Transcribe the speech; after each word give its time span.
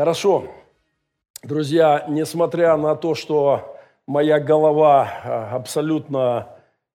Хорошо. 0.00 0.44
Друзья, 1.42 2.06
несмотря 2.08 2.74
на 2.78 2.96
то, 2.96 3.14
что 3.14 3.76
моя 4.06 4.40
голова 4.40 5.12
а, 5.22 5.56
абсолютно 5.56 6.48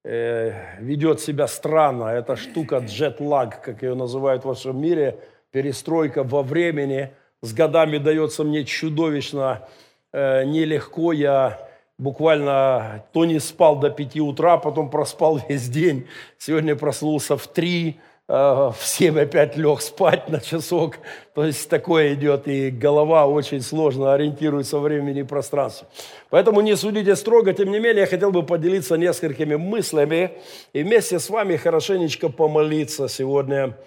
э, 0.04 0.80
ведет 0.80 1.22
себя 1.22 1.46
странно, 1.46 2.06
эта 2.06 2.36
штука 2.36 2.80
джетлаг, 2.80 3.62
как 3.62 3.84
ее 3.84 3.94
называют 3.94 4.42
в 4.42 4.48
вашем 4.48 4.82
мире, 4.82 5.20
перестройка 5.52 6.24
во 6.24 6.42
времени, 6.42 7.12
с 7.44 7.54
годами 7.54 8.00
дается 8.00 8.44
мне 8.44 8.64
чудовищно 8.64 9.68
э, 10.12 10.44
нелегко. 10.46 11.14
Я 11.14 11.60
буквально 12.00 13.06
то 13.14 13.26
не 13.26 13.38
спал 13.38 13.76
до 13.76 13.92
пяти 13.92 14.20
утра, 14.20 14.58
потом 14.58 14.90
проспал 14.90 15.40
весь 15.48 15.70
день. 15.70 16.08
Сегодня 16.40 16.76
проснулся 16.76 17.38
в 17.38 17.46
три, 17.46 18.00
э, 18.00 18.15
в 18.28 18.76
семь 18.80 19.20
опять 19.20 19.56
лег 19.56 19.82
спать 19.82 20.30
на 20.30 20.40
часок. 20.40 20.98
То 21.36 21.46
есть 21.46 21.70
такое 21.70 22.16
идет, 22.16 22.48
и 22.48 22.72
голова 22.72 23.28
очень 23.28 23.62
сложно 23.62 24.14
ориентируется 24.14 24.80
в 24.80 24.82
времени 24.82 25.20
и 25.20 25.24
пространстве. 25.24 25.88
Поэтому 26.30 26.62
не 26.62 26.76
судите 26.76 27.16
строго, 27.16 27.54
тем 27.54 27.72
не 27.72 27.80
менее, 27.80 28.02
я 28.02 28.08
хотел 28.08 28.32
бы 28.32 28.44
поделиться 28.44 28.96
несколькими 28.96 29.56
мыслями 29.56 30.32
и 30.74 30.82
вместе 30.82 31.20
с 31.20 31.30
вами 31.30 31.56
хорошенечко 31.56 32.30
помолиться 32.30 33.08
сегодня 33.08 33.78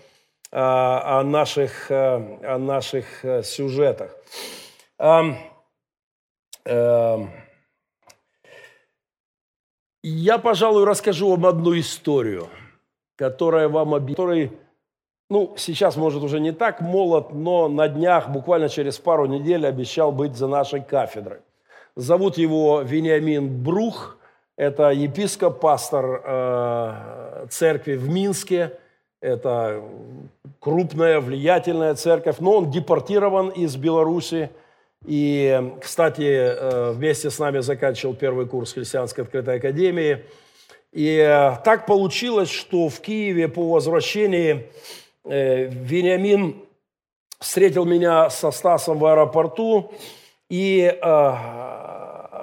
э, 0.53 0.57
о 0.57 1.23
наших, 1.25 1.91
э, 1.91 2.39
о 2.45 2.59
наших 2.59 3.25
сюжетах. 3.45 4.17
Я, 10.05 10.39
пожалуй, 10.39 10.85
расскажу 10.85 11.31
вам 11.31 11.45
одну 11.47 11.79
историю, 11.79 12.49
которая 13.19 13.69
вам 13.69 13.95
объяснит, 13.95 14.53
ну, 15.29 15.55
сейчас, 15.59 15.97
может, 15.97 16.23
уже 16.23 16.41
не 16.41 16.53
так 16.53 16.81
молод, 16.81 17.35
но 17.35 17.69
на 17.69 17.89
днях, 17.89 18.31
буквально 18.31 18.71
через 18.71 18.99
пару 18.99 19.27
недель, 19.27 19.67
обещал 19.67 20.13
быть 20.13 20.37
за 20.37 20.47
нашей 20.47 20.81
кафедрой. 20.81 21.41
Зовут 21.97 22.39
его 22.39 22.81
Вениамин 22.81 23.63
Брух, 23.63 24.17
это 24.57 24.91
епископ, 24.91 25.61
пастор 25.61 26.23
э, 26.25 27.47
церкви 27.51 27.97
в 27.97 28.09
Минске, 28.09 28.79
это 29.21 29.83
крупная, 30.61 31.21
влиятельная 31.21 31.95
церковь, 31.95 32.37
но 32.39 32.59
он 32.59 32.71
депортирован 32.71 33.49
из 33.49 33.77
Беларуси, 33.77 34.51
и, 35.05 35.73
кстати, 35.83 36.23
э, 36.23 36.93
вместе 36.93 37.31
с 37.31 37.39
нами 37.39 37.59
заканчивал 37.59 38.15
первый 38.15 38.47
курс 38.47 38.73
Христианской 38.73 39.25
открытой 39.25 39.57
академии. 39.57 40.25
И 40.93 41.17
э, 41.17 41.57
так 41.65 41.87
получилось, 41.87 42.51
что 42.51 42.89
в 42.89 43.01
Киеве 43.01 43.49
по 43.49 43.69
возвращении 43.71 44.71
э, 45.25 45.67
Вениамин 45.67 46.57
встретил 47.39 47.85
меня 47.85 48.31
со 48.31 48.51
Стасом 48.51 48.99
в 48.99 49.07
аэропорту 49.07 49.93
и 50.51 50.87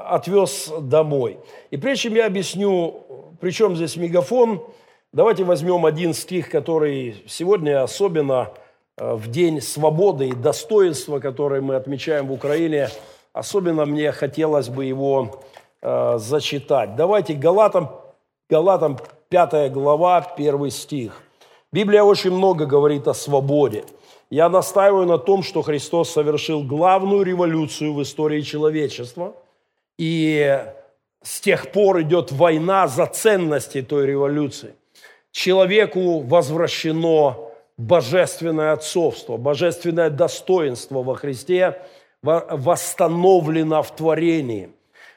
отвез 0.08 0.72
домой. 0.80 1.40
И 1.72 1.78
прежде 1.78 2.04
чем 2.04 2.16
я 2.16 2.28
объясню, 2.28 3.36
при 3.42 3.50
чем 3.50 3.76
здесь 3.76 3.98
мегафон, 3.98 4.64
давайте 5.12 5.44
возьмем 5.44 5.86
один 5.86 6.14
стих, 6.14 6.50
который 6.50 7.24
сегодня 7.28 7.84
особенно 7.84 8.54
Э, 8.98 9.16
в 9.16 9.28
день 9.30 9.62
свободы 9.62 10.30
и 10.30 10.34
достоинства, 10.34 11.20
который 11.20 11.60
мы 11.60 11.76
отмечаем 11.76 12.28
в 12.28 12.32
Украине, 12.32 12.88
особенно 13.34 13.86
мне 13.86 14.12
хотелось 14.14 14.70
бы 14.70 14.86
его 14.86 15.42
э, 15.82 16.18
зачитать. 16.18 16.96
Давайте 16.96 17.34
Галатам, 17.34 17.90
Галатам 18.48 19.00
5 19.30 19.72
глава, 19.72 20.20
1 20.38 20.70
стих. 20.70 21.20
Библия 21.72 22.04
очень 22.04 22.30
много 22.30 22.68
говорит 22.68 23.08
о 23.08 23.16
свободе. 23.16 23.86
Я 24.30 24.50
настаиваю 24.50 25.08
на 25.08 25.18
том, 25.18 25.42
что 25.42 25.64
Христос 25.64 26.12
совершил 26.12 26.64
главную 26.64 27.24
революцию 27.24 27.96
в 27.96 28.04
истории 28.04 28.42
человечества, 28.42 29.34
и 29.98 30.64
с 31.24 31.42
тех 31.42 31.72
пор 31.72 32.04
идет 32.04 32.32
война 32.32 32.88
за 32.88 33.08
ценности 33.08 33.82
той 33.82 34.06
революции. 34.06 34.76
Человеку 35.32 36.20
возвращено 36.20 37.38
божественное 37.80 38.74
отцовство, 38.74 39.38
божественное 39.38 40.12
достоинство 40.12 41.02
во 41.02 41.16
Христе 41.16 41.82
восстановлено 42.22 43.82
в 43.82 43.96
творении. 43.96 44.70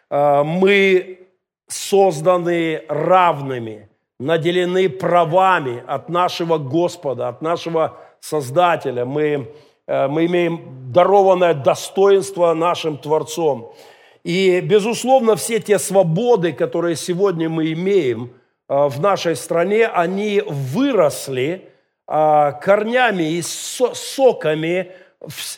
А, 0.08 0.44
мы 0.44 1.27
созданы 1.68 2.82
равными, 2.88 3.88
наделены 4.18 4.88
правами 4.88 5.82
от 5.86 6.08
нашего 6.08 6.58
Господа, 6.58 7.28
от 7.28 7.42
нашего 7.42 7.98
Создателя. 8.20 9.04
Мы, 9.04 9.52
э, 9.86 10.08
мы 10.08 10.26
имеем 10.26 10.92
дарованное 10.92 11.54
достоинство 11.54 12.52
нашим 12.54 12.98
Творцом. 12.98 13.72
И, 14.24 14.60
безусловно, 14.60 15.36
все 15.36 15.60
те 15.60 15.78
свободы, 15.78 16.52
которые 16.52 16.96
сегодня 16.96 17.48
мы 17.48 17.72
имеем 17.72 18.32
э, 18.68 18.88
в 18.88 19.00
нашей 19.00 19.36
стране, 19.36 19.86
они 19.86 20.42
выросли– 20.44 21.68
а, 22.10 22.52
корнями 22.52 23.34
и 23.34 23.42
соками, 23.42 24.92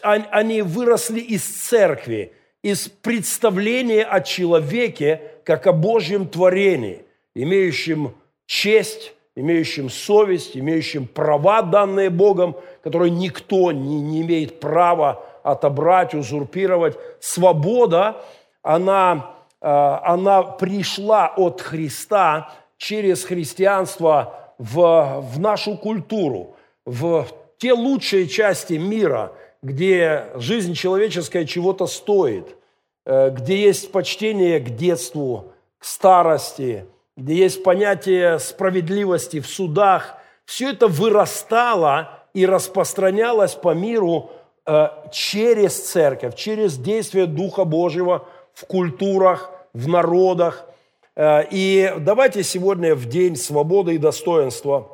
они 0.01 0.63
выросли 0.63 1.21
из 1.21 1.45
церкви, 1.45 2.33
из 2.61 2.89
представления 2.89 4.03
о 4.03 4.21
человеке 4.21 5.23
как 5.45 5.67
о 5.67 5.73
Божьем 5.73 6.27
творении, 6.27 7.05
имеющем 7.35 8.15
честь, 8.47 9.15
имеющим 9.37 9.91
совесть, 9.91 10.57
имеющим 10.57 11.07
права, 11.07 11.63
данные 11.63 12.11
Богом, 12.11 12.57
которые 12.83 13.11
никто 13.11 13.73
не, 13.73 14.01
не 14.01 14.23
имеет 14.23 14.61
права 14.61 15.25
отобрать, 15.43 16.15
узурпировать. 16.15 16.97
Свобода, 17.21 18.23
она, 18.63 19.35
а, 19.61 20.03
она 20.05 20.43
пришла 20.43 21.33
от 21.37 21.61
Христа 21.61 22.53
через 22.77 23.25
христианство 23.25 24.55
в, 24.59 25.23
в 25.23 25.41
нашу 25.41 25.77
культуру, 25.77 26.57
в 26.85 27.27
те 27.59 27.73
лучшие 27.73 28.27
части 28.27 28.75
мира, 28.75 29.33
где 29.63 30.27
жизнь 30.35 30.75
человеческая 30.75 31.45
чего-то 31.45 31.87
стоит, 31.87 32.57
где 33.07 33.57
есть 33.57 33.93
почтение 33.93 34.61
к 34.61 34.71
детству, 34.71 35.53
к 35.79 35.85
старости, 35.85 36.87
где 37.17 37.35
есть 37.35 37.63
понятие 37.63 38.39
справедливости 38.39 39.41
в 39.41 39.47
судах, 39.47 40.17
все 40.45 40.71
это 40.71 40.89
вырастало 40.89 42.21
и 42.35 42.47
распространялось 42.47 43.55
по 43.55 43.75
миру 43.75 44.31
э, 44.67 44.89
через 45.13 45.79
церковь, 45.79 46.35
через 46.35 46.77
действие 46.77 47.27
Духа 47.27 47.65
Божьего 47.65 48.27
в 48.53 48.67
культурах, 48.67 49.53
в 49.73 49.89
народах. 49.89 50.67
Э, 51.15 51.45
и 51.51 51.93
давайте 51.99 52.43
сегодня 52.43 52.95
в 52.95 53.07
День 53.07 53.37
свободы 53.37 53.95
и 53.95 53.99
достоинства 53.99 54.89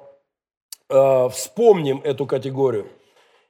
э, 0.88 1.28
вспомним 1.32 2.00
эту 2.04 2.26
категорию. 2.26 2.88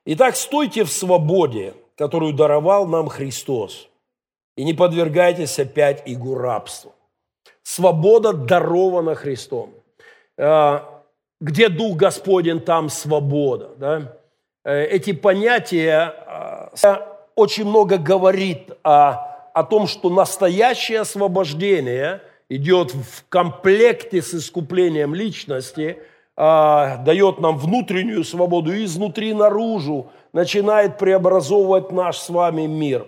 Итак, 0.04 0.36
стойте 0.36 0.84
в 0.84 0.92
свободе, 0.92 1.74
которую 1.96 2.32
даровал 2.34 2.86
нам 2.86 3.08
Христос, 3.08 3.88
и 4.56 4.64
не 4.64 4.74
подвергайтесь 4.74 5.58
опять 5.58 6.02
игу 6.06 6.34
рабства. 6.34 6.92
Свобода 7.62 8.32
дарована 8.32 9.14
Христом. 9.14 9.74
Э, 10.36 10.80
где 11.40 11.68
Дух 11.68 11.96
Господень, 11.96 12.60
там 12.60 12.88
свобода. 12.88 13.70
Да? 13.76 14.16
Эти 14.64 15.12
понятия 15.12 16.12
очень 17.36 17.66
много 17.66 17.98
говорит 17.98 18.72
о, 18.82 19.50
о 19.52 19.62
том, 19.62 19.86
что 19.86 20.10
настоящее 20.10 21.00
освобождение– 21.00 22.22
идет 22.48 22.94
в 22.94 23.24
комплекте 23.28 24.22
с 24.22 24.34
искуплением 24.34 25.14
личности, 25.14 25.98
дает 26.36 27.40
нам 27.40 27.56
внутреннюю 27.56 28.22
свободу 28.24 28.72
и 28.72 28.84
изнутри 28.84 29.32
наружу 29.32 30.10
начинает 30.32 30.98
преобразовывать 30.98 31.92
наш 31.92 32.18
с 32.18 32.28
вами 32.28 32.66
мир. 32.66 33.06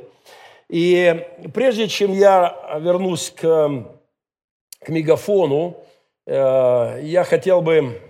И 0.68 1.26
прежде 1.54 1.88
чем 1.88 2.12
я 2.12 2.78
вернусь 2.80 3.30
к, 3.30 3.42
к 4.80 4.88
мегафону, 4.88 5.76
э, 6.26 7.00
я 7.02 7.24
хотел 7.24 7.62
бы... 7.62 8.00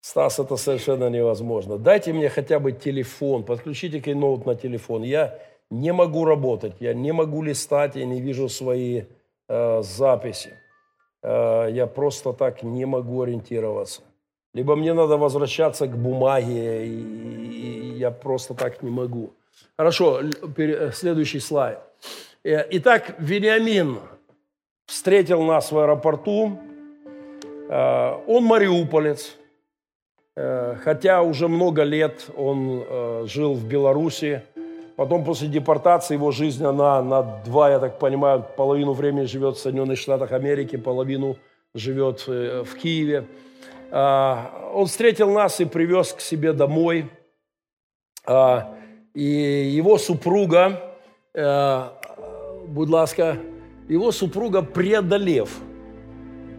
Стас, 0.00 0.38
это 0.40 0.56
совершенно 0.56 1.08
невозможно. 1.08 1.78
Дайте 1.78 2.12
мне 2.12 2.28
хотя 2.28 2.58
бы 2.58 2.72
телефон, 2.72 3.44
подключите 3.44 4.00
кейноут 4.00 4.46
на 4.46 4.56
телефон. 4.56 5.04
Я 5.04 5.38
не 5.70 5.92
могу 5.92 6.24
работать, 6.24 6.74
я 6.80 6.92
не 6.92 7.12
могу 7.12 7.40
листать, 7.42 7.94
я 7.96 8.04
не 8.04 8.20
вижу 8.20 8.48
свои 8.48 9.04
э, 9.48 9.82
записи. 9.82 10.58
Э, 11.22 11.68
я 11.70 11.86
просто 11.86 12.32
так 12.32 12.62
не 12.62 12.84
могу 12.84 13.22
ориентироваться. 13.22 14.02
Либо 14.54 14.76
мне 14.76 14.92
надо 14.92 15.16
возвращаться 15.16 15.86
к 15.86 15.96
бумаге, 15.96 16.86
и, 16.86 16.90
и 16.90 17.98
я 17.98 18.10
просто 18.10 18.54
так 18.54 18.82
не 18.82 18.90
могу. 18.90 19.32
Хорошо, 19.76 20.20
следующий 20.92 21.40
слайд. 21.40 21.78
Э, 22.44 22.66
итак, 22.70 23.14
Вениамин 23.18 23.98
встретил 24.86 25.42
нас 25.42 25.72
в 25.72 25.78
аэропорту. 25.78 26.58
Э, 27.68 28.18
он 28.26 28.44
мариуполец. 28.44 29.36
э, 30.36 30.76
хотя 30.82 31.22
уже 31.22 31.48
много 31.48 31.82
лет 31.82 32.26
он 32.36 32.84
э, 32.86 33.24
жил 33.26 33.54
в 33.54 33.66
Беларуси. 33.66 34.42
Потом 34.96 35.24
после 35.24 35.48
депортации 35.48 36.14
его 36.14 36.30
жизнь, 36.30 36.64
она 36.64 37.02
на 37.02 37.22
два, 37.22 37.70
я 37.70 37.78
так 37.78 37.98
понимаю, 37.98 38.44
половину 38.56 38.92
времени 38.92 39.24
живет 39.24 39.56
в 39.56 39.60
Соединенных 39.60 39.98
Штатах 39.98 40.32
Америки, 40.32 40.76
половину 40.76 41.38
живет 41.74 42.26
в 42.26 42.76
Киеве. 42.76 43.26
Он 43.90 44.86
встретил 44.86 45.30
нас 45.30 45.60
и 45.60 45.64
привез 45.64 46.12
к 46.12 46.20
себе 46.20 46.52
домой. 46.52 47.10
И 49.14 49.22
его 49.22 49.98
супруга, 49.98 50.80
будь 51.34 52.88
ласка, 52.88 53.36
его 53.88 54.12
супруга, 54.12 54.62
преодолев 54.62 55.58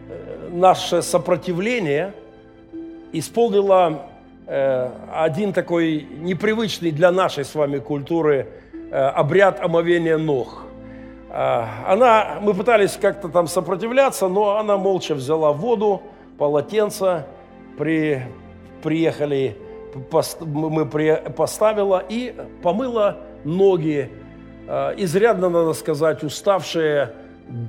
э, 0.08 0.48
наше 0.52 1.02
сопротивление, 1.02 2.14
исполнила 3.12 4.06
э, 4.46 4.90
один 5.12 5.52
такой 5.52 6.06
непривычный 6.20 6.90
для 6.90 7.10
нашей 7.10 7.44
с 7.44 7.54
вами 7.54 7.78
культуры 7.78 8.48
э, 8.90 8.96
обряд 8.96 9.60
омовения 9.60 10.18
ног. 10.18 10.60
Она, 11.36 12.38
мы 12.40 12.54
пытались 12.54 12.92
как-то 12.92 13.28
там 13.28 13.48
сопротивляться, 13.48 14.28
но 14.28 14.56
она 14.56 14.76
молча 14.76 15.16
взяла 15.16 15.52
воду, 15.52 16.00
полотенце, 16.38 17.26
при, 17.76 18.22
приехали, 18.84 19.56
мы 20.40 20.86
поставила 20.86 22.02
и 22.08 22.34
помыла 22.62 23.18
ноги 23.44 24.10
Э, 24.66 24.94
изрядно, 24.96 25.50
надо 25.50 25.74
сказать, 25.74 26.22
уставшие, 26.22 27.12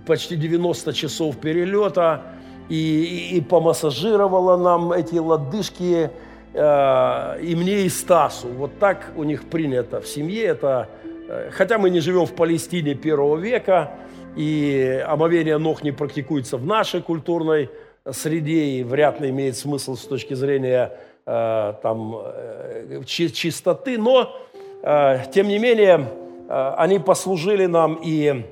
почти 0.05 0.35
90 0.35 0.93
часов 0.93 1.37
перелета, 1.37 2.21
и, 2.69 3.31
и, 3.33 3.37
и 3.37 3.41
помассажировала 3.41 4.57
нам 4.57 4.91
эти 4.91 5.15
лодыжки, 5.15 6.09
э, 6.53 7.41
и 7.41 7.55
мне, 7.55 7.81
и 7.81 7.89
Стасу. 7.89 8.47
Вот 8.47 8.79
так 8.79 9.11
у 9.15 9.23
них 9.23 9.43
принято 9.49 9.99
в 9.99 10.07
семье. 10.07 10.45
Это, 10.45 10.89
э, 11.27 11.49
хотя 11.51 11.77
мы 11.77 11.89
не 11.89 11.99
живем 11.99 12.25
в 12.25 12.33
Палестине 12.33 12.95
первого 12.95 13.37
века, 13.37 13.91
и 14.37 15.03
омовение 15.05 15.57
ног 15.57 15.83
не 15.83 15.91
практикуется 15.91 16.57
в 16.57 16.65
нашей 16.65 17.01
культурной 17.01 17.69
среде, 18.09 18.65
и 18.65 18.83
вряд 18.83 19.19
ли 19.19 19.29
имеет 19.29 19.57
смысл 19.57 19.95
с 19.95 20.05
точки 20.05 20.33
зрения 20.33 20.97
там, 21.25 22.21
э, 22.23 23.03
чистоты, 23.05 23.97
но, 23.97 24.35
э, 24.83 25.23
тем 25.33 25.47
не 25.47 25.59
менее, 25.59 26.07
Э, 26.47 26.73
они 26.77 26.99
послужили 26.99 27.65
нам 27.65 27.99
и, 28.03 28.43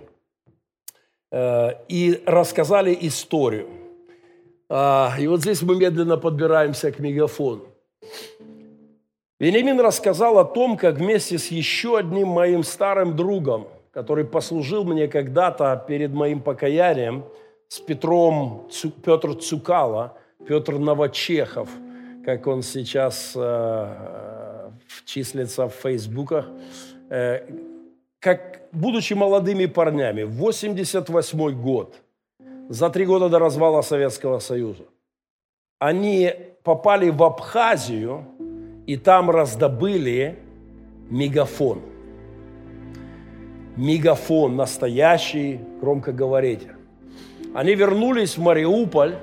э, 1.32 1.70
и 1.88 2.24
рассказали 2.26 2.98
историю. 3.02 3.68
А, 4.70 5.14
и 5.20 5.28
вот 5.28 5.42
здесь 5.42 5.62
мы 5.62 5.76
медленно 5.76 6.18
подбираемся 6.18 6.92
к 6.92 7.00
мегафону. 7.00 7.66
Вениамин 9.40 9.80
рассказал 9.80 10.40
о 10.40 10.46
том, 10.46 10.78
как 10.78 10.96
вместе 10.96 11.38
с 11.38 11.52
еще 11.52 11.98
одним 11.98 12.30
моим 12.30 12.64
старым 12.64 13.16
другом, 13.16 13.68
который 13.92 14.26
послужил 14.26 14.84
мне 14.84 15.08
когда-то 15.08 15.84
перед 15.88 16.14
моим 16.14 16.42
покаянием, 16.42 17.24
с 17.68 17.80
Петром 17.80 18.68
Петр 19.04 19.36
Цукало, 19.36 20.16
Петр 20.48 20.74
Новочехов, 20.74 21.70
как 22.26 22.48
он 22.48 22.64
сейчас 22.64 23.34
э, 23.36 24.70
числится 25.06 25.68
в 25.68 25.74
фейсбуках, 25.74 26.48
э, 27.10 27.42
как, 28.20 28.62
будучи 28.72 29.14
молодыми 29.14 29.66
парнями, 29.66 30.24
в 30.24 30.32
88 30.32 31.62
год, 31.62 31.96
за 32.70 32.90
три 32.90 33.06
года 33.06 33.30
до 33.30 33.40
развала 33.40 33.82
Советского 33.82 34.40
Союза, 34.40 34.84
они 35.80 36.34
попали 36.64 37.10
в 37.10 37.22
Абхазию 37.24 38.26
и 38.88 38.96
там 38.96 39.30
раздобыли 39.30 40.40
мегафон. 41.10 41.82
Мегафон 43.76 44.56
настоящий 44.56 45.60
громкоговоритель. 45.82 46.76
Они 47.54 47.76
вернулись 47.76 48.38
в 48.38 48.42
Мариуполь, 48.42 49.16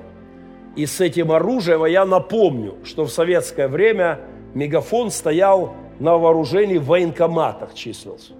и 0.75 0.85
с 0.85 1.01
этим 1.01 1.31
оружием, 1.31 1.83
а 1.83 1.89
я 1.89 2.05
напомню, 2.05 2.75
что 2.83 3.05
в 3.05 3.11
советское 3.11 3.67
время 3.67 4.19
мегафон 4.53 5.11
стоял 5.11 5.73
на 5.99 6.17
вооружении 6.17 6.77
в 6.77 6.85
военкоматах 6.85 7.73
числился 7.73 8.33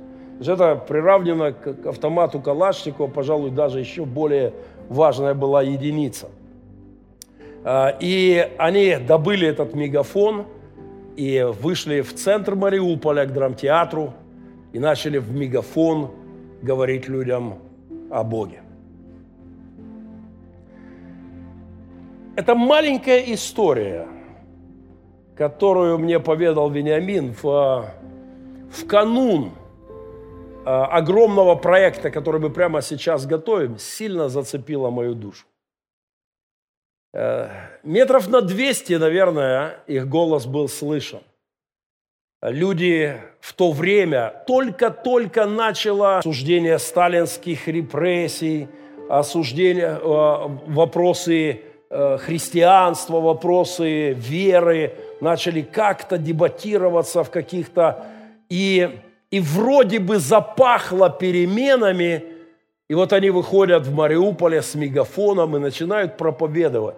это 0.50 0.76
приравнено 0.76 1.52
к 1.52 1.86
автомату 1.86 2.40
Калашникова, 2.40 3.08
пожалуй, 3.08 3.52
даже 3.52 3.80
еще 3.80 4.06
более 4.06 4.54
важная 4.90 5.34
была 5.34 5.62
единица. 5.62 6.30
А, 7.64 7.96
и 8.00 8.50
они 8.58 8.96
добыли 8.96 9.48
этот 9.48 9.76
мегафон 9.76 10.46
и 11.16 11.48
вышли 11.62 12.02
в 12.02 12.16
центр 12.16 12.56
Мариуполя 12.56 13.26
к 13.26 13.34
драмтеатру 13.34 14.14
и 14.74 14.80
начали 14.80 15.20
в 15.20 15.32
мегафон 15.32 16.10
говорить 16.62 17.08
людям 17.08 17.60
о 18.10 18.24
Боге. 18.24 18.62
Это 22.36 22.56
маленькая 22.56 23.34
история, 23.34 24.08
которую 25.36 25.98
мне 25.98 26.20
поведал 26.20 26.70
Вениамин 26.70 27.34
в, 27.34 27.86
в 28.72 28.88
канун 28.88 29.52
Э, 30.64 30.84
огромного 30.84 31.56
проекта, 31.56 32.12
который 32.12 32.40
мы 32.40 32.52
прямо 32.52 32.82
сейчас 32.82 33.26
готовим, 33.26 33.80
сильно 33.80 34.30
зацепила 34.30 34.92
мою 34.92 35.16
душу. 35.16 35.46
Э, 37.14 37.50
метров 37.84 38.30
на 38.30 38.42
200, 38.42 38.94
наверное, 38.94 39.80
их 39.88 40.08
голос 40.08 40.46
был 40.46 40.70
слышен. 40.70 41.22
Люди 42.44 43.20
в 43.40 43.54
то 43.54 43.72
время 43.72 44.44
только-только 44.46 45.48
начало 45.48 46.20
осуждение 46.20 46.78
сталинских 46.78 47.68
репрессий, 47.68 48.68
осуждение, 49.10 50.00
э, 50.00 50.48
вопросы 50.68 51.62
христианства, 51.92 53.20
вопросы 53.20 54.14
веры 54.14 54.94
начали 55.20 55.62
как-то 55.62 56.18
дебатироваться 56.18 57.24
в 57.24 57.30
каких-то... 57.30 58.06
И 58.50 59.02
и 59.32 59.40
вроде 59.40 60.00
бы 60.00 60.20
запахло 60.20 61.10
переменами, 61.10 62.26
и 62.90 62.94
вот 62.94 63.14
они 63.14 63.30
выходят 63.30 63.88
в 63.88 63.96
Мариуполе 63.96 64.62
с 64.62 64.76
мегафоном 64.76 65.56
и 65.56 65.60
начинают 65.60 66.18
проповедовать. 66.18 66.96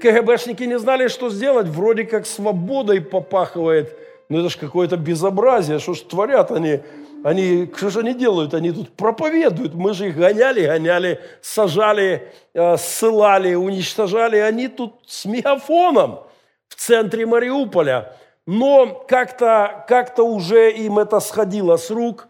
КГБшники 0.00 0.62
не 0.62 0.78
знали, 0.78 1.08
что 1.08 1.28
сделать, 1.28 1.66
вроде 1.66 2.04
как 2.04 2.26
свободой 2.26 3.02
попахивает, 3.02 3.94
ну 4.30 4.38
это 4.38 4.48
же 4.48 4.58
какое-то 4.58 4.96
безобразие, 4.96 5.78
что 5.78 5.92
ж 5.92 6.00
творят 6.00 6.50
они, 6.50 6.80
они, 7.24 7.68
что 7.76 7.90
же 7.90 8.00
они 8.00 8.14
делают? 8.14 8.54
Они 8.54 8.70
тут 8.70 8.90
проповедуют. 8.96 9.74
Мы 9.74 9.94
же 9.94 10.08
их 10.08 10.16
гоняли, 10.16 10.66
гоняли, 10.66 11.20
сажали, 11.42 12.30
э, 12.52 12.76
ссылали, 12.76 13.54
уничтожали. 13.54 14.36
Они 14.36 14.68
тут 14.68 15.00
с 15.06 15.24
мегафоном 15.24 16.20
в 16.68 16.76
центре 16.76 17.26
Мариуполя 17.26 18.16
но 18.46 19.04
как-то 19.08 19.84
как 19.88 20.18
уже 20.18 20.70
им 20.70 20.98
это 20.98 21.20
сходило 21.20 21.76
с 21.76 21.90
рук. 21.90 22.28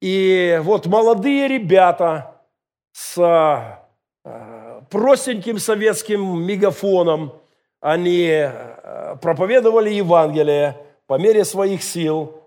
И 0.00 0.60
вот 0.62 0.86
молодые 0.86 1.48
ребята 1.48 2.42
с 2.92 3.18
э, 4.24 4.80
простеньким 4.90 5.58
советским 5.58 6.42
мегафоном, 6.42 7.32
они 7.80 8.28
э, 8.28 9.16
проповедовали 9.20 9.90
Евангелие 9.90 10.76
по 11.06 11.18
мере 11.18 11.44
своих 11.44 11.82
сил 11.82 12.42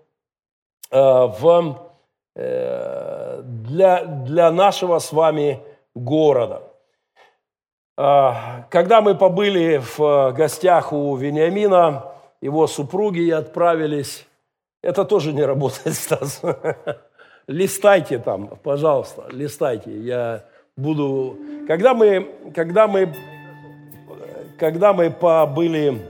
в, 0.90 1.89
для, 2.34 4.04
для 4.04 4.50
нашего 4.50 4.98
с 4.98 5.12
вами 5.12 5.60
города. 5.94 6.62
Когда 7.96 9.00
мы 9.02 9.14
побыли 9.14 9.82
в 9.96 10.32
гостях 10.32 10.92
у 10.92 11.14
Вениамина, 11.16 12.10
его 12.40 12.66
супруги 12.66 13.30
отправились. 13.30 14.26
Это 14.82 15.04
тоже 15.04 15.32
не 15.32 15.44
работает, 15.44 15.94
Стас. 15.96 16.40
Листайте 17.46 18.18
там, 18.18 18.58
пожалуйста, 18.62 19.26
листайте. 19.30 19.90
Я 19.98 20.44
буду... 20.76 21.36
Когда 21.66 21.94
мы, 21.94 22.30
когда 22.54 22.88
мы, 22.88 23.14
когда 24.58 24.92
мы 24.92 25.10
побыли 25.10 26.00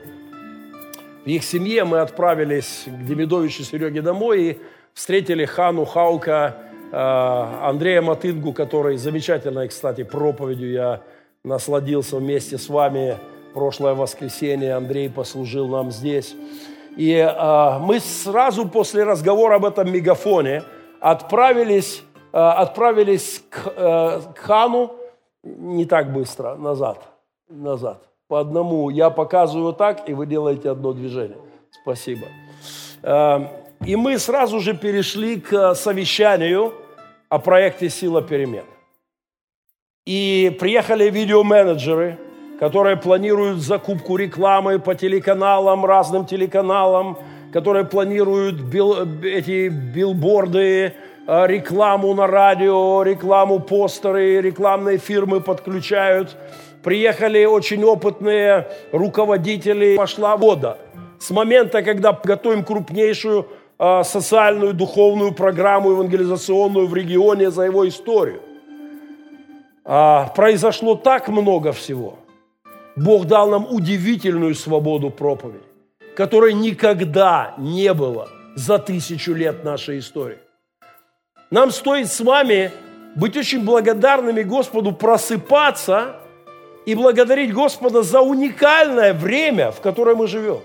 в 1.24 1.26
их 1.26 1.42
семье, 1.42 1.84
мы 1.84 2.00
отправились 2.00 2.84
к 2.86 3.04
Демидовичу 3.04 3.64
Сереге 3.64 4.02
домой 4.02 4.42
и 4.42 4.58
встретили 4.94 5.44
Хану 5.44 5.84
Хаука, 5.84 6.56
э, 6.92 6.96
Андрея 6.96 8.02
Матынгу, 8.02 8.52
который 8.52 8.96
замечательной, 8.96 9.68
кстати, 9.68 10.02
проповедью 10.02 10.70
я 10.70 11.00
насладился 11.44 12.16
вместе 12.16 12.58
с 12.58 12.68
вами 12.68 13.18
прошлое 13.54 13.94
воскресенье 13.94 14.74
Андрей 14.74 15.08
послужил 15.08 15.68
нам 15.68 15.90
здесь. 15.90 16.34
И 16.96 17.12
э, 17.12 17.78
мы 17.78 18.00
сразу 18.00 18.68
после 18.68 19.04
разговора 19.04 19.56
об 19.56 19.64
этом 19.64 19.90
мегафоне 19.90 20.62
отправились, 21.00 22.02
э, 22.32 22.38
отправились 22.38 23.42
к, 23.48 23.62
к 24.34 24.38
хану 24.38 24.92
не 25.42 25.86
так 25.86 26.12
быстро, 26.12 26.56
назад, 26.56 26.98
назад. 27.48 28.02
по 28.28 28.40
одному. 28.40 28.90
Я 28.90 29.10
показываю 29.10 29.72
так, 29.72 30.08
и 30.08 30.14
вы 30.14 30.26
делаете 30.26 30.70
одно 30.70 30.92
движение. 30.92 31.38
Спасибо. 31.82 32.26
И 33.84 33.96
мы 33.96 34.18
сразу 34.18 34.60
же 34.60 34.74
перешли 34.74 35.40
к 35.40 35.74
совещанию 35.74 36.74
о 37.28 37.38
проекте 37.38 37.88
«Сила 37.88 38.22
перемен». 38.22 38.64
И 40.06 40.56
приехали 40.60 41.08
видеоменеджеры, 41.10 42.18
которые 42.58 42.96
планируют 42.96 43.58
закупку 43.58 44.16
рекламы 44.16 44.78
по 44.78 44.94
телеканалам, 44.94 45.84
разным 45.84 46.26
телеканалам, 46.26 47.18
которые 47.52 47.84
планируют 47.84 48.60
бил, 48.60 48.96
эти 49.22 49.68
билборды, 49.68 50.94
э, 51.26 51.46
рекламу 51.46 52.14
на 52.14 52.26
радио, 52.26 53.02
рекламу 53.02 53.60
постеры, 53.60 54.40
рекламные 54.40 54.98
фирмы 54.98 55.40
подключают. 55.40 56.36
Приехали 56.82 57.44
очень 57.44 57.82
опытные 57.84 58.68
руководители, 58.92 59.96
пошла 59.96 60.36
вода. 60.36 60.78
С 61.18 61.30
момента, 61.30 61.82
когда 61.82 62.12
готовим 62.12 62.64
крупнейшую 62.64 63.42
э, 63.42 63.59
социальную, 64.04 64.74
духовную 64.74 65.32
программу 65.32 65.92
евангелизационную 65.92 66.86
в 66.86 66.94
регионе 66.94 67.50
за 67.50 67.62
его 67.62 67.88
историю. 67.88 68.42
А, 69.84 70.26
произошло 70.36 70.96
так 70.96 71.28
много 71.28 71.72
всего. 71.72 72.18
Бог 72.94 73.26
дал 73.26 73.48
нам 73.48 73.66
удивительную 73.70 74.54
свободу 74.54 75.10
проповеди, 75.10 75.64
которой 76.14 76.52
никогда 76.52 77.54
не 77.56 77.94
было 77.94 78.28
за 78.54 78.78
тысячу 78.78 79.32
лет 79.32 79.64
нашей 79.64 80.00
истории. 80.00 80.38
Нам 81.50 81.70
стоит 81.70 82.08
с 82.08 82.20
вами 82.20 82.72
быть 83.16 83.36
очень 83.36 83.64
благодарными 83.64 84.42
Господу, 84.42 84.92
просыпаться 84.92 86.16
и 86.84 86.94
благодарить 86.94 87.54
Господа 87.54 88.02
за 88.02 88.20
уникальное 88.20 89.14
время, 89.14 89.70
в 89.70 89.80
которое 89.80 90.14
мы 90.14 90.26
живем. 90.26 90.60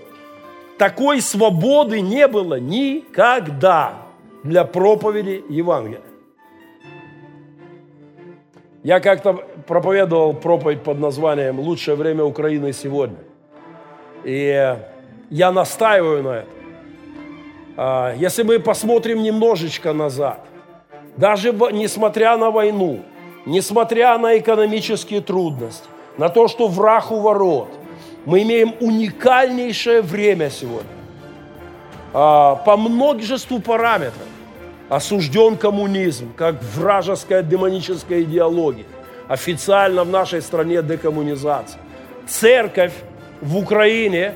Такой 0.78 1.20
свободы 1.20 2.00
не 2.00 2.28
было 2.28 2.60
никогда 2.60 3.94
для 4.42 4.64
проповеди 4.64 5.44
Евангелия. 5.48 6.02
Я 8.82 9.00
как-то 9.00 9.32
проповедовал 9.66 10.34
проповедь 10.34 10.82
под 10.82 11.00
названием 11.00 11.58
«Лучшее 11.58 11.96
время 11.96 12.24
Украины 12.24 12.72
сегодня». 12.72 13.18
И 14.22 14.76
я 15.30 15.52
настаиваю 15.52 16.22
на 16.22 16.28
этом. 16.28 16.50
А, 17.76 18.14
если 18.16 18.42
мы 18.42 18.60
посмотрим 18.60 19.22
немножечко 19.22 19.92
назад, 19.92 20.40
даже 21.16 21.52
несмотря 21.72 22.36
на 22.36 22.50
войну, 22.50 23.00
несмотря 23.44 24.18
на 24.18 24.38
экономические 24.38 25.20
трудности, 25.20 25.88
на 26.16 26.28
то, 26.28 26.48
что 26.48 26.68
враг 26.68 27.10
у 27.10 27.20
ворот, 27.20 27.68
мы 28.26 28.42
имеем 28.42 28.74
уникальнейшее 28.80 30.02
время 30.02 30.50
сегодня. 30.50 30.90
А, 32.12 32.56
по 32.56 32.76
множеству 32.76 33.60
параметров 33.60 34.26
осужден 34.88 35.56
коммунизм 35.56 36.32
как 36.34 36.56
вражеская 36.74 37.42
демоническая 37.42 38.22
идеология. 38.22 38.84
Официально 39.28 40.04
в 40.04 40.10
нашей 40.10 40.42
стране 40.42 40.82
декоммунизация. 40.82 41.80
Церковь 42.28 42.92
в 43.40 43.56
Украине 43.56 44.34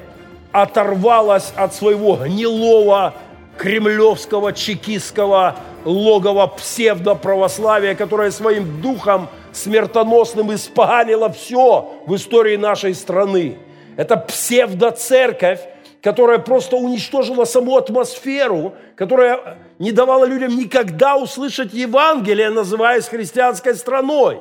оторвалась 0.53 1.53
от 1.57 1.75
своего 1.75 2.17
гнилого 2.17 3.15
кремлевского, 3.57 4.53
чекистского 4.53 5.57
логова 5.85 6.47
псевдоправославия, 6.47 7.95
которое 7.95 8.31
своим 8.31 8.81
духом 8.81 9.29
смертоносным 9.53 10.55
испоганило 10.55 11.31
все 11.31 12.03
в 12.07 12.15
истории 12.15 12.57
нашей 12.57 12.95
страны. 12.95 13.59
Это 14.01 14.17
псевдоцерковь, 14.17 15.61
которая 16.01 16.39
просто 16.39 16.77
уничтожила 16.77 17.45
саму 17.45 17.77
атмосферу, 17.77 18.75
которая 18.97 19.59
не 19.79 19.93
давала 19.93 20.25
людям 20.25 20.57
никогда 20.57 21.19
услышать 21.19 21.75
Евангелие, 21.75 22.49
называясь 22.49 23.09
христианской 23.09 23.75
страной. 23.75 24.41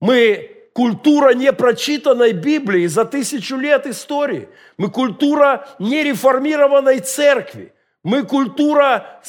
Мы 0.00 0.50
культура 0.74 1.32
непрочитанной 1.32 2.32
Библии 2.32 2.88
за 2.88 3.04
тысячу 3.04 3.54
лет 3.54 3.86
истории. 3.86 4.48
Мы 4.78 4.90
культура 4.90 5.68
нереформированной 5.78 6.98
церкви. 6.98 7.72
Мы 8.02 8.24
культура 8.24 9.20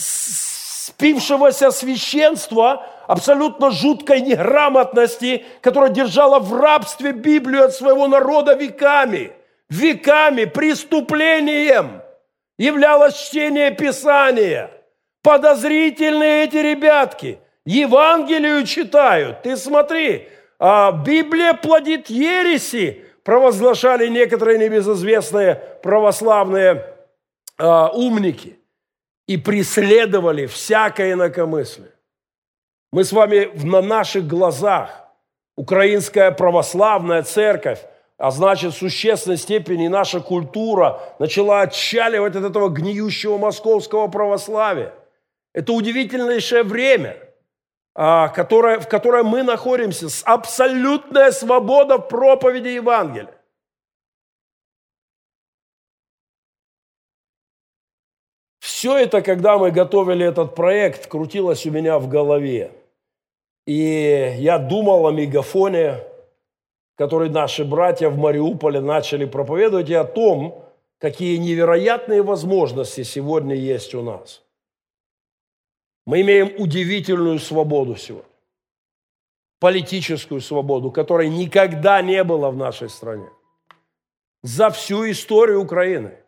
спившегося 0.88 1.72
священства, 1.72 2.86
абсолютно 3.08 3.72
жуткой 3.72 4.22
неграмотности, 4.22 5.46
которая 5.62 5.90
держала 5.90 6.40
в 6.40 6.54
рабстве 6.54 7.12
Библию 7.12 7.66
от 7.66 7.74
своего 7.74 8.08
народа 8.08 8.54
веками– 8.54 9.32
веками 9.70 10.46
преступлением 10.46 12.02
являлось 12.58 13.16
чтение 13.16 13.72
Писания. 13.72 14.72
Подозрительные 15.22 16.46
эти 16.46 16.58
ребятки. 16.58 17.40
Евангелию 17.66 18.66
читают. 18.66 19.42
Ты 19.44 19.58
смотри, 19.58 20.30
а 20.58 20.92
Библия 20.92 21.54
плодит 21.54 22.10
ереси, 22.10 23.04
провозглашали 23.24 24.08
некоторые 24.08 24.58
небезызвестные 24.58 25.56
православные 25.84 26.86
а, 27.58 27.90
умники 27.90 28.57
и 29.28 29.38
преследовали 29.38 30.46
всякое 30.46 31.14
инакомыслие. 31.14 31.92
Мы 32.92 33.04
с 33.04 33.12
вами 33.12 33.52
на 33.64 33.82
наших 33.82 34.26
глазах, 34.26 35.04
Украинская 35.58 36.32
православная 36.32 37.24
церковь, 37.24 37.80
а 38.18 38.32
значит, 38.32 38.74
в 38.74 38.78
существенной 38.78 39.38
степени 39.38 39.88
наша 39.88 40.20
культура 40.20 41.02
начала 41.20 41.62
отчаливать 41.62 42.36
от 42.36 42.46
этого 42.46 42.70
гниющего 42.70 43.38
московского 43.38 44.08
православия. 44.08 44.94
Это 45.54 45.74
удивительнейшее 45.74 46.64
время, 46.64 47.18
а, 47.96 48.30
которое, 48.30 48.80
в 48.80 48.88
которое 48.88 49.24
мы 49.24 49.44
находимся, 49.44 50.08
абсолютная 50.26 51.32
свобода 51.32 51.98
проповеди 51.98 52.70
Евангелия. 52.70 53.37
Все 58.78 58.96
это, 58.96 59.24
когда 59.24 59.58
мы 59.58 59.72
готовили 59.72 60.24
этот 60.24 60.54
проект, 60.54 61.08
крутилось 61.08 61.66
у 61.66 61.72
меня 61.72 61.98
в 61.98 62.08
голове. 62.08 62.72
И 63.66 64.36
я 64.38 64.60
думал 64.60 65.08
о 65.08 65.12
мегафоне, 65.12 66.04
который 66.94 67.32
наши 67.32 67.66
братья 67.66 68.10
в 68.10 68.20
Мариуполе 68.20 68.80
начали 68.80 69.26
проповедовать, 69.26 69.90
и 69.90 69.96
о 69.96 70.04
том, 70.04 70.64
какие 71.00 71.38
невероятные 71.38 72.22
возможности 72.22 73.02
сегодня 73.02 73.56
есть 73.56 73.96
у 73.96 74.04
нас. 74.04 74.44
Мы 76.06 76.22
имеем 76.22 76.54
удивительную 76.62 77.40
свободу 77.40 77.96
сегодня. 77.96 78.30
Политическую 79.60 80.40
свободу, 80.40 80.92
которой 80.92 81.30
никогда 81.30 82.04
не 82.04 82.24
было 82.24 82.52
в 82.52 82.58
нашей 82.58 82.90
стране. 82.90 83.28
За 84.44 84.70
всю 84.70 85.10
историю 85.10 85.64
Украины 85.64 86.20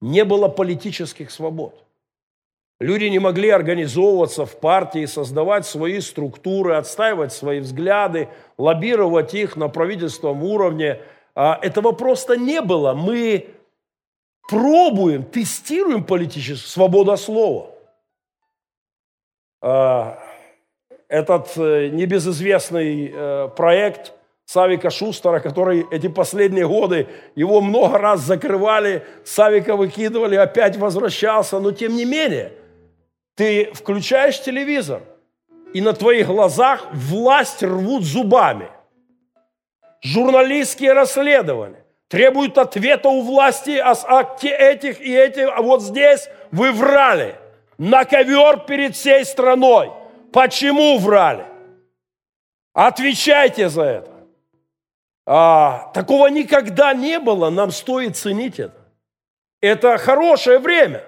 не 0.00 0.24
было 0.24 0.46
политических 0.46 1.32
свобод. 1.32 1.86
Люди 2.80 3.06
не 3.06 3.18
могли 3.18 3.50
организовываться 3.50 4.46
в 4.46 4.56
партии, 4.60 5.04
создавать 5.06 5.66
свои 5.66 6.00
структуры, 6.00 6.76
отстаивать 6.76 7.32
свои 7.32 7.58
взгляды, 7.58 8.28
лоббировать 8.56 9.34
их 9.34 9.56
на 9.56 9.68
правительственном 9.68 10.44
уровне. 10.44 11.00
А, 11.34 11.58
этого 11.60 11.90
просто 11.90 12.36
не 12.36 12.60
было. 12.60 12.94
Мы 12.94 13.48
пробуем, 14.48 15.24
тестируем 15.24 16.04
политическую 16.04 16.68
свободу 16.68 17.16
слова. 17.16 17.70
А, 19.60 20.22
этот 21.08 21.56
э, 21.56 21.88
небезызвестный 21.88 23.10
э, 23.12 23.48
проект 23.56 24.12
Савика 24.44 24.90
Шустера, 24.90 25.40
который 25.40 25.84
эти 25.90 26.06
последние 26.06 26.68
годы, 26.68 27.08
его 27.34 27.60
много 27.60 27.98
раз 27.98 28.20
закрывали, 28.20 29.04
Савика 29.24 29.74
выкидывали, 29.74 30.36
опять 30.36 30.76
возвращался, 30.76 31.58
но 31.58 31.72
тем 31.72 31.96
не 31.96 32.04
менее– 32.04 32.52
ты 33.38 33.70
включаешь 33.72 34.42
телевизор, 34.42 35.04
и 35.72 35.80
на 35.80 35.92
твоих 35.92 36.26
глазах 36.26 36.88
власть 36.92 37.62
рвут 37.62 38.02
зубами. 38.02 38.68
Журналистские 40.02 40.92
расследования 40.92 41.84
требуют 42.08 42.58
ответа 42.58 43.08
у 43.08 43.22
власти 43.22 43.78
о 43.78 43.94
акте 44.06 44.48
этих 44.48 45.00
и 45.00 45.14
этих, 45.14 45.50
а 45.54 45.62
вот 45.62 45.82
здесь 45.82 46.28
вы 46.50 46.72
врали. 46.72 47.36
На 47.78 48.04
ковер 48.04 48.64
перед 48.66 48.96
всей 48.96 49.24
страной. 49.24 49.92
Почему 50.32 50.98
врали? 50.98 51.46
Отвечайте 52.72 53.68
за 53.68 53.82
это. 53.82 54.10
А, 55.26 55.92
такого 55.94 56.26
никогда 56.26 56.92
не 56.92 57.20
было, 57.20 57.50
нам 57.50 57.70
стоит 57.70 58.16
ценить 58.16 58.58
это. 58.58 58.80
Это 59.60 59.96
хорошее 59.96 60.58
время 60.58 61.04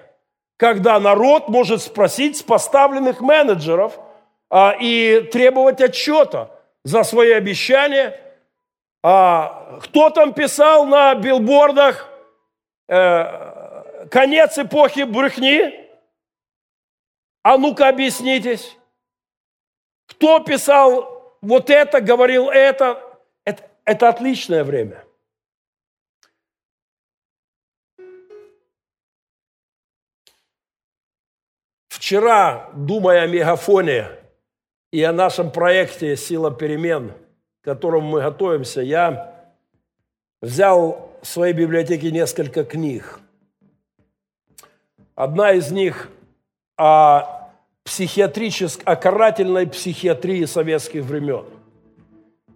когда 0.61 0.99
народ 0.99 1.49
может 1.49 1.81
спросить 1.81 2.37
с 2.37 2.43
поставленных 2.43 3.19
менеджеров 3.19 3.99
а, 4.47 4.75
и 4.79 5.21
требовать 5.31 5.81
отчета 5.81 6.51
за 6.83 7.01
свои 7.01 7.31
обещания. 7.31 8.15
А 9.01 9.79
кто 9.81 10.11
там 10.11 10.35
писал 10.35 10.85
на 10.85 11.15
билбордах 11.15 12.07
э, 12.87 14.05
конец 14.11 14.59
эпохи 14.59 15.01
брехни? 15.01 15.89
А 17.41 17.57
ну-ка 17.57 17.89
объяснитесь. 17.89 18.77
Кто 20.09 20.41
писал 20.41 21.39
вот 21.41 21.71
это, 21.71 22.01
говорил 22.01 22.51
это? 22.51 23.01
Это, 23.45 23.63
это 23.83 24.09
отличное 24.09 24.63
время. 24.63 25.03
Вчера, 32.11 32.69
думая 32.73 33.21
о 33.21 33.27
мегафоне 33.27 34.07
и 34.91 35.01
о 35.01 35.13
нашем 35.13 35.49
проекте 35.49 36.17
«Сила 36.17 36.51
перемен», 36.51 37.13
к 37.61 37.63
которому 37.63 38.05
мы 38.09 38.21
готовимся, 38.21 38.81
я 38.81 39.33
взял 40.41 41.09
в 41.21 41.25
своей 41.25 41.53
библиотеке 41.53 42.11
несколько 42.11 42.65
книг. 42.65 43.21
Одна 45.15 45.53
из 45.53 45.71
них 45.71 46.09
о 46.75 47.49
психиатрической, 47.85 48.83
о 48.83 48.97
карательной 48.97 49.67
психиатрии 49.67 50.43
советских 50.43 51.05
времен. 51.05 51.45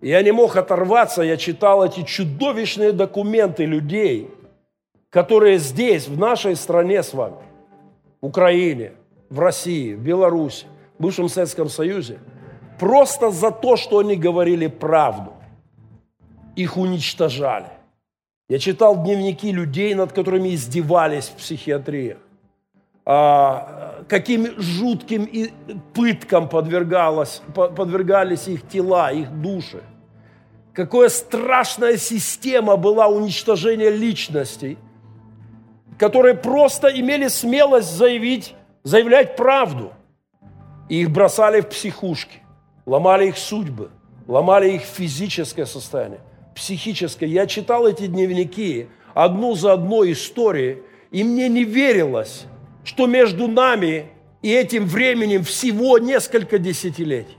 Я 0.02 0.22
не 0.22 0.34
мог 0.34 0.58
оторваться, 0.58 1.22
я 1.22 1.38
читал 1.38 1.86
эти 1.86 2.04
чудовищные 2.04 2.92
документы 2.92 3.64
людей, 3.64 4.30
которые 5.10 5.60
здесь, 5.60 6.10
в 6.10 6.20
нашей 6.20 6.58
стране 6.58 7.02
с 7.02 7.14
вами, 7.14 7.38
в 8.20 8.26
Украине, 8.26 8.92
в 9.30 9.40
России, 9.40 9.94
в 9.94 10.02
Беларуси, 10.02 10.66
в 10.98 11.04
бывшем 11.04 11.30
Советском 11.30 11.70
Союзе, 11.70 12.20
просто 12.80 13.32
за 13.32 13.52
то, 13.52 13.76
что 13.76 14.00
они 14.00 14.16
говорили 14.16 14.68
правду. 14.68 15.34
Их 16.56 16.78
уничтожали. 16.78 17.68
Я 18.48 18.60
читал 18.60 19.04
дневники 19.04 19.52
людей, 19.52 19.96
над 19.96 20.14
которыми 20.14 20.54
издевались 20.54 21.26
в 21.26 21.38
психиатрии. 21.38 22.18
А, 23.08 24.04
каким 24.08 24.60
жутким 24.60 25.30
пыткам 25.94 26.50
подвергалось, 26.50 27.42
подвергались 27.54 28.48
их 28.48 28.68
тела, 28.68 29.12
их 29.12 29.30
души. 29.42 29.84
Какая 30.74 31.10
страшная 31.10 31.98
система 31.98 32.78
была 32.78 33.08
уничтожения 33.08 33.90
личностей, 33.90 34.78
которые 35.98 36.36
просто 36.36 36.88
имели 36.88 37.28
смелость 37.28 37.92
заявить, 37.96 38.56
заявлять 38.86 39.36
правду. 39.36 39.92
И 40.88 41.02
их 41.02 41.12
бросали 41.12 41.60
в 41.60 41.68
психушки, 41.68 42.40
ломали 42.86 43.28
их 43.28 43.38
судьбы, 43.38 43.90
ломали 44.28 44.72
их 44.72 44.84
физическое 44.84 45.66
состояние– 45.66 46.22
психической. 46.56 47.28
Я 47.28 47.48
читал 47.48 47.88
эти 47.88 48.06
дневники, 48.08 48.88
одну 49.14 49.56
за 49.56 49.74
одной 49.74 50.14
истории, 50.14 50.84
и 51.12 51.24
мне 51.24 51.50
не 51.50 51.64
верилось, 51.64 52.46
что 52.84 53.08
между 53.08 53.48
нами 53.48 54.10
и 54.44 54.54
этим 54.54 54.86
временем 54.86 55.44
всего 55.44 55.98
несколько 55.98 56.60
десятилетий. 56.60 57.38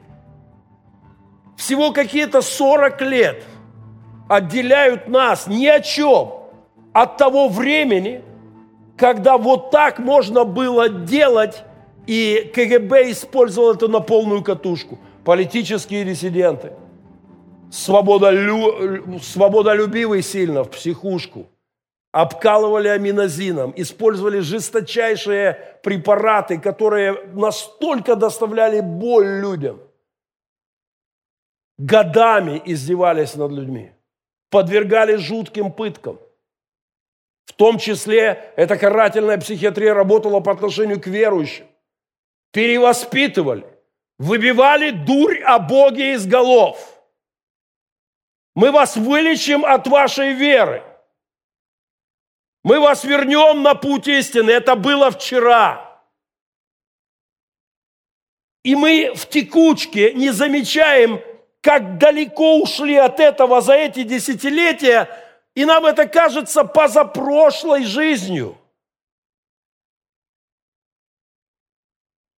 Всего 1.57 1.93
какие-то 1.93 2.43
40 2.43 3.01
лет 3.03 3.45
отделяют 4.29 5.07
нас 5.07 5.47
ни 5.47 5.67
о 5.67 5.81
чем 5.81 6.33
от 6.93 7.17
того 7.17 7.49
времени, 7.49 8.23
когда 8.97 9.37
вот 9.37 9.71
так 9.71 9.99
можно 9.99 10.45
было 10.45 10.89
делать, 10.89 11.63
и 12.07 12.51
КГБ 12.55 13.11
использовал 13.11 13.75
это 13.75 13.89
на 13.89 14.01
полную 14.01 14.43
катушку. 14.43 14.99
Политические 15.25 16.05
диссиденты– 16.05 16.73
свободолю... 17.71 19.19
свободолюбивый 19.21 20.23
сильно 20.23 20.65
в 20.65 20.71
психушку, 20.71 21.47
обкалывали 22.13 22.89
аминозином, 22.89 23.73
использовали 23.77 24.41
жесточайшие 24.41 25.79
препараты, 25.83 26.59
которые 26.59 27.13
настолько 27.35 28.17
доставляли 28.17 28.81
боль 28.81 29.41
людям. 29.41 29.81
Годами 31.79 32.63
издевались 32.65 33.35
над 33.35 33.53
людьми, 33.53 33.93
подвергали 34.51 35.17
жутким 35.17 35.71
пыткам. 35.71 36.19
В 37.47 37.53
том 37.55 37.79
числе 37.79 38.53
эта 38.57 38.77
карательная 38.77 39.39
психиатрия 39.39 39.95
работала 39.95 40.41
по 40.41 40.53
отношению 40.53 41.01
к 41.01 41.07
верующим. 41.07 41.67
Перевоспитывали, 42.53 43.67
выбивали 44.19 44.91
дурь 44.91 45.41
о 45.43 45.59
Боге 45.59 46.13
из 46.13 46.27
голов– 46.27 46.93
мы 48.57 48.73
вас 48.73 48.97
вылечим 48.97 49.67
от 49.67 49.87
вашей 49.87 50.33
веры. 50.33 50.83
Мы 52.65 52.81
вас 52.81 53.05
вернем 53.05 53.63
на 53.63 53.75
путь 53.75 54.09
истины. 54.09 54.51
Это 54.51 54.77
было 54.77 55.11
вчера. 55.11 56.01
И 58.65 58.75
мы 58.75 59.13
в 59.15 59.29
текучке 59.29 60.15
не 60.15 60.31
замечаем, 60.31 61.21
как 61.61 61.99
далеко 61.99 62.59
ушли 62.63 62.97
от 62.97 63.21
этого 63.21 63.61
за 63.61 63.75
эти 63.75 64.05
десятилетия, 64.05 65.11
и 65.57 65.65
нам 65.65 65.87
это 65.87 66.07
кажется 66.07 66.65
позапрошлой 66.65 67.85
жизнью. 67.85 68.57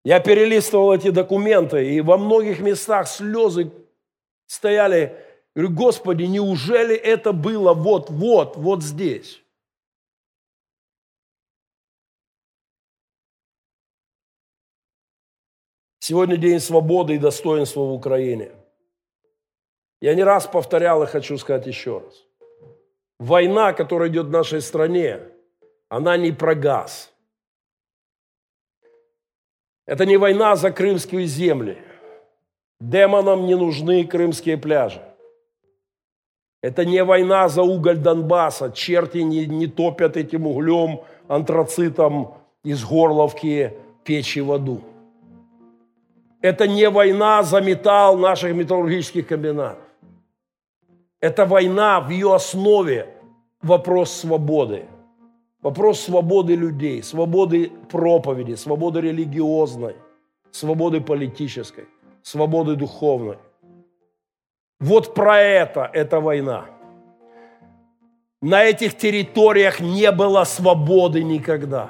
Я 0.06 0.19
перелистывал 0.19 0.93
эти 0.93 1.10
документы, 1.10 1.93
и 1.95 1.99
во 1.99 2.17
многих 2.17 2.60
местах 2.60 3.08
слезы 3.10 3.73
стояли 4.45 5.21
говорю, 5.56 5.73
Господи, 5.73 6.23
неужели 6.23 6.95
это 6.95 7.34
было 7.34 7.73
вот-вот, 7.73 8.56
вот 8.56 8.84
здесь? 8.84 9.41
Сегодня 15.99 16.38
день 16.38 16.60
свободы 16.60 17.15
и 17.15 17.17
достоинства 17.17 17.82
в 17.82 17.93
Украине. 17.93 18.51
Я 19.99 20.13
не 20.13 20.23
раз 20.23 20.45
повторял 20.45 21.01
и 21.01 21.08
хочу 21.08 21.39
сказать 21.39 21.65
еще 21.65 21.97
раз. 21.97 22.27
Война, 23.19 23.73
которая 23.73 24.10
идет 24.10 24.27
в 24.27 24.32
нашей 24.32 24.62
стране, 24.62 25.19
она 25.89 26.17
не 26.17 26.32
про 26.32 26.53
газ. 26.53 27.12
Это 29.86 30.06
не 30.06 30.17
война 30.17 30.56
за 30.56 30.71
крымские 30.71 31.25
земли. 31.25 31.77
Демонам 32.80 33.45
не 33.45 33.56
нужны 33.56 34.06
крымские 34.06 34.58
пляжи. 34.58 35.01
Это 36.62 36.86
не 36.86 37.03
война 37.03 37.47
за 37.49 37.63
уголь 37.63 37.97
Донбасса. 37.97 38.71
Черти 38.71 39.19
не, 39.19 39.45
не 39.45 39.67
топят 39.67 40.17
этим 40.17 40.45
углем, 40.45 41.01
антрацитом 41.27 42.36
из 42.63 42.84
горловки 42.84 43.73
печи 44.03 44.41
в 44.41 44.51
аду. 44.51 44.82
Это 46.41 46.67
не 46.67 46.89
война 46.89 47.41
за 47.43 47.62
металл 47.62 48.17
наших 48.17 48.53
металлургических 48.53 49.25
комбинатов. 49.27 49.87
Это 51.19 51.45
война 51.45 51.99
в 51.99 52.10
ее 52.10 52.36
основе 52.36 53.10
вопрос 53.62 54.12
свободы. 54.12 54.86
Вопрос 55.62 56.01
свободы 56.01 56.56
людей, 56.56 57.01
свободы 57.01 57.71
проповеди, 57.89 58.53
свободы 58.53 59.01
религиозной, 59.01 59.95
свободы 60.51 61.01
политической, 61.01 61.86
свободы 62.21 62.75
духовной. 62.75 63.38
Вот 64.80 65.15
про 65.15 65.41
это 65.41 65.89
эта 65.91 66.19
война. 66.19 66.65
На 68.39 68.63
этих 68.63 68.95
территориях 68.95 69.80
не 69.80 70.12
было 70.12 70.43
свободы 70.43 71.23
никогда. 71.23 71.89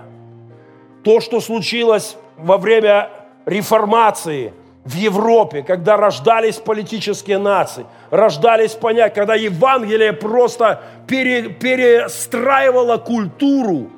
То, 1.03 1.19
что 1.19 1.41
случилось 1.41 2.15
во 2.37 2.57
время 2.57 3.09
реформации 3.45 4.53
в 4.88 4.95
Европе, 4.95 5.63
когда 5.63 5.97
рождались 5.97 6.56
политические 6.56 7.38
нации, 7.38 7.86
рождались 8.10 8.71
понятия, 8.71 9.13
когда 9.13 9.36
Евангелие 9.36 10.13
просто 10.13 10.82
пере, 11.08 11.50
перестраивало 11.50 12.97
культуру, 12.97 13.91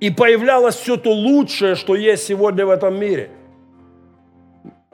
и 0.00 0.10
появлялось 0.10 0.76
все 0.76 0.96
то 0.96 1.10
лучшее, 1.12 1.74
что 1.74 1.94
есть 1.94 2.26
сегодня 2.26 2.66
в 2.66 2.70
этом 2.70 2.98
мире– 2.98 3.30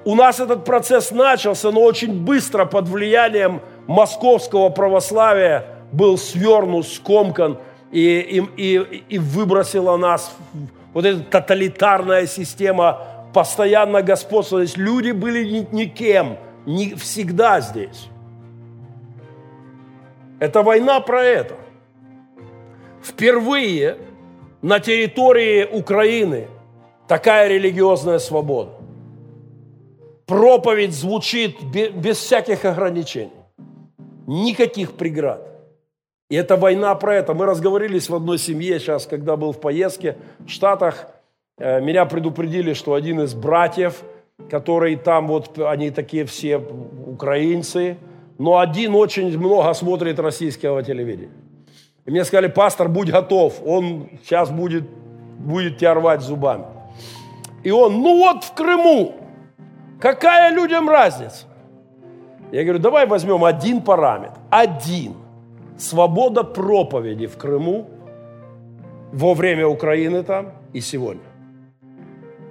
у 0.07 0.15
нас 0.15 0.39
этот 0.39 0.65
процесс 0.65 1.11
начался, 1.11 1.73
но 1.73 1.83
очень 1.83 2.25
быстро 2.25 2.65
под 2.65 2.89
влиянием 2.89 3.61
московского 3.89 4.69
православия 4.69 5.67
был 5.91 6.17
свернут, 6.17 6.87
скомкан 6.87 7.59
и, 7.91 8.21
и, 8.21 8.45
и, 8.57 9.05
и 9.09 9.19
выбросила 9.19 9.97
нас. 9.97 10.33
Вот 10.95 11.05
эта 11.05 11.25
тоталитарная 11.25 12.29
система 12.29 13.03
постоянно 13.37 14.01
господствовала. 14.01 14.65
Люди 14.77 15.11
были 15.11 15.45
ни, 15.45 15.69
никем, 15.71 16.39
не 16.65 16.95
всегда 16.95 17.61
здесь. 17.61 18.09
Это 20.39 20.63
война 20.63 21.01
про 21.01 21.23
это. 21.23 21.55
Впервые 23.03 23.99
на 24.63 24.81
территории 24.81 25.65
Украины 25.71 26.49
такая 27.07 27.49
религиозная 27.49 28.21
свобода 28.21 28.71
проповедь 30.25 30.95
звучит 30.95 31.63
без 31.63 32.17
всяких 32.17 32.65
ограничений. 32.65 33.33
Никаких 34.27 34.93
преград. 34.93 35.47
И 36.31 36.37
это 36.37 36.57
война 36.57 36.95
про 36.95 37.17
это. 37.17 37.35
Мы 37.35 37.45
разговорились 37.45 38.09
в 38.09 38.15
одной 38.15 38.39
семье 38.39 38.81
сейчас, 38.81 39.05
когда 39.05 39.37
был 39.37 39.53
в 39.53 39.61
поездке 39.61 40.17
в 40.39 40.49
Штатах. 40.49 41.09
Э, 41.59 41.81
меня 41.81 42.05
предупредили, 42.05 42.75
что 42.75 42.95
один 42.95 43.21
из 43.21 43.35
братьев, 43.35 44.03
который 44.51 44.97
там 44.97 45.27
вот, 45.27 45.59
они 45.59 45.91
такие 45.91 46.25
все 46.27 46.59
украинцы, 46.59 47.97
но 48.39 48.59
один 48.59 48.95
очень 48.95 49.37
много 49.39 49.73
смотрит 49.73 50.19
российского 50.19 50.83
телевидения. 50.83 51.33
И 52.05 52.11
мне 52.11 52.25
сказали, 52.25 52.49
пастор, 52.49 52.89
будь 52.89 53.11
готов, 53.11 53.61
он 53.65 54.11
сейчас 54.23 54.51
будет, 54.51 54.85
будет 55.39 55.79
тебя 55.79 55.95
рвать 55.95 56.21
зубами. 56.21 56.65
И 57.65 57.71
он, 57.71 57.95
ну 57.95 58.19
вот 58.19 58.45
в 58.45 58.55
Крыму, 58.55 59.15
какая 59.99 60.53
людям 60.53 60.89
разница? 60.89 61.47
Я 62.53 62.63
говорю, 62.63 62.79
давай 62.79 63.07
возьмем 63.07 63.45
один 63.45 63.81
параметр, 63.81 64.39
один. 64.51 65.15
Свобода 65.79 66.45
проповеди 66.45 67.27
в 67.27 67.37
Крыму 67.37 67.89
во 69.13 69.35
время 69.35 69.67
Украины 69.67 70.23
там 70.23 70.53
и 70.73 70.81
сегодня. 70.81 71.23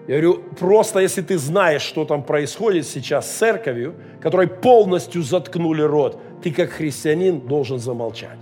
Я 0.07 0.21
говорю, 0.21 0.43
просто 0.59 0.99
если 0.99 1.21
ты 1.21 1.37
знаешь, 1.37 1.81
что 1.81 2.05
там 2.05 2.21
происходит 2.23 2.85
сейчас 2.85 3.29
с 3.29 3.37
церковью, 3.37 3.95
которой 4.21 4.47
полностью 4.47 5.23
заткнули 5.23 5.81
рот, 5.81 6.19
ты 6.43 6.51
как 6.51 6.69
христианин 6.69 7.39
должен 7.39 7.79
замолчать. 7.79 8.37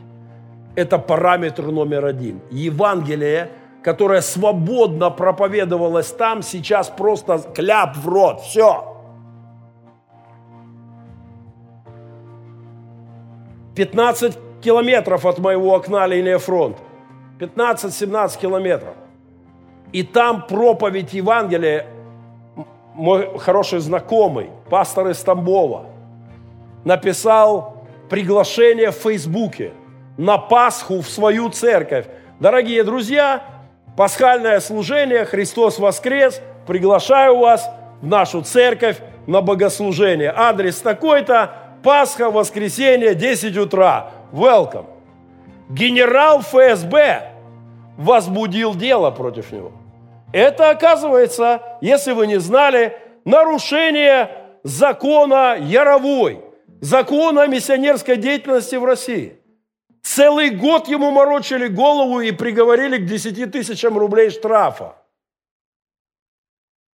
Это 0.75 0.97
параметр 0.97 1.67
номер 1.67 2.05
один. 2.05 2.41
Евангелие, 2.51 3.49
которое 3.81 4.21
свободно 4.21 5.09
проповедовалось 5.09 6.11
там, 6.11 6.41
сейчас 6.41 6.89
просто 6.89 7.39
кляп 7.53 7.95
в 7.95 8.09
рот. 8.09 8.41
Все. 8.41 8.89
15 13.75 14.37
километров 14.61 15.25
от 15.25 15.39
моего 15.39 15.73
окна 15.73 16.07
линия 16.07 16.39
фронта. 16.39 16.81
15-17 17.39 18.39
километров. 18.39 18.95
И 19.93 20.01
там 20.01 20.47
проповедь 20.47 21.13
Евангелия, 21.13 21.85
мой 22.95 23.37
хороший 23.37 23.79
знакомый, 23.79 24.49
пастор 24.69 25.09
из 25.09 25.19
Тамбова, 25.19 25.85
написал 26.83 27.85
приглашение 28.09 28.89
в 28.89 28.95
Фейсбуке 28.95 29.71
на 30.17 30.39
Пасху 30.39 31.01
в 31.01 31.07
свою 31.07 31.49
церковь. 31.49 32.07
Дорогие 32.39 32.83
друзья, 32.83 33.43
пасхальное 33.95 34.59
служение, 34.59 35.25
Христос 35.25 35.77
воскрес, 35.77 36.41
приглашаю 36.65 37.37
вас 37.37 37.69
в 38.01 38.07
нашу 38.07 38.41
церковь 38.41 38.97
на 39.27 39.41
богослужение. 39.41 40.33
Адрес 40.35 40.79
такой-то, 40.79 41.51
Пасха, 41.83 42.31
воскресенье, 42.31 43.13
10 43.13 43.57
утра. 43.57 44.09
Welcome. 44.31 44.85
Генерал 45.69 46.41
ФСБ 46.41 47.29
возбудил 47.97 48.73
дело 48.73 49.11
против 49.11 49.51
него. 49.51 49.71
Это, 50.33 50.71
оказывается, 50.71 51.61
если 51.79 52.11
вы 52.11 52.25
не 52.25 52.39
знали, 52.39 52.97
нарушение 53.23 54.31
закона 54.63 55.55
Яровой, 55.59 56.41
закона 56.81 57.47
миссионерской 57.47 58.17
деятельности 58.17 58.75
в 58.75 58.83
России. 58.83 59.39
Целый 60.01 60.49
год 60.49 60.87
ему 60.87 61.11
морочили 61.11 61.67
голову 61.67 62.19
и 62.19 62.31
приговорили 62.31 62.97
к 62.97 63.05
10 63.05 63.51
тысячам 63.51 63.95
рублей 63.97 64.31
штрафа. 64.31 64.95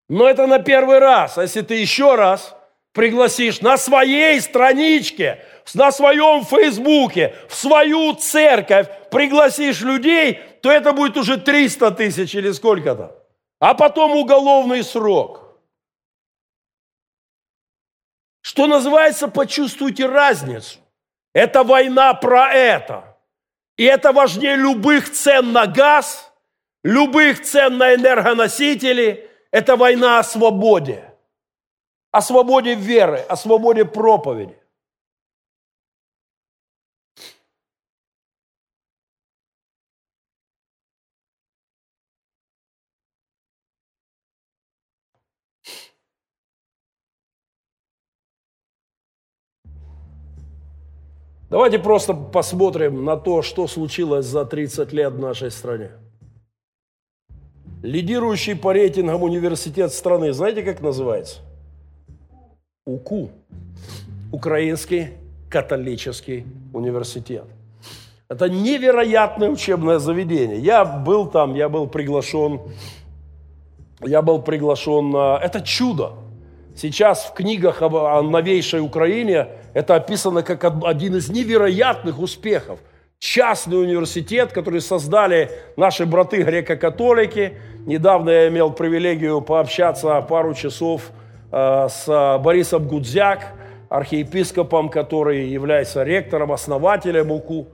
Но 0.08 0.28
это 0.28 0.48
на 0.48 0.58
первый 0.58 0.98
раз. 0.98 1.38
А 1.38 1.42
если 1.42 1.60
ты 1.60 1.74
еще 1.74 2.16
раз 2.16 2.56
пригласишь 2.92 3.60
на 3.60 3.76
своей 3.76 4.40
страничке, 4.40 5.44
на 5.74 5.92
своем 5.92 6.44
фейсбуке, 6.44 7.36
в 7.48 7.54
свою 7.54 8.14
церковь, 8.14 8.88
пригласишь 9.12 9.80
людей, 9.82 10.40
то 10.60 10.72
это 10.72 10.92
будет 10.92 11.16
уже 11.16 11.36
300 11.36 11.92
тысяч 11.92 12.34
или 12.34 12.50
сколько-то 12.50 13.17
а 13.60 13.74
потом 13.74 14.16
уголовный 14.16 14.82
срок. 14.84 15.58
Что 18.40 18.66
называется, 18.66 19.28
почувствуйте 19.28 20.06
разницу. 20.06 20.78
Это 21.34 21.64
война 21.64 22.14
про 22.14 22.52
это. 22.52 23.16
И 23.76 23.84
это 23.84 24.12
важнее 24.12 24.56
любых 24.56 25.12
цен 25.12 25.52
на 25.52 25.66
газ, 25.66 26.32
любых 26.82 27.42
цен 27.42 27.76
на 27.78 27.94
энергоносители. 27.94 29.30
Это 29.50 29.76
война 29.76 30.18
о 30.18 30.24
свободе. 30.24 31.04
О 32.10 32.22
свободе 32.22 32.74
веры, 32.74 33.18
о 33.28 33.36
свободе 33.36 33.84
проповеди. 33.84 34.56
Давайте 51.50 51.78
просто 51.78 52.12
посмотрим 52.12 53.04
на 53.04 53.16
то, 53.16 53.40
что 53.40 53.66
случилось 53.66 54.26
за 54.26 54.44
30 54.44 54.92
лет 54.92 55.14
в 55.14 55.18
нашей 55.18 55.50
стране. 55.50 55.92
Лидирующий 57.82 58.54
по 58.54 58.72
рейтингам 58.72 59.22
университет 59.22 59.92
страны, 59.92 60.32
знаете, 60.32 60.62
как 60.62 60.82
называется? 60.82 61.38
УКУ. 62.84 63.30
Украинский 64.30 65.08
католический 65.48 66.44
университет. 66.74 67.44
Это 68.28 68.50
невероятное 68.50 69.48
учебное 69.48 69.98
заведение. 69.98 70.58
Я 70.58 70.84
был 70.84 71.28
там, 71.28 71.54
я 71.54 71.70
был 71.70 71.86
приглашен, 71.86 72.60
я 74.02 74.20
был 74.20 74.42
приглашен 74.42 75.10
на... 75.10 75.38
Это 75.38 75.62
чудо. 75.62 76.12
Сейчас 76.80 77.24
в 77.24 77.32
книгах 77.34 77.82
о 77.82 78.22
новейшей 78.22 78.78
Украине 78.78 79.48
это 79.74 79.96
описано 79.96 80.44
как 80.44 80.64
один 80.84 81.16
из 81.16 81.28
невероятных 81.28 82.20
успехов. 82.20 82.78
Частный 83.18 83.82
университет, 83.82 84.52
который 84.52 84.80
создали 84.80 85.50
наши 85.76 86.06
браты 86.06 86.40
греко-католики. 86.44 87.54
Недавно 87.84 88.30
я 88.30 88.46
имел 88.46 88.70
привилегию 88.70 89.40
пообщаться 89.40 90.20
пару 90.20 90.54
часов 90.54 91.10
э, 91.50 91.88
с 91.90 92.38
Борисом 92.44 92.86
Гудзяк, 92.86 93.54
архиепископом, 93.88 94.88
который 94.88 95.48
является 95.48 96.04
ректором, 96.04 96.52
основателем 96.52 97.32
УКУ. 97.32 97.66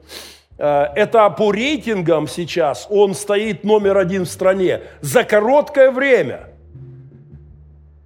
Э, 0.57 0.87
это 0.97 1.29
по 1.29 1.53
рейтингам 1.53 2.27
сейчас 2.27 2.87
он 2.89 3.13
стоит 3.13 3.65
номер 3.65 3.99
один 3.99 4.25
в 4.25 4.31
стране 4.31 4.81
за 5.03 5.25
короткое 5.25 5.91
время. 5.91 6.54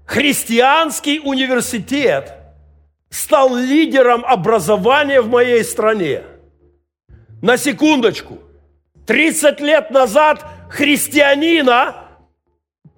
Христианский 0.09 1.21
университет– 1.21 2.35
стал 3.11 3.55
лидером 3.55 4.25
образования 4.25 5.21
в 5.21 5.29
моей 5.29 5.65
стране. 5.65 6.23
На 7.43 7.57
секундочку. 7.57 8.39
30 9.07 9.61
лет 9.61 9.91
назад 9.91 10.45
христианина, 10.69 11.97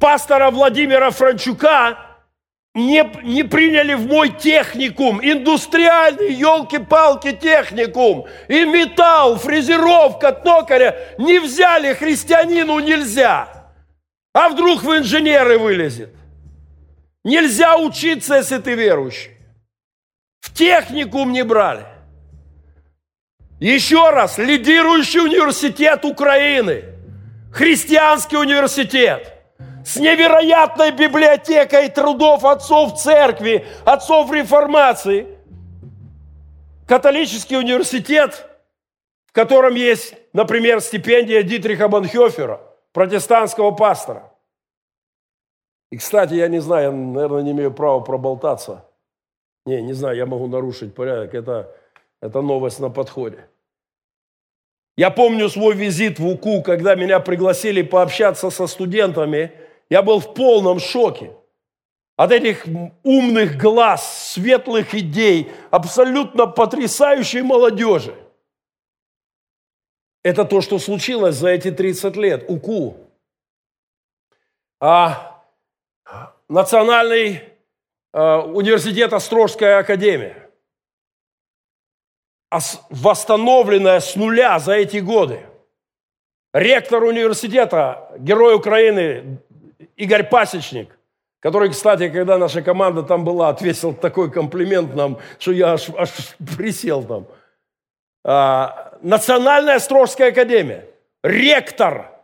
пастора 0.01 0.51
Владимира 0.51 1.11
Франчука, 1.11 1.99
не, 2.75 3.09
не 3.23 3.45
приняли 3.45 3.95
в 3.95 4.07
мой 4.07 4.31
техникум, 4.31 5.21
индустриальный, 5.23 6.33
елки-палки 6.33 7.33
техникум, 7.33 8.27
и 8.49 8.65
металл, 8.65 9.37
фрезеровка, 9.37 10.33
токаря, 10.33 10.97
не 11.19 11.39
взяли, 11.39 11.95
христианину 11.95 12.79
нельзя. 12.81 13.73
А 14.33 14.49
вдруг 14.49 14.83
в 14.83 14.97
инженеры 14.97 15.59
вылезет? 15.59 16.15
Нельзя 17.25 17.77
учиться, 17.77 18.37
если 18.37 18.59
ты 18.59 18.75
верующий. 18.75 19.33
В 20.41 20.55
техникум 20.55 21.33
не 21.33 21.45
брали. 21.45 21.87
Еще 23.61 24.09
раз, 24.09 24.39
лидирующий 24.39 25.21
университет 25.21 26.05
Украины, 26.07 26.85
христианский 27.53 28.39
университет, 28.39 29.35
с 29.85 29.97
невероятной 29.97 30.93
библиотекой 30.93 31.91
трудов 31.91 32.45
отцов 32.45 32.99
церкви, 32.99 33.67
отцов 33.85 34.33
реформации, 34.33 35.27
католический 36.89 37.59
университет, 37.59 38.47
в 39.27 39.33
котором 39.33 39.75
есть, 39.75 40.15
например, 40.33 40.81
стипендия 40.81 41.43
Дитриха 41.43 41.89
Банхёфера, 41.89 42.61
протестантского 42.93 43.73
пастора. 43.73 44.30
И, 45.91 45.97
кстати, 45.97 46.35
я 46.35 46.49
не 46.49 46.61
знаю, 46.61 46.85
я, 46.85 46.93
наверное, 46.93 47.43
не 47.43 47.51
имею 47.53 47.73
права 47.73 48.01
проболтаться– 48.01 48.85
не, 49.67 49.83
не 49.83 49.93
знаю, 49.93 50.17
я 50.17 50.27
могу 50.27 50.47
нарушить 50.47 50.95
порядок. 50.95 51.35
Это, 51.35 51.75
это 52.21 52.41
новость 52.41 52.81
на 52.81 52.91
подходе. 52.91 53.47
Я 54.97 55.11
помню 55.11 55.49
свой 55.49 55.75
визит 55.75 56.19
в 56.19 56.27
УКУ, 56.27 56.63
когда 56.63 56.95
меня 56.95 57.21
пригласили 57.21 57.83
пообщаться 57.83 58.51
со 58.51 58.67
студентами. 58.67 59.53
Я 59.89 60.03
был 60.03 60.21
в 60.21 60.35
полном 60.35 60.79
шоке. 60.79 61.33
от 62.17 62.33
этих 62.33 62.67
умных 63.03 63.57
глаз, 63.57 64.33
светлых 64.33 64.95
идей, 64.95 65.51
абсолютно 65.71 66.47
потрясающей 66.47 67.41
молодежи. 67.41 68.15
Это 70.23 70.45
то, 70.45 70.61
что 70.61 70.79
случилось 70.79 71.37
за 71.37 71.49
эти 71.49 71.71
30 71.71 72.17
лет. 72.17 72.45
УКУ. 72.49 72.97
А 74.81 75.30
Национальный 76.49 77.43
а, 78.13 78.41
университет 78.41 79.13
Острожская 79.13 79.79
академия. 79.79 80.51
Восстановленная 82.91 84.01
с 84.01 84.17
нуля 84.17 84.59
за 84.59 84.73
эти 84.73 84.97
годы. 84.97 85.47
Ректор 86.53 87.05
университета, 87.05 88.11
герой 88.19 88.57
Украины 88.57 89.39
Игорь 89.97 90.29
Пасечник, 90.29 90.99
который, 91.39 91.71
кстати, 91.71 92.09
когда 92.09 92.39
наша 92.39 92.63
команда 92.63 93.05
там 93.05 93.25
была, 93.25 93.51
ответил 93.51 93.95
такой 93.95 94.33
комплимент 94.33 94.95
нам, 94.97 95.21
что 95.39 95.53
я 95.53 95.75
аж, 95.75 95.89
аж 95.97 96.11
присел 96.57 97.05
там. 97.05 97.27
А, 98.25 98.99
Национальная 99.03 99.77
Острожская 99.77 100.31
академия, 100.31 100.89
ректор 101.23 102.20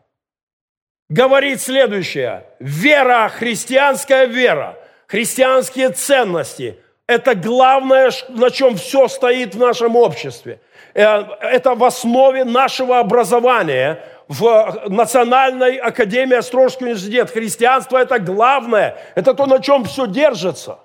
говорит 1.09 1.61
следующее. 1.61 2.45
Вера, 2.59 3.29
христианская 3.29 4.27
вера, 4.27 4.77
христианские 5.07 5.91
ценности– 5.91 6.79
это 7.07 7.35
главное, 7.35 8.11
на 8.29 8.51
чем 8.51 8.77
все 8.77 9.09
стоит 9.09 9.55
в 9.55 9.59
нашем 9.59 9.97
обществе. 9.97 10.61
Э, 10.95 11.23
это 11.41 11.75
в 11.75 11.85
основе 11.85 12.45
нашего 12.45 12.99
образования– 12.99 14.01
в 14.29 14.89
Национальной 14.89 15.77
академии 15.77 16.37
Острожский 16.37 16.87
университет. 16.87 17.31
Христианство– 17.31 17.99
это 17.99 18.19
главное, 18.19 18.99
это 19.15 19.35
то, 19.35 19.47
на 19.47 19.61
чем 19.61 19.85
все 19.85 20.07
держится. 20.07 20.81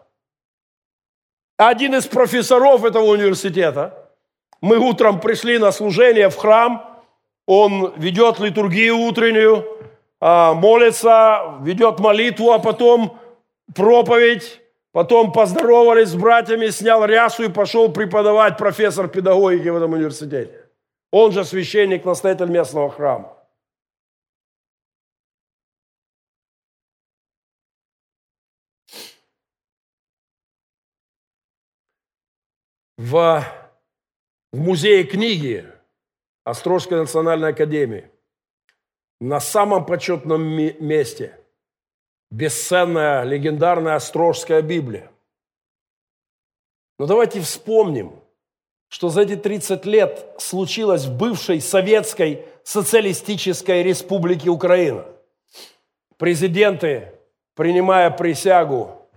Один 1.58 1.96
из 1.96 2.06
профессоров 2.06 2.84
этого 2.84 3.04
университета, 3.04 4.10
мы 4.62 4.78
утром 4.78 5.20
пришли 5.20 5.58
на 5.58 5.72
служение 5.72 6.30
в 6.30 6.36
храм, 6.38 7.02
он 7.48 7.94
ведет 7.98 8.40
литургию 8.40 8.98
утреннюю, 8.98 9.66
молится, 10.22 11.58
ведет 11.62 12.00
молитву, 12.00 12.52
а 12.52 12.60
потом 12.60 13.20
проповедь, 13.74 14.62
потом 14.92 15.32
поздоровались 15.32 16.10
с 16.10 16.16
братьями, 16.16 16.68
снял 16.68 17.04
рясу 17.06 17.44
и 17.44 17.50
пошел 17.50 17.92
преподавать 17.92 18.58
профессор 18.58 19.08
педагогики 19.08 19.68
в 19.70 19.76
этом 19.76 19.94
университете. 19.94 20.70
Он 21.12 21.32
же 21.32 21.44
священник, 21.44 22.06
настоятель 22.06 22.50
местного 22.50 22.90
храма. 22.92 23.38
В, 32.98 33.44
в 34.54 34.60
музее 34.60 35.04
книги 35.04 35.66
Острожской 36.44 37.00
национальной 37.00 37.50
академии 37.50 38.12
на 39.22 39.40
самом 39.40 39.86
почетном 39.86 40.42
месте 40.42 41.38
бесценная 42.32 43.24
легендарная 43.24 43.96
Острожская 43.96 44.64
Библия. 44.64 45.12
Но 46.98 47.06
давайте 47.06 47.40
вспомним, 47.40 48.16
что 48.88 49.10
за 49.10 49.22
эти 49.22 49.36
30 49.36 49.86
лет 49.86 50.36
случилось 50.40 51.06
в 51.06 51.16
бывшей 51.16 51.62
советской 51.62 52.46
социалистической 52.64 53.84
республике 53.84 54.50
Украина. 54.50 55.06
Президенты, 56.18 57.14
принимая 57.54 58.10
присягу, 58.10 59.08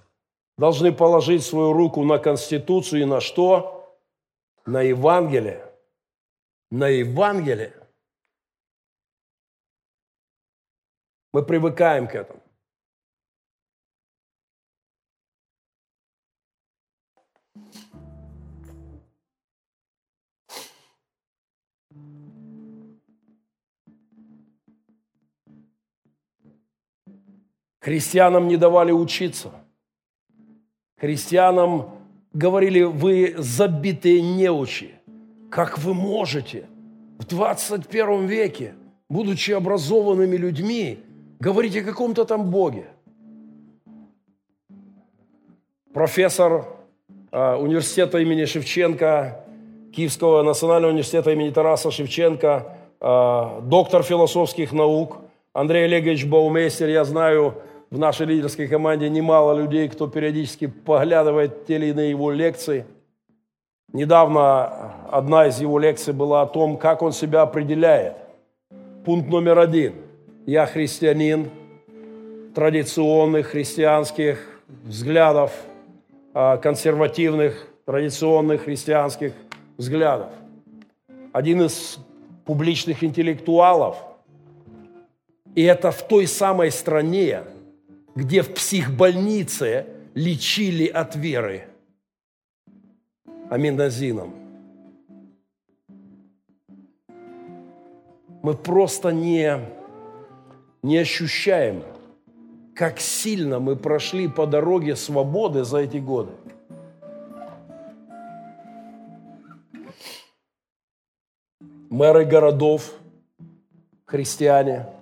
должны 0.59 0.93
положить 0.93 1.45
свою 1.45 1.73
руку 1.73 2.05
на 2.05 2.19
Конституцию 2.19 3.03
и 3.03 3.07
на 3.07 3.21
что? 3.21 3.97
На 4.67 4.83
Евангелие. 4.83 5.65
На 6.71 6.89
Евангелие. 6.89 7.73
Мы 11.35 11.43
привыкаем 11.43 12.07
к 12.07 12.15
этому. 12.15 12.41
Христианам 27.81 28.47
не 28.47 28.57
давали 28.57 28.93
учиться. 28.93 29.51
Христианам 30.99 31.99
говорили, 32.33 32.83
вы 32.83 33.35
забитые 33.39 34.23
неучи. 34.23 34.95
Как 35.51 35.79
вы 35.79 35.95
можете 35.95 36.69
в 37.19 37.27
21 37.27 38.27
веке, 38.27 38.77
будучи 39.09 39.51
образованными 39.51 40.37
людьми, 40.37 41.04
говорить 41.45 41.77
о 41.77 41.83
каком-то 41.83 42.25
там 42.25 42.51
Боге? 42.51 42.87
Профессор 45.93 46.65
а, 47.31 47.59
университета 47.59 48.19
имени 48.19 48.47
Шевченко, 48.47 49.45
Киевского 49.95 50.43
национального 50.43 50.91
университета 50.93 51.33
имени 51.33 51.51
Тараса 51.51 51.91
Шевченко, 51.91 52.79
а, 52.99 53.61
доктор 53.61 54.03
философских 54.03 54.73
наук 54.73 55.19
Андрей 55.53 55.85
Олегович 55.85 56.25
Баумейстер, 56.25 56.89
я 56.89 57.05
знаю, 57.05 57.55
в 57.91 57.99
нашей 57.99 58.27
лидерской 58.27 58.67
команде 58.67 59.11
немало 59.11 59.53
людей, 59.53 59.89
кто 59.89 60.09
периодически 60.09 60.67
поглядывает 60.67 61.67
те 61.67 61.77
или 61.77 61.87
иные 61.89 62.11
его 62.11 62.33
лекции. 62.33 62.87
Недавно 63.93 64.95
одна 65.11 65.47
из 65.47 65.61
его 65.61 65.79
лекций 65.79 66.15
была 66.15 66.43
о 66.43 66.47
том, 66.47 66.79
как 66.79 67.03
он 67.03 67.13
себя 67.13 67.43
определяет. 67.43 68.17
Пункт 69.05 69.29
номер 69.29 69.59
один. 69.59 70.04
Я 70.47 70.67
христианин, 70.67 71.49
традиционных 72.55 73.47
христианских 73.47 74.61
взглядов, 74.85 75.53
а, 76.35 76.59
консервативных, 76.59 77.67
традиционных 77.87 78.65
христианских 78.65 79.33
взглядов. 79.79 80.31
Один 81.33 81.63
из 81.63 81.99
публичных 82.45 83.03
интеллектуалов. 83.03 83.97
И 85.55 85.63
это 85.63 85.91
в 85.91 86.07
той 86.07 86.27
самой 86.27 86.71
стране, 86.71 87.45
где 88.15 88.43
в 88.43 88.53
психбольнице 88.53 89.87
лечили 90.13 90.87
от 90.87 91.17
веры 91.17 91.69
аминозином. 93.49 94.35
Мы 98.43 98.53
просто 98.53 99.09
не, 99.09 99.59
не 100.85 100.99
ощущаем, 100.99 101.83
как 102.75 103.01
сильно 103.01 103.59
мы 103.59 103.75
прошли 103.75 104.29
по 104.29 104.47
дороге 104.47 104.97
свободы 104.97 105.65
за 105.65 105.79
эти 105.79 105.97
годы. 105.97 106.33
Мэры 111.91 112.25
городов, 112.25 112.93
христиане– 114.05 114.87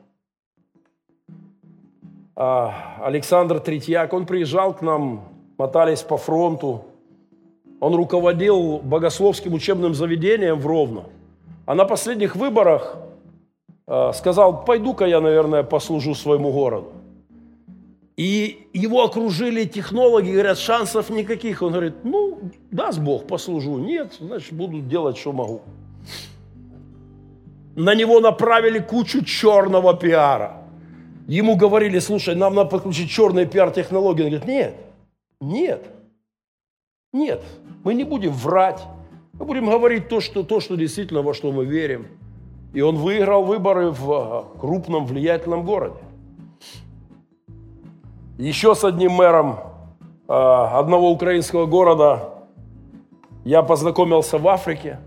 а, 2.34 2.98
Александр 3.02 3.60
Третьяк, 3.60 4.12
он 4.12 4.26
приезжал 4.26 4.74
к 4.74 4.82
нам, 4.82 5.28
мотались 5.58 6.02
по 6.02 6.16
фронту. 6.16 6.86
Он 7.78 7.94
руководил 7.94 8.78
богословским 8.78 9.54
учебным 9.54 9.94
заведением 9.94 10.58
в 10.58 10.66
Ровно. 10.66 11.04
А 11.66 11.74
на 11.74 11.84
последних 11.84 12.34
выборах 12.36 12.96
сказал, 14.14 14.64
пойду-ка 14.64 15.06
я, 15.06 15.20
наверное, 15.20 15.62
послужу 15.62 16.14
своему 16.14 16.52
городу. 16.52 16.92
И 18.16 18.68
его 18.72 19.04
окружили 19.04 19.64
технологи, 19.64 20.30
говорят, 20.30 20.58
шансов 20.58 21.10
никаких. 21.10 21.62
Он 21.62 21.72
говорит, 21.72 21.94
ну, 22.04 22.38
даст 22.70 22.98
Бог, 22.98 23.26
послужу. 23.26 23.78
Нет, 23.78 24.16
значит, 24.20 24.52
буду 24.52 24.80
делать, 24.80 25.16
что 25.16 25.32
могу. 25.32 25.62
На 27.74 27.94
него 27.94 28.20
направили 28.20 28.78
кучу 28.78 29.24
черного 29.24 29.94
пиара– 29.94 30.58
Ему 31.28 31.56
говорили, 31.56 31.98
слушай, 31.98 32.34
нам 32.34 32.54
надо 32.54 32.70
подключить 32.70 33.10
черные 33.10 33.46
пиар-технологии. 33.46 34.22
Он 34.22 34.28
говорит, 34.30 34.46
нет, 34.46 34.76
нет, 35.40 35.86
нет, 37.12 37.42
мы 37.84 37.94
не 37.94 38.04
будем 38.04 38.32
врать. 38.32 38.82
Мы 39.34 39.46
будем 39.46 39.66
говорить 39.66 40.08
то, 40.08 40.20
что, 40.20 40.42
то, 40.42 40.60
что 40.60 40.76
действительно 40.76 41.22
во 41.22 41.32
что 41.32 41.52
мы 41.52 41.64
верим. 41.64 42.08
И 42.72 42.80
он 42.80 42.96
выиграл 42.96 43.44
выборы 43.44 43.90
в 43.90 44.12
а, 44.12 44.44
крупном 44.58 45.06
влиятельном 45.06 45.64
городе. 45.64 45.98
Еще 48.38 48.74
с 48.74 48.82
одним 48.82 49.12
мэром 49.12 49.60
а, 50.26 50.78
одного 50.78 51.10
украинского 51.10 51.66
города 51.66 52.30
я 53.44 53.62
познакомился 53.62 54.38
в 54.38 54.48
Африке. 54.48 54.98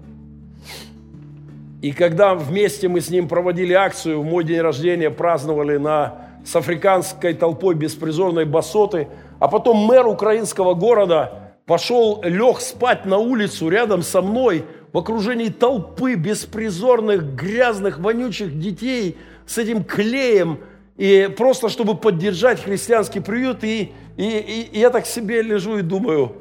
И 1.81 1.91
когда 1.91 2.35
вместе 2.35 2.87
мы 2.87 3.01
с 3.01 3.09
ним 3.09 3.27
проводили 3.27 3.73
акцию, 3.73 4.21
в 4.21 4.25
мой 4.25 4.43
день 4.43 4.59
рождения 4.59 5.09
праздновали 5.09 5.77
на, 5.77 6.15
с 6.45 6.55
африканской 6.55 7.33
толпой 7.33 7.75
беспризорной 7.75 8.45
басоты, 8.45 9.07
А 9.39 9.47
потом 9.47 9.77
мэр 9.77 10.07
украинского 10.07 10.75
города 10.75 11.44
пошел, 11.65 12.21
лег 12.23 12.59
спать 12.59 13.05
на 13.05 13.17
улицу 13.17 13.69
рядом 13.69 14.01
со 14.01 14.21
мной 14.21 14.65
в 14.93 14.97
окружении 14.97 15.49
толпы 15.49 16.15
беспризорных, 16.15 17.35
грязных, 17.35 17.99
вонючих 17.99 18.57
детей 18.59 19.17
с 19.45 19.57
этим 19.57 19.83
клеем, 19.83 20.59
и 20.95 21.29
просто 21.35 21.69
чтобы 21.69 21.95
поддержать 21.95 22.63
христианский 22.63 23.19
приют. 23.19 23.63
И, 23.63 23.91
и, 24.15 24.23
и, 24.23 24.69
и 24.71 24.79
я 24.79 24.89
так 24.89 25.05
себе 25.05 25.41
лежу 25.41 25.77
и 25.77 25.81
думаю, 25.81 26.37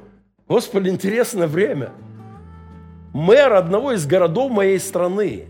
Господи, 0.47 0.91
интересное 0.91 1.47
время. 1.47 1.91
Мэр 3.13 3.55
одного 3.55 3.93
из 3.93 4.07
городов 4.07 4.51
моей 4.53 4.79
страны 4.79 5.47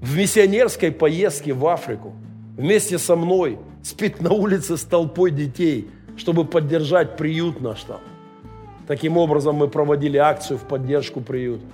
в 0.00 0.16
миссионерской 0.16 0.90
поездке 0.90 1.52
в 1.52 1.66
Африку 1.66 2.14
вместе 2.56 2.98
со 2.98 3.16
мной 3.16 3.58
спит 3.82 4.20
на 4.20 4.32
улице 4.32 4.76
с 4.76 4.82
толпой 4.82 5.30
детей, 5.30 5.88
чтобы 6.16 6.44
поддержать 6.44 7.16
приют 7.16 7.60
наш 7.60 7.82
там. 7.82 8.00
Таким 8.86 9.16
образом 9.16 9.56
мы 9.56 9.68
проводили 9.68 10.16
акцию 10.16 10.58
в 10.58 10.64
поддержку 10.68 11.20
приюта. 11.20 11.66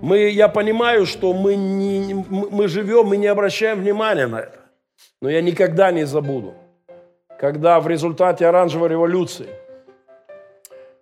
Мы, 0.00 0.28
я 0.30 0.48
понимаю, 0.48 1.06
что 1.06 1.32
мы, 1.32 1.56
не, 1.56 2.14
мы 2.14 2.68
живем 2.68 3.12
и 3.12 3.16
не 3.16 3.26
обращаем 3.26 3.80
внимания 3.80 4.28
на 4.28 4.40
это. 4.40 4.60
Но 5.20 5.28
я 5.28 5.42
никогда 5.42 5.90
не 5.90 6.04
забуду, 6.04 6.54
когда 7.38 7.80
в 7.80 7.88
результате 7.88 8.46
оранжевой 8.46 8.88
революции 8.90 9.48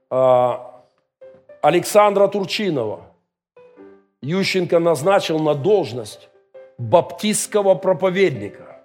а, 0.08 0.82
Александра 1.60 2.26
Турчинова 2.28 3.06
Ющенко 4.22 4.78
назначил 4.78 5.38
на 5.38 5.54
должность 5.54 6.30
баптистского 6.78 7.74
проповедника, 7.74 8.80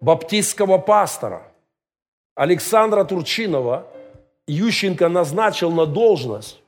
баптистского 0.00 0.78
пастора. 0.78 1.42
Александра 2.34 3.04
Турчинова 3.04 3.86
Ющенко 4.46 5.08
назначил 5.08 5.70
на 5.70 5.86
должность 5.86 6.60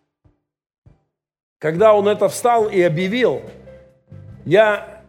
когда 1.59 1.95
он 1.95 2.07
это 2.07 2.29
встал 2.29 2.69
и 2.69 2.83
объявил, 2.83 3.43
я, 4.45 5.01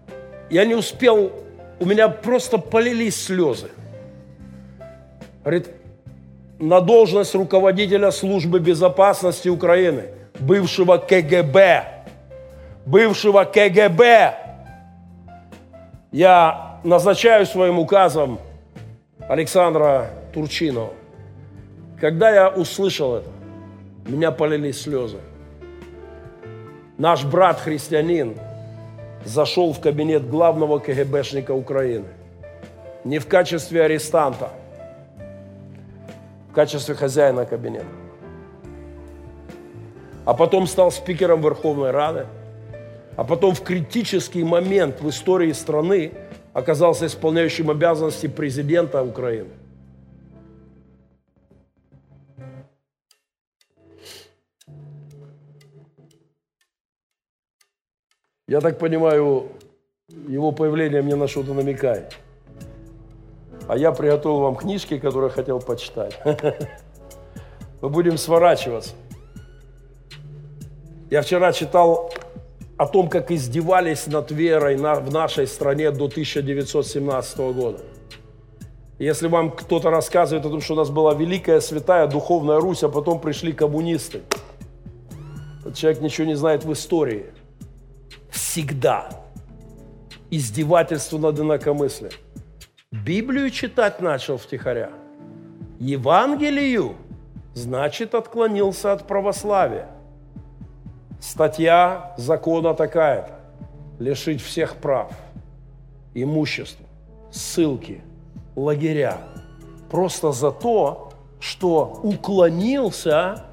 я 0.49 0.65
не 0.65 0.75
успел, 0.75 1.31
у 1.79 1.85
меня 1.85 2.07
просто 2.07 2.57
полились 2.57 3.25
слезы. 3.25 3.69
Говорит, 5.41 5.69
на 6.57 6.81
должность 6.81 7.35
руководителя 7.35 8.11
службы 8.11 8.59
безопасности 8.59 9.49
Украины, 9.49 10.05
бывшего 10.39 10.97
КГБ, 10.97 12.05
бывшего 12.85 13.43
КГБ, 13.43 14.37
я 16.11 16.79
назначаю 16.83 17.45
своим 17.45 17.77
указом 17.77 18.39
Александра 19.27 20.09
Турчинова. 20.37 20.93
Когда 21.99 22.29
я 22.29 22.49
услышал 22.49 23.15
это, 23.15 23.29
меня 24.05 24.29
полились 24.29 24.79
слезы. 24.79 25.17
Наш 26.99 27.25
брат-христианин 27.25 28.37
зашел 29.25 29.73
в 29.73 29.79
кабинет 29.79 30.29
главного 30.29 30.77
КГБшника 30.77 31.53
Украины. 31.55 32.05
Не 33.03 33.17
в 33.17 33.25
качестве 33.27 33.81
арестанта, 33.81 34.51
в 36.51 36.53
качестве 36.53 36.93
хозяина 36.93 37.45
кабинета. 37.45 37.87
А 40.23 40.35
потом 40.35 40.67
стал 40.67 40.91
спикером 40.91 41.41
Верховной 41.41 41.89
Рады. 41.89 42.27
А 43.15 43.23
потом 43.23 43.55
в 43.55 43.61
критический 43.61 44.43
момент 44.43 45.01
в 45.01 45.09
истории 45.09 45.51
страны 45.53 46.11
оказался 46.53 47.07
исполняющим 47.07 47.71
обязанности 47.71 48.27
президента 48.27 49.01
Украины. 49.01 49.49
Я 58.49 58.61
так 58.61 58.79
понимаю, 58.79 59.49
его 60.25 60.53
появление 60.53 61.01
мне 61.01 61.15
на 61.15 61.27
что-то 61.27 61.53
намекает. 61.53 62.15
А 63.67 63.77
я 63.77 63.91
приготовил 63.91 64.39
вам 64.39 64.55
книжки, 64.55 64.97
которые 64.99 65.29
хотел 65.29 65.59
почитать. 65.59 66.17
Мы 67.81 67.89
будем 67.89 68.17
сворачиваться. 68.17 68.93
Я 71.09 71.23
вчера 71.23 71.51
читал 71.51 72.13
о 72.77 72.87
том, 72.87 73.09
как 73.09 73.31
издевались 73.31 74.07
над 74.07 74.31
верой 74.31 74.77
в 74.77 75.11
нашей 75.11 75.45
стране 75.45 75.91
до 75.91 76.05
1917 76.05 77.37
года. 77.53 77.79
Если 78.97 79.27
вам 79.27 79.51
кто-то 79.51 79.89
рассказывает 79.89 80.45
о 80.45 80.49
том, 80.49 80.61
что 80.61 80.75
у 80.75 80.77
нас 80.77 80.89
была 80.89 81.13
великая 81.13 81.59
святая 81.59 82.07
духовная 82.07 82.61
Русь, 82.61 82.83
а 82.83 82.87
потом 82.87 83.19
пришли 83.19 83.51
коммунисты, 83.51 84.21
этот 85.59 85.75
человек 85.75 86.01
ничего 86.01 86.25
не 86.27 86.35
знает 86.35 86.63
в 86.63 86.71
истории– 86.71 87.25
всегда 88.29 89.09
издевательство 90.29 91.17
над 91.17 91.39
инакомыслием. 91.39 92.13
Библию 92.91 93.49
читать 93.49 94.01
начал 94.01 94.37
втихаря. 94.37 94.91
Евангелию, 95.79 96.95
значит, 97.53 98.15
отклонился 98.15 98.93
от 98.93 99.07
православия. 99.07 99.89
Статья 101.19 102.13
закона 102.17 102.73
такая-то. 102.73 103.33
Лишить 103.99 104.41
всех 104.41 104.75
прав, 104.75 105.11
имущества, 106.13 106.85
ссылки, 107.31 108.01
лагеря. 108.55 109.17
Просто 109.89 110.31
за 110.31 110.51
то, 110.51 111.13
что 111.39 111.99
уклонился 112.03 113.43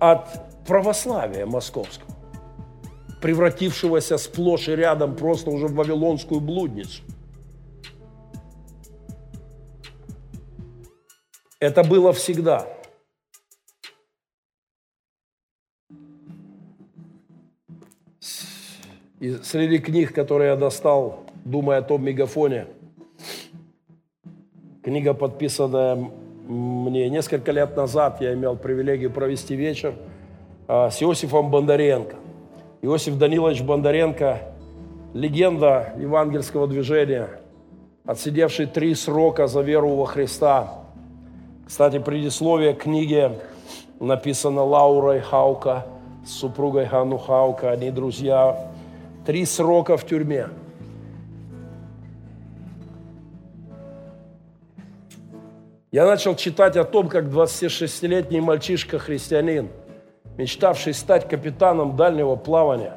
от 0.00 0.64
православия 0.66 1.46
московского 1.46 2.09
превратившегося 3.20 4.18
сплошь 4.18 4.68
и 4.68 4.72
рядом 4.72 5.14
просто 5.14 5.50
уже 5.50 5.66
в 5.66 5.74
вавилонскую 5.74 6.40
блудницу. 6.40 7.02
Это 11.58 11.84
было 11.84 12.12
всегда. 12.12 12.66
И 19.20 19.36
среди 19.42 19.78
книг, 19.78 20.14
которые 20.14 20.52
я 20.52 20.56
достал, 20.56 21.26
думая 21.44 21.80
о 21.80 21.82
том 21.82 22.02
мегафоне, 22.02 22.68
книга, 24.82 25.12
подписанная 25.12 25.96
мне 26.46 27.10
несколько 27.10 27.52
лет 27.52 27.76
назад, 27.76 28.22
я 28.22 28.32
имел 28.32 28.56
привилегию 28.56 29.10
провести 29.10 29.54
вечер 29.54 29.94
а, 30.66 30.90
с 30.90 31.02
Иосифом 31.02 31.50
Бондаренко– 31.50 32.16
Иосиф 32.82 33.18
Данилович 33.18 33.60
Бондаренко, 33.60 34.40
легенда 35.12 35.92
евангельского 35.98 36.66
движения, 36.66 37.28
отсидевший 38.06 38.64
три 38.64 38.94
срока 38.94 39.48
за 39.48 39.60
веру 39.60 39.90
во 39.96 40.06
Христа. 40.06 40.78
Кстати, 41.66 41.98
предисловие 41.98 42.72
книги 42.72 43.32
написано 44.00 44.64
Лаурой 44.64 45.20
Хаука 45.20 45.86
с 46.24 46.30
супругой 46.30 46.86
Ганну 46.86 47.18
Хаука. 47.18 47.70
Они 47.70 47.90
друзья. 47.90 48.72
Три 49.26 49.44
срока 49.44 49.98
в 49.98 50.06
тюрьме. 50.06 50.48
Я 55.92 56.06
начал 56.06 56.34
читать 56.34 56.78
о 56.78 56.84
том, 56.84 57.10
как 57.10 57.26
26-летний 57.26 58.40
мальчишка-христианин– 58.40 59.68
мечтавший 60.40 60.94
стать 60.94 61.28
капитаном 61.28 61.96
дальнего 61.96 62.34
плавания, 62.34 62.94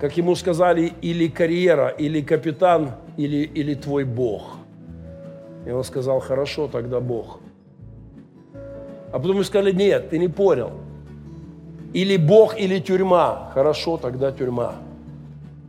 как 0.00 0.16
ему 0.16 0.34
сказали, 0.34 0.94
или 1.02 1.28
карьера, 1.28 1.88
или 1.88 2.22
капитан, 2.22 2.92
или, 3.18 3.44
или 3.44 3.74
твой 3.74 4.04
Бог. 4.04 4.56
И 5.66 5.70
он 5.70 5.84
сказал, 5.84 6.20
хорошо, 6.20 6.68
тогда 6.68 7.00
Бог. 7.00 7.40
А 8.54 9.18
потом 9.18 9.32
ему 9.32 9.44
сказали, 9.44 9.72
нет, 9.72 10.08
ты 10.08 10.18
не 10.18 10.28
понял. 10.28 10.72
Или 11.92 12.16
Бог, 12.16 12.58
или 12.58 12.78
тюрьма. 12.78 13.50
Хорошо, 13.52 13.98
тогда 13.98 14.32
тюрьма. 14.32 14.76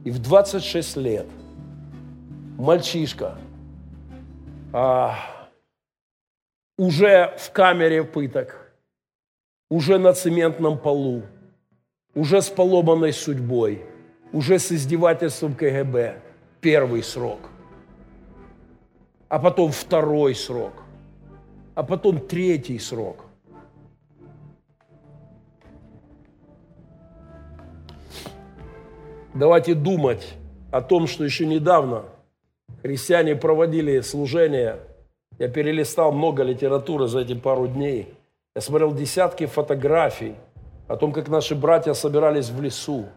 И 0.05 0.11
в 0.11 0.19
26 0.19 0.95
лет 0.97 1.27
мальчишка 2.57 3.35
а, 4.71 5.15
уже 6.77 7.35
в 7.37 7.51
камере 7.51 8.05
пыток, 8.05 8.62
уже 9.73 9.97
на 9.97 10.13
цементном 10.13 10.77
полу, 10.77 11.23
уже 12.13 12.43
с 12.43 12.49
поломанной 12.49 13.11
судьбой, 13.11 13.81
уже 14.31 14.59
с 14.59 14.71
издевательством 14.71 15.55
КГБ. 15.55 16.21
Первый 16.61 17.01
срок. 17.01 17.39
А 19.29 19.39
потом 19.39 19.71
второй 19.71 20.35
срок. 20.35 20.73
А 21.73 21.81
потом 21.81 22.19
третий 22.19 22.77
срок. 22.77 23.25
Давайте 29.33 29.73
думать 29.73 30.35
о 30.71 30.81
том, 30.81 31.07
что 31.07 31.25
еще 31.25 31.47
недавно 31.47 32.03
христиане 32.83 33.35
проводили 33.35 34.01
служение. 34.01 34.81
Я 35.39 35.47
перелистал 35.47 36.11
много 36.11 36.43
литературы 36.43 37.07
за 37.07 37.21
эти 37.21 37.33
пару 37.33 37.67
дней. 37.67 38.13
Я 38.55 38.61
смотрел 38.61 38.93
десятки 38.93 39.47
фотографий 39.47 40.35
о 40.87 40.95
том, 40.95 41.11
как 41.11 41.27
наши 41.27 41.55
братья 41.55 41.93
собирались 41.93 42.49
в 42.49 42.61
лесу, 42.61 43.07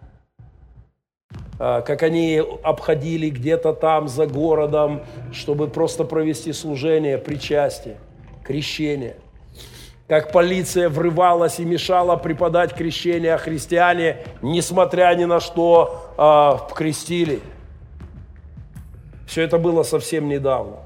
а, 1.59 1.83
как 1.83 2.03
они 2.03 2.43
обходили 2.63 3.29
где-то 3.29 3.75
там 3.75 4.09
за 4.09 4.27
городом, 4.27 5.03
чтобы 5.35 5.69
просто 5.69 6.05
провести 6.05 6.55
служение, 6.55 7.19
причастие, 7.19 7.99
крещение. 8.45 9.17
Как 10.09 10.33
полиция 10.33 10.89
врывалась 10.89 11.61
и 11.61 11.67
мешала 11.67 12.17
преподать 12.17 12.73
крещение, 12.73 13.35
а 13.35 13.39
христиане, 13.39 14.25
несмотря 14.41 15.15
ни 15.17 15.27
на 15.27 15.41
что, 15.41 16.15
а, 16.17 16.67
крестили. 16.75 17.41
Все 19.27 19.43
это 19.43 19.59
было 19.59 19.83
совсем 19.83 20.31
недавно. 20.31 20.86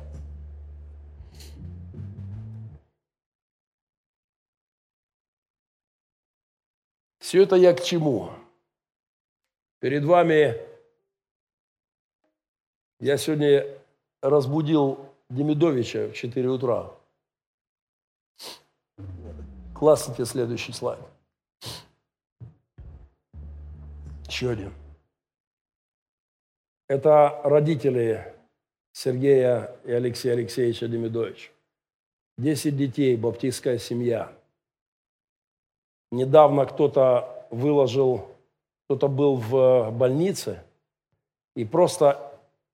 Все 7.30 7.44
это 7.44 7.54
я 7.54 7.72
к 7.74 7.80
чему? 7.84 8.32
Перед 9.78 10.02
вами 10.02 10.56
я 12.98 13.16
сегодня 13.18 13.68
разбудил 14.20 14.98
Демидовича 15.28 16.08
в 16.08 16.14
4 16.14 16.48
утра. 16.48 16.92
Классните 19.76 20.24
следующий 20.24 20.72
слайд. 20.72 20.98
Еще 24.26 24.50
один. 24.50 24.74
Это 26.88 27.40
родители 27.44 28.34
Сергея 28.90 29.76
и 29.84 29.92
Алексея 29.92 30.32
Алексеевича 30.32 30.88
Демидовича. 30.88 31.52
Десять 32.38 32.76
детей, 32.76 33.16
баптистская 33.16 33.78
семья. 33.78 34.36
Недавно 36.10 36.66
кто-то 36.66 37.46
выложил, 37.50 38.26
кто-то 38.86 39.08
был 39.08 39.36
в 39.36 39.90
больнице 39.90 40.62
и 41.54 41.64
просто 41.64 42.32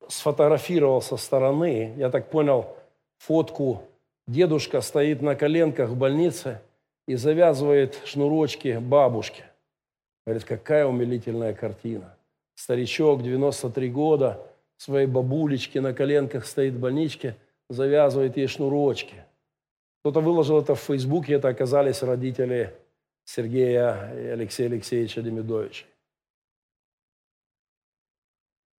сфотографировал 0.09 1.03
со 1.03 1.17
стороны, 1.17 1.95
я 1.97 2.11
так 2.11 2.31
понял, 2.31 2.75
фотку. 3.19 3.83
Дедушка 4.27 4.81
стоит 4.81 5.23
на 5.23 5.37
коленках 5.37 5.91
в 5.91 5.97
больнице 5.97 6.61
и 7.07 7.15
завязывает 7.15 8.01
шнурочки 8.05 8.79
бабушке. 8.79 9.45
Говорит, 10.27 10.45
какая 10.45 10.87
умилительная 10.87 11.55
картина. 11.55 12.17
Старичок, 12.57 13.23
93 13.23 13.91
года, 13.91 14.41
своей 14.77 15.07
бабулечке 15.07 15.81
на 15.81 15.93
коленках 15.93 16.47
стоит 16.47 16.75
в 16.75 16.81
больничке, 16.81 17.37
завязывает 17.69 18.37
ей 18.37 18.47
шнурочки. 18.47 19.25
Кто-то 20.01 20.21
выложил 20.21 20.61
это 20.61 20.75
в 20.75 20.81
Фейсбуке, 20.81 21.35
это 21.35 21.49
оказались 21.49 22.03
родители 22.03 22.75
Сергея 23.27 24.13
и 24.15 24.27
Алексея 24.29 24.69
Алексеевича 24.69 25.21
Демидовича. 25.21 25.85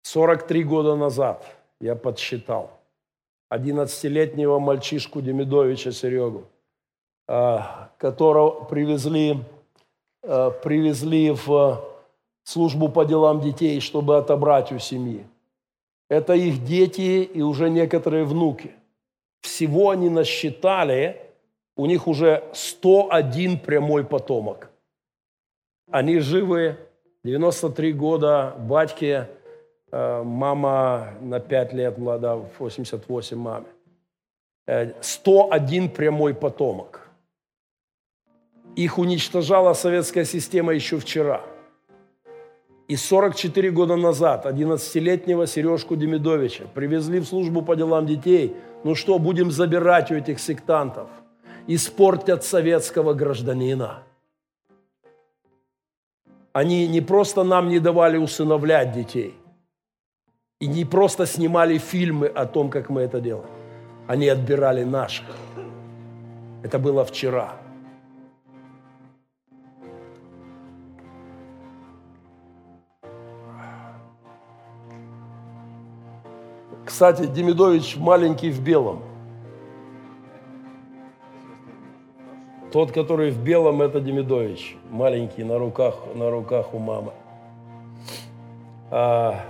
43 0.03 0.65
года 0.65 0.95
назад 0.95 1.45
я 1.81 1.97
подсчитал 1.97 2.71
11-летнего 3.53 4.61
мальчишку 4.61 5.21
Демидовича 5.21 5.91
Серегу, 5.91 6.45
а, 7.27 7.91
которого 7.99 8.65
привезли, 8.65 9.43
а, 10.23 10.51
привезли 10.51 11.33
в 11.33 11.85
службу 12.45 12.89
по 12.89 13.05
делам 13.05 13.41
детей, 13.41 13.81
чтобы 13.81 14.17
отобрать 14.17 14.71
у 14.71 14.79
семьи. 14.79 15.27
Это 16.09 16.35
их 16.35 16.65
дети 16.65 17.25
и 17.25 17.43
уже 17.43 17.69
некоторые 17.69 18.25
внуки. 18.25 18.73
Всего 19.41 19.91
они 19.91 20.09
насчитали 20.09 21.26
у 21.77 21.87
них 21.87 22.09
уже 22.09 22.43
101 22.53 23.59
прямой 23.59 24.05
потомок. 24.05 24.71
Они 25.91 26.19
живы, 26.19 26.77
93 27.23 27.93
года, 27.93 28.55
батьки, 28.59 29.27
э, 29.93 30.23
мама 30.23 31.11
на 31.21 31.39
5 31.39 31.73
лет 31.75 31.99
млада, 31.99 32.37
88 32.59 33.39
маме. 33.39 33.67
101 35.01 35.91
прямой 35.91 36.35
потомок. 36.35 37.09
Их 38.75 38.99
уничтожала 38.99 39.75
советская 39.75 40.25
система 40.25 40.73
еще 40.73 40.99
вчера. 40.99 41.43
И 42.89 42.97
44 42.97 43.71
года 43.71 43.97
назад 43.97 44.45
11-летнего 44.47 45.47
Сережку 45.47 45.97
Демидовича 45.97 46.65
привезли 46.75 47.21
в 47.21 47.27
службу 47.27 47.63
по 47.63 47.77
делам 47.77 48.07
детей. 48.07 48.57
Ну 48.85 48.95
что, 48.95 49.19
будем 49.19 49.51
забирать 49.51 50.11
у 50.11 50.15
этих 50.15 50.41
сектантов– 50.41 51.09
испортят 51.67 52.45
советского 52.45 53.13
гражданина. 53.15 54.03
Они 56.53 56.89
не 56.89 57.01
просто 57.01 57.43
нам 57.43 57.69
не 57.69 57.81
давали 57.81 58.17
усыновлять 58.17 58.93
детей, 58.93 59.35
и 60.61 60.67
не 60.67 60.85
просто 60.85 61.27
снимали 61.27 61.77
фильмы 61.77 62.29
о 62.29 62.47
том, 62.47 62.71
как 62.71 62.89
мы 62.89 63.03
это 63.03 63.21
делаем. 63.21 63.51
Они 64.07 64.29
отбирали 64.29 64.85
наших. 64.85 65.27
Это 66.63 66.79
было 66.79 67.05
вчера. 67.05 67.59
Кстати, 76.87 77.27
Демидович 77.27 77.97
маленький 77.97 78.51
в 78.51 78.63
белом– 78.63 79.03
Тот, 82.77 82.93
который 82.93 83.31
в 83.31 83.43
белом, 83.43 83.81
это 83.81 84.01
Демидович, 84.01 84.77
маленький, 84.91 85.45
на 85.45 85.57
руках, 85.57 85.95
на 86.15 86.31
руках 86.31 86.75
у 86.75 86.79
мамы. 86.79 87.13
А, 88.91 89.41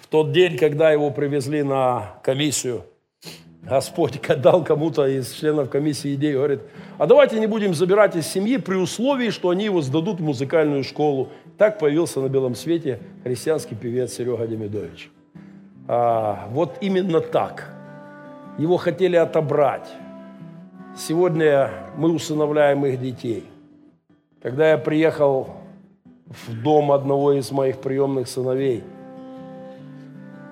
в 0.00 0.06
тот 0.06 0.30
день, 0.30 0.56
когда 0.56 0.92
его 0.92 1.10
привезли 1.10 1.64
на 1.64 2.14
комиссию, 2.22 2.84
Господь 3.62 4.20
дал 4.40 4.62
кому-то 4.62 5.04
из 5.08 5.32
членов 5.32 5.68
комиссии 5.68 6.14
идею, 6.14 6.36
говорит, 6.38 6.60
а 6.96 7.08
давайте 7.08 7.40
не 7.40 7.48
будем 7.48 7.74
забирать 7.74 8.14
из 8.14 8.28
семьи 8.28 8.56
при 8.56 8.76
условии, 8.76 9.30
что 9.30 9.48
они 9.48 9.64
его 9.64 9.82
сдадут 9.82 10.20
в 10.20 10.22
музыкальную 10.22 10.84
школу. 10.84 11.30
Так 11.58 11.80
появился 11.80 12.20
на 12.20 12.28
белом 12.28 12.54
свете 12.54 13.00
христианский 13.24 13.74
певец 13.74 14.12
Серега 14.12 14.46
Демидович. 14.46 15.10
А, 15.88 16.46
вот 16.52 16.78
именно 16.80 17.20
так. 17.20 17.74
Его 18.58 18.76
хотели 18.76 19.16
отобрать. 19.16 19.88
Сегодня 21.00 21.70
мы 21.96 22.12
усыновляем 22.12 22.84
их 22.84 23.00
детей. 23.00 23.46
Когда 24.42 24.72
я 24.72 24.76
приехал 24.76 25.48
в 26.26 26.62
дом 26.62 26.92
одного 26.92 27.32
из 27.32 27.50
моих 27.50 27.80
приемных 27.80 28.28
сыновей, 28.28 28.84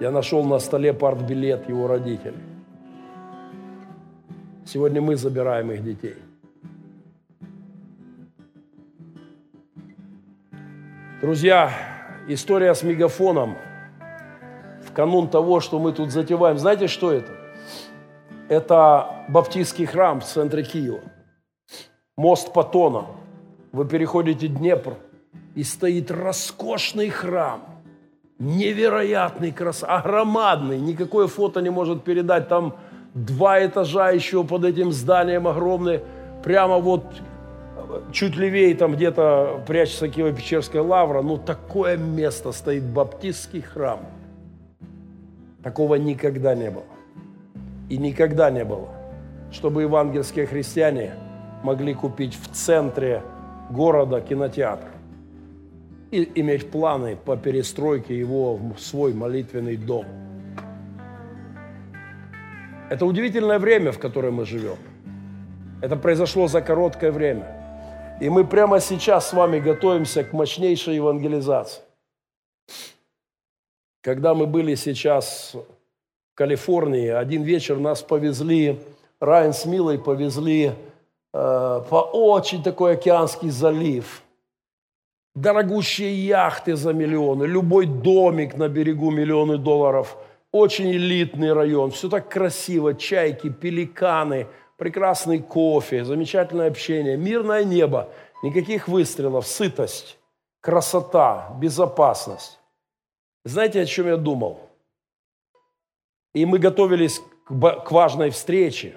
я 0.01 0.11
нашел 0.11 0.42
на 0.44 0.59
столе 0.59 0.94
партбилет 0.94 1.68
его 1.68 1.86
родителей. 1.86 2.38
Сегодня 4.64 5.03
мы 5.03 5.16
забираем 5.16 5.70
их 5.70 5.84
детей. 5.84 6.16
Друзья, 11.20 11.70
история 12.26 12.74
с 12.74 12.82
мегафоном 12.82 13.59
в 14.82 14.92
канун 14.94 15.28
того, 15.28 15.61
что 15.61 15.78
мы 15.78 15.92
тут 15.92 16.11
затеваем. 16.11 16.57
Знаете, 16.57 16.86
что 16.86 17.12
это? 17.12 17.32
Это 18.49 19.18
баптистский 19.29 19.87
храм 19.87 20.20
в 20.20 20.24
центре 20.24 20.62
Киева. 20.62 21.01
Мост 22.16 22.53
Патона. 22.53 23.07
Вы 23.72 23.87
переходите 23.87 24.49
Днепр, 24.49 24.95
и 25.55 25.62
стоит 25.62 26.11
роскошный 26.11 27.11
храм. 27.11 27.62
Невероятный 28.39 29.53
крас, 29.53 29.85
огромадный. 29.87 30.79
Никакое 30.79 31.26
фото 31.26 31.61
не 31.61 31.70
может 31.70 32.05
передать. 32.05 32.49
Там 32.49 32.76
два 33.14 33.64
этажа 33.64 34.11
еще 34.11 34.45
под 34.45 34.64
этим 34.64 34.93
зданием 34.93 35.47
огромные. 35.47 36.03
Прямо 36.43 36.79
вот 36.79 37.05
чуть 38.12 38.37
левее 38.37 38.74
там 38.74 38.95
где-то 38.95 39.64
прячется 39.66 40.07
Киево-Печерская 40.07 40.83
лавра. 40.83 41.22
Ну, 41.22 41.37
такое 41.37 41.97
место 41.97 42.53
стоит 42.53 42.85
баптистский 42.85 43.61
храм. 43.61 44.01
Такого 45.62 45.97
никогда 45.97 46.55
не 46.55 46.70
было 46.70 46.85
и 47.89 47.97
никогда 47.97 48.51
не 48.51 48.64
было, 48.64 48.89
чтобы 49.51 49.82
евангельские 49.82 50.46
христиане 50.46 51.14
могли 51.62 51.94
купить 51.94 52.34
в 52.34 52.49
центре 52.53 53.22
города 53.70 54.20
кинотеатр 54.20 54.88
и 56.11 56.30
иметь 56.36 56.70
планы 56.70 57.16
по 57.16 57.36
перестройке 57.36 58.18
его 58.18 58.57
в 58.57 58.78
свой 58.78 59.12
молитвенный 59.12 59.76
дом. 59.76 60.07
Это 62.90 63.05
удивительное 63.05 63.59
время, 63.59 63.92
в 63.92 63.99
котором 63.99 64.34
мы 64.34 64.46
живем. 64.46 64.78
Это 65.82 65.96
произошло 65.96 66.49
за 66.49 66.62
короткое 66.62 67.12
время. 67.12 67.55
И 68.20 68.30
мы 68.30 68.44
прямо 68.44 68.80
сейчас 68.80 69.28
с 69.28 69.32
вами 69.32 69.61
готовимся 69.61 70.24
к 70.24 70.32
мощнейшей 70.32 70.96
евангелизации. 70.96 71.82
Когда 74.01 74.34
мы 74.34 74.46
были 74.46 74.74
сейчас 74.74 75.55
Калифорнии. 76.38 77.09
Один 77.09 77.42
вечер 77.42 77.80
нас 77.80 78.01
повезли, 78.01 78.78
Райан 79.21 79.53
с 79.53 79.66
Милой 79.66 79.99
повезли 79.99 80.66
э, 80.66 80.73
по 81.33 82.11
очень 82.12 82.62
такой 82.62 82.93
океанский 82.93 83.51
залив. 83.51 84.23
Дорогущие 85.35 86.27
яхты 86.27 86.77
за 86.77 86.93
миллионы, 86.93 87.45
любой 87.45 87.87
домик 87.87 88.57
на 88.57 88.69
берегу 88.69 89.11
миллионы 89.11 89.59
долларов. 89.59 90.16
Очень 90.53 90.91
элитный 90.93 91.53
район, 91.53 91.91
все 91.91 92.09
так 92.09 92.29
красиво, 92.29 92.95
чайки, 92.95 93.51
пеликаны, 93.51 94.47
прекрасный 94.77 95.41
кофе, 95.41 96.05
замечательное 96.05 96.69
общение, 96.69 97.16
мирное 97.16 97.64
небо, 97.64 98.09
никаких 98.43 98.89
выстрелов, 98.89 99.47
сытость, 99.47 100.19
красота, 100.61 101.55
безопасность. 101.61 102.59
Знаете, 103.45 103.83
о 103.83 103.87
чем 103.87 104.07
я 104.07 104.16
думал? 104.16 104.61
И 106.35 106.47
мы 106.47 106.59
готовились 106.59 107.21
к 107.47 107.91
важной 107.91 108.31
встрече. 108.31 108.97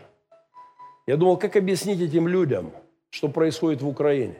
Я 1.07 1.17
думал, 1.17 1.37
как 1.37 1.55
объяснить 1.55 2.01
этим 2.01 2.27
людям, 2.27 2.71
что 3.09 3.27
происходит 3.27 3.81
в 3.81 3.87
Украине? 3.87 4.37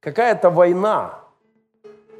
Какая-то 0.00 0.50
война. 0.50 1.20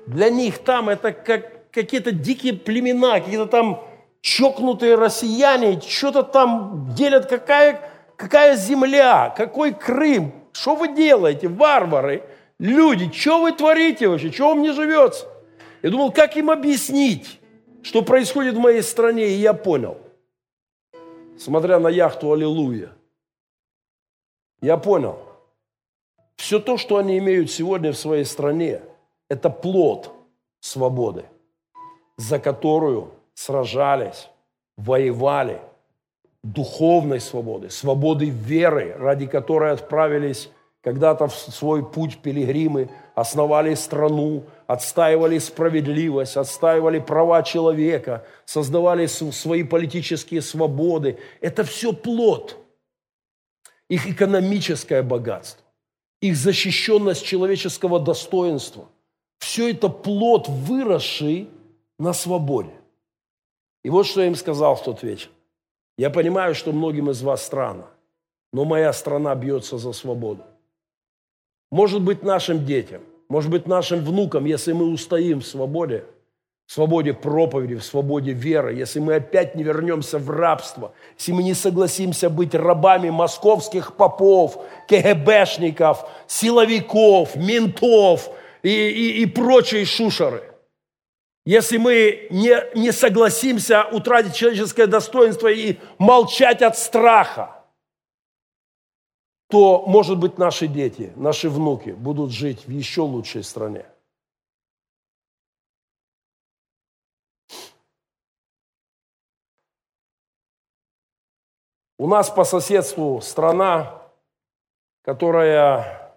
Для 0.07 0.31
них 0.31 0.59
там 0.59 0.89
это 0.89 1.13
как 1.13 1.71
какие-то 1.71 2.13
дикие 2.13 2.55
племена, 2.55 3.21
какие-то 3.21 3.47
там 3.47 3.85
чокнутые 4.21 4.97
россияне, 4.97 5.81
что-то 5.81 6.23
там 6.23 6.89
делят, 6.95 7.27
какая, 7.27 7.81
какая 8.17 8.57
земля, 8.57 9.33
какой 9.37 9.73
Крым, 9.73 10.33
что 10.53 10.75
вы 10.75 10.95
делаете, 10.95 11.49
варвары, 11.49 12.25
люди, 12.59 13.11
что 13.13 13.41
вы 13.41 13.53
творите 13.53 14.09
вообще, 14.09 14.33
что 14.33 14.49
вам 14.49 14.63
не 14.63 14.73
живется? 14.73 15.27
Я 15.83 15.91
думал, 15.91 16.13
как 16.13 16.37
им 16.37 16.51
объяснить, 16.51 17.41
что 17.83 18.03
происходит 18.03 18.55
в 18.55 18.59
моей 18.59 18.83
стране, 18.83 19.29
и 19.29 19.35
я 19.35 19.55
понял. 19.55 19.99
Смотря 21.39 21.79
на 21.79 21.89
яхту 21.89 22.33
«Аллилуйя», 22.33 22.91
я 24.61 24.77
понял, 24.77 25.19
все 26.37 26.59
то, 26.59 26.77
что 26.77 26.97
они 26.97 27.19
имеют 27.19 27.51
сегодня 27.51 27.93
в 27.93 27.99
своей 27.99 28.25
стране, 28.25 28.81
это 29.29 29.51
плод 29.51 30.13
свободы, 30.61 31.25
за 32.17 32.39
которую 32.39 33.11
сражались, 33.35 34.29
воевали, 34.77 35.61
духовной 36.43 37.21
свободы, 37.21 37.71
свободы 37.71 38.31
веры, 38.31 38.97
ради 38.99 39.27
которой 39.27 39.73
отправились 39.73 40.51
когда-то 40.83 41.29
в 41.29 41.35
свой 41.35 41.85
путь 41.85 42.19
пилигримы, 42.19 42.89
основали 43.15 43.75
страну, 43.75 44.45
отстаивали 44.67 45.39
справедливость, 45.39 46.37
отстаивали 46.39 46.99
права 46.99 47.43
человека, 47.43 48.25
создавали 48.47 49.07
свои 49.07 49.63
политические 49.63 50.41
свободы. 50.41 51.19
Это 51.43 51.65
все 51.65 51.93
плод. 51.93 52.57
Их 53.91 54.07
экономическое 54.07 55.03
богатство, 55.03 55.67
их 56.21 56.37
защищенность 56.37 57.25
человеческого 57.25 57.99
достоинства. 57.99 58.89
Все 59.41 59.71
это 59.71 59.89
плод, 59.89 60.49
выросший 60.49 61.49
на 61.99 62.13
свободе. 62.13 62.73
И 63.83 63.91
вот 63.91 64.07
что 64.07 64.21
я 64.21 64.29
им 64.29 64.37
сказал 64.37 64.77
в 64.77 64.85
тот 64.85 65.03
вечер. 65.03 65.31
Я 65.99 66.09
понимаю, 66.09 66.55
что 66.55 66.73
многим 66.73 67.11
из 67.11 67.21
вас 67.21 67.45
странно, 67.45 67.89
но 68.53 68.65
моя 68.65 68.93
страна 68.93 69.35
бьется 69.35 69.77
за 69.77 69.93
свободу. 69.93 70.45
Может 71.73 72.01
быть, 72.01 72.23
нашим 72.23 72.65
детям, 72.65 73.03
может 73.29 73.51
быть, 73.51 73.67
нашим 73.67 74.05
внукам, 74.05 74.45
если 74.45 74.73
мы 74.73 74.87
устоим 74.87 75.41
в 75.41 75.47
свободе, 75.47 76.05
в 76.71 76.73
свободе 76.73 77.13
проповеди, 77.13 77.75
в 77.75 77.83
свободе 77.83 78.31
веры, 78.31 78.73
если 78.73 79.01
мы 79.01 79.17
опять 79.17 79.57
не 79.57 79.65
вернемся 79.65 80.21
в 80.21 80.31
рабство, 80.31 80.93
если 81.19 81.33
мы 81.33 81.43
не 81.43 81.55
согласимся 81.55 82.31
быть 82.31 82.55
рабами 82.55 83.11
московских 83.11 83.97
попов, 83.97 84.57
КГБшников, 84.87 86.09
силовиков, 86.29 87.35
ментов 87.35 88.31
и, 88.63 88.71
и, 88.71 89.23
и 89.23 89.27
прочей 89.27 89.85
шушеры. 89.85 90.45
Если 91.45 91.77
мы 91.77 92.29
не, 92.31 92.57
не 92.77 92.93
согласимся 92.93 93.87
утратить 93.91 94.37
человеческое 94.37 94.87
достоинство 94.87 95.49
и 95.49 95.77
молчать 95.99 96.63
от 96.63 96.79
страха– 96.79 97.57
то, 99.51 99.83
может 99.89 100.17
быть, 100.17 100.39
наши 100.39 100.69
дети, 100.69 101.13
наши 101.17 101.51
внуки 101.51 101.91
будут 101.91 102.31
жить 102.31 102.69
в 102.69 102.71
еще 102.71 103.01
лучшей 103.01 103.43
стране. 103.43 103.87
У 112.01 112.07
нас 112.07 112.31
по 112.31 112.45
соседству 112.45 113.21
страна, 113.21 114.01
которая 115.03 116.17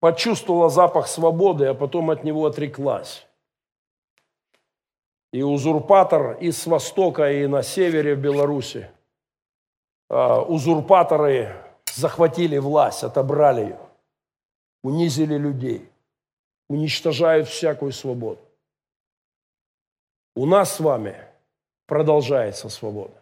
почувствовала 0.00 0.70
запах 0.70 1.06
свободы, 1.06 1.66
а 1.66 1.74
потом 1.74 2.10
от 2.10 2.24
него 2.24 2.46
отреклась. 2.46 3.28
И 5.32 5.42
узурпатор 5.42 6.32
и 6.40 6.50
с 6.50 6.66
востока, 6.66 7.30
и 7.30 7.46
на 7.46 7.62
севере 7.62 8.16
в 8.16 8.20
Беларуси– 8.20 8.90
а, 10.14 10.42
узурпаторы 10.42 11.56
захватили 11.90 12.58
власть, 12.58 13.02
отобрали 13.02 13.62
ее, 13.62 13.78
унизили 14.82 15.38
людей, 15.38 15.88
уничтожают 16.68 17.48
всякую 17.48 17.92
свободу. 17.92 18.42
У 20.34 20.44
нас 20.44 20.74
с 20.74 20.80
вами 20.80 21.16
продолжается 21.86 22.68
свобода. 22.68 23.21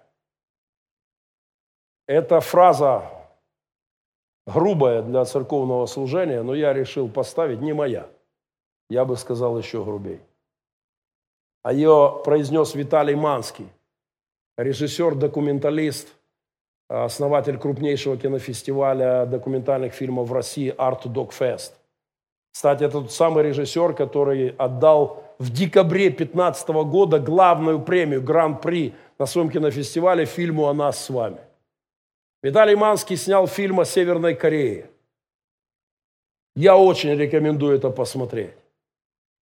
Эта 2.11 2.41
фраза 2.41 3.05
грубая 4.45 5.01
для 5.01 5.25
церковного 5.25 5.87
служения, 5.87 6.43
но 6.43 6.57
я 6.57 6.73
решил 6.73 7.09
поставить 7.09 7.61
не 7.61 7.73
моя. 7.73 8.09
Я 8.89 9.05
бы 9.05 9.17
сказал 9.17 9.57
еще 9.57 9.85
грубей. 9.85 10.21
А 11.63 11.73
ее 11.73 12.21
произнес 12.25 12.75
Виталий 12.75 13.15
Манский, 13.15 13.69
режиссер-документалист– 14.59 16.09
основатель 16.89 17.59
крупнейшего 17.59 18.17
кинофестиваля 18.17 19.25
документальных 19.27 19.93
фильмов 19.93 20.31
в 20.31 20.33
России 20.33 20.75
Art 20.77 21.05
Dog 21.05 21.31
Fest. 21.31 21.75
Кстати, 22.53 22.83
это 22.83 23.03
тот 23.03 23.13
самый 23.13 23.45
режиссер, 23.45 23.95
который 23.95 24.49
отдал 24.59 25.23
в 25.39 25.53
декабре 25.53 26.09
2015 26.09 26.71
года 26.71 27.21
главную 27.21 27.81
премию 27.81 28.21
Гран-при 28.21 28.97
на 29.17 29.27
своем 29.27 29.49
кинофестивале 29.49 30.25
фильму 30.25 30.67
«О 30.67 30.75
нас 30.75 31.05
с 31.05 31.09
вами». 31.09 31.39
Виталий 32.43 32.75
Манский 32.75 33.17
снял 33.17 33.47
фильм 33.47 33.81
о 33.81 33.85
Северной 33.85 34.35
Корее. 34.35 34.91
Я 36.57 36.77
очень 36.77 37.15
рекомендую 37.17 37.77
это 37.77 37.91
посмотреть. 37.91 38.55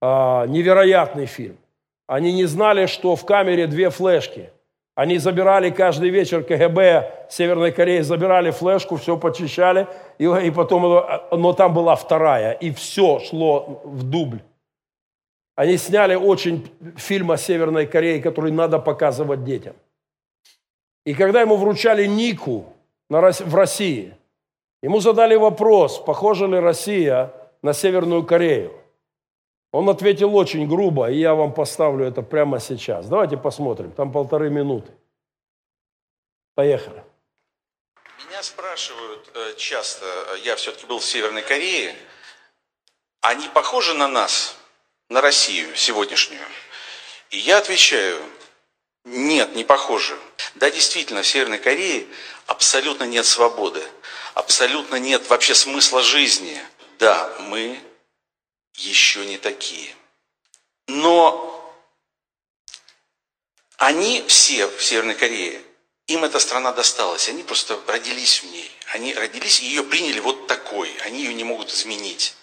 А, 0.01 0.47
невероятный 0.47 1.27
фильм. 1.27 1.59
Они 2.07 2.33
не 2.33 2.47
знали, 2.47 2.87
что 2.87 3.17
в 3.17 3.25
камере 3.25 3.67
две 3.67 3.91
флешки– 3.91 4.51
они 4.99 5.19
забирали 5.19 5.71
каждый 5.71 6.11
вечер 6.11 6.43
КГБ 6.43 7.29
Северной 7.31 7.71
Кореи, 7.71 8.01
забирали 8.01 8.51
флешку, 8.51 8.97
все 8.97 9.17
почищали, 9.17 9.87
и, 10.19 10.25
и 10.25 10.51
потом, 10.51 11.07
но 11.31 11.53
там 11.53 11.73
была 11.73 11.95
вторая, 11.95 12.51
и 12.55 12.73
все 12.73 13.21
шло 13.21 13.81
в 13.85 14.03
дубль. 14.03 14.41
Они 15.55 15.77
сняли 15.77 16.17
очень 16.17 16.69
фильм 16.97 17.31
о 17.31 17.37
Северной 17.37 17.87
Корее, 17.87 18.21
который 18.21 18.51
надо 18.51 18.81
показывать 18.81 19.45
детям. 19.45 19.77
И 21.07 21.15
когда 21.15 21.43
ему 21.43 21.55
вручали 21.55 22.05
Нику 22.07 22.67
в 23.09 23.55
России, 23.55 24.17
ему 24.83 25.01
задали 25.01 25.35
вопрос, 25.35 25.99
похожа 25.99 26.47
ли 26.47 26.59
Россия 26.59 27.33
на 27.63 27.73
Северную 27.73 28.25
Корею. 28.25 28.73
Он 29.73 29.89
ответил 29.91 30.35
очень 30.35 30.67
грубо, 30.67 31.11
и 31.11 31.19
я 31.19 31.35
вам 31.35 31.53
поставлю 31.53 32.07
это 32.07 32.23
прямо 32.23 32.59
сейчас. 32.59 33.07
Давайте 33.07 33.37
посмотрим, 33.37 33.93
там 33.93 34.13
полторы 34.13 34.51
минуты. 34.51 34.93
Поехали. 36.55 37.05
Меня 38.29 38.43
спрашивают 38.43 39.31
э, 39.35 39.55
часто, 39.57 40.07
я 40.43 40.57
все-таки 40.57 40.87
был 40.87 40.99
в 40.99 41.05
Северной 41.05 41.43
Корее, 41.43 41.95
они 43.21 43.49
похожи 43.49 43.95
на 43.95 44.09
нас, 44.09 44.57
на 45.09 45.21
Россию 45.21 45.75
сегодняшнюю? 45.77 46.43
И 47.31 47.39
я 47.39 47.59
отвечаю, 47.59 48.21
нет, 49.05 49.55
не 49.55 49.65
похожи. 49.65 50.17
Да, 50.57 50.71
действительно, 50.71 51.23
в 51.23 51.27
Северной 51.27 51.59
Корее 51.59 52.07
абсолютно 52.49 53.05
нет 53.05 53.25
свободы, 53.25 53.87
абсолютно 54.35 54.97
нет 54.97 55.29
вообще 55.29 55.55
смысла 55.55 56.03
жизни. 56.03 56.61
Да, 56.99 57.33
мы 57.41 57.81
еще 58.75 59.25
не 59.25 59.39
такие. 59.39 59.95
Но 60.89 61.55
они 63.77 64.25
все 64.27 64.67
в 64.67 64.83
Северной 64.83 65.15
Корее, 65.15 65.63
им 66.09 66.25
эта 66.25 66.41
страна 66.41 66.73
досталась, 66.73 67.29
они 67.29 67.43
просто 67.43 67.79
родились 67.87 68.43
в 68.43 68.47
ней. 68.51 68.71
Они 68.93 69.15
родились 69.15 69.61
и 69.61 69.67
ее 69.67 69.85
приняли 69.85 70.19
вот 70.19 70.47
такой, 70.47 70.91
они 71.05 71.23
ее 71.23 71.35
не 71.35 71.45
могут 71.45 71.71
изменить. 71.71 72.35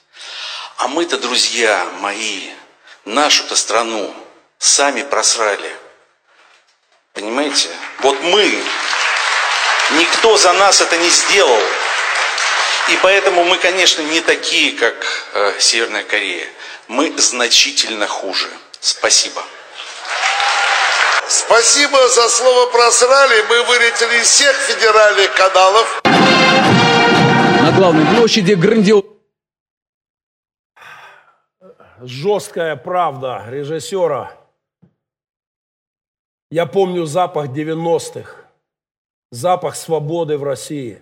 А 0.78 0.88
мы-то, 0.88 1.18
друзья 1.18 1.84
мои, 2.00 2.52
нашу-то 3.06 3.56
страну 3.56 4.16
сами 4.60 5.02
просрали. 5.02 5.76
Понимаете? 7.14 7.70
Вот 8.00 8.22
мы, 8.22 8.64
никто 9.92 10.38
за 10.38 10.54
нас 10.54 10.82
это 10.82 10.98
не 10.98 11.10
сделал. 11.10 11.60
И 12.90 12.98
поэтому 13.02 13.44
мы, 13.44 13.58
конечно, 13.58 14.02
не 14.04 14.22
такие, 14.22 14.74
как 14.74 14.96
э, 15.34 15.54
Северная 15.60 16.04
Корея. 16.04 16.48
Мы 16.88 17.12
значительно 17.18 18.08
хуже. 18.08 18.48
Спасибо. 18.80 19.42
Спасибо 21.28 22.08
за 22.10 22.30
слово 22.30 22.72
просрали. 22.72 23.42
Мы 23.50 23.64
вылетели 23.64 24.22
из 24.22 24.28
всех 24.28 24.56
федеральных 24.56 25.34
каналов. 25.34 26.02
На 26.04 27.72
главной 27.72 28.06
площади 28.16 28.54
грандиоз... 28.54 29.04
Жесткая 32.02 32.76
правда 32.76 33.46
режиссера. 33.48 34.32
Я 36.52 36.68
помню 36.68 37.06
запах 37.06 37.48
90-х. 37.48 38.45
Запах 39.36 39.76
свободы 39.76 40.38
в 40.38 40.44
России. 40.44 41.00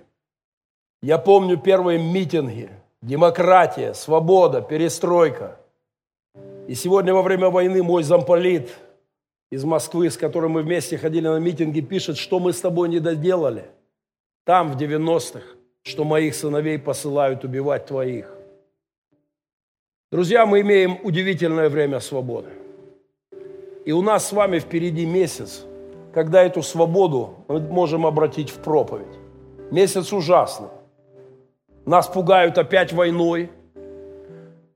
Я 1.02 1.18
помню 1.18 1.58
первые 1.58 2.00
митинги. 2.00 2.70
Демократия, 3.02 3.94
свобода, 3.94 4.62
перестройка. 4.62 5.60
И 6.68 6.74
сегодня 6.74 7.14
во 7.14 7.22
время 7.22 7.50
войны 7.50 7.84
мой 7.84 8.04
замполит– 8.04 8.70
из 9.54 9.64
Москвы, 9.66 10.10
с 10.10 10.18
которым 10.18 10.54
мы 10.54 10.64
вместе 10.64 10.98
ходили 10.98 11.28
на 11.28 11.38
митинги, 11.38 11.80
пишет, 11.80 12.18
что 12.18 12.40
мы 12.40 12.54
с 12.54 12.60
тобой 12.60 12.90
не 12.90 13.00
доделали. 13.00 13.66
Там, 14.46 14.72
в 14.72 14.78
90-х, 14.78 15.42
что 15.84 16.04
моих 16.06 16.34
сыновей 16.34 16.80
посылают 16.80 17.44
убивать 17.44 17.86
твоих. 17.86 18.36
Друзья, 20.12 20.48
мы 20.48 20.62
имеем 20.62 20.98
удивительное 21.04 21.70
время 21.70 22.00
свободы. 22.00 22.50
И 23.86 23.92
у 23.92 24.02
нас 24.02 24.28
с 24.28 24.32
вами 24.32 24.58
впереди 24.58 25.06
месяц, 25.06 25.66
когда 26.14 26.44
эту 26.44 26.62
свободу 26.62 27.46
мы 27.48 27.60
можем 27.60 28.06
обратить 28.06 28.50
в 28.50 28.58
проповедь. 28.58 29.20
Месяц 29.72 30.14
ужасный. 30.14 30.70
Нас 31.86 32.08
пугают 32.08 32.58
опять 32.58 32.94
войной. 32.94 33.52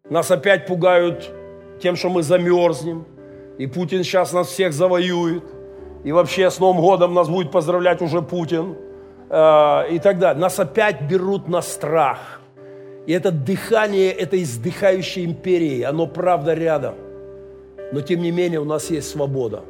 Нас 0.10 0.32
опять 0.32 0.66
пугают 0.66 1.30
тем, 1.82 1.96
что 1.96 2.10
мы 2.10 2.24
замерзнем– 2.24 3.06
и 3.58 3.66
Путин 3.66 4.04
сейчас 4.04 4.34
нас 4.34 4.48
всех 4.48 4.74
завоюет. 4.74 5.44
И 6.04 6.12
вообще 6.12 6.50
с 6.50 6.60
Новым 6.60 6.82
годом 6.82 7.14
нас 7.14 7.28
будет 7.28 7.52
поздравлять 7.52 8.02
уже 8.02 8.22
Путин. 8.22 8.76
Э, 9.30 9.90
и 9.90 10.00
так 10.00 10.20
далее. 10.20 10.40
Нас 10.40 10.60
опять 10.60 11.02
берут 11.02 11.48
на 11.48 11.62
страх. 11.62 12.42
И 13.08 13.14
это 13.14 13.32
дыхание 13.32 14.12
этой 14.12 14.44
издыхающей 14.44 15.26
империи, 15.26 15.82
оно 15.82 16.08
правда 16.08 16.54
рядом. 16.54 16.96
Но 17.94 18.02
тем 18.02 18.22
не 18.22 18.32
менее 18.32 18.60
у 18.60 18.66
нас 18.66 18.90
есть 18.90 19.10
свобода. 19.10 19.64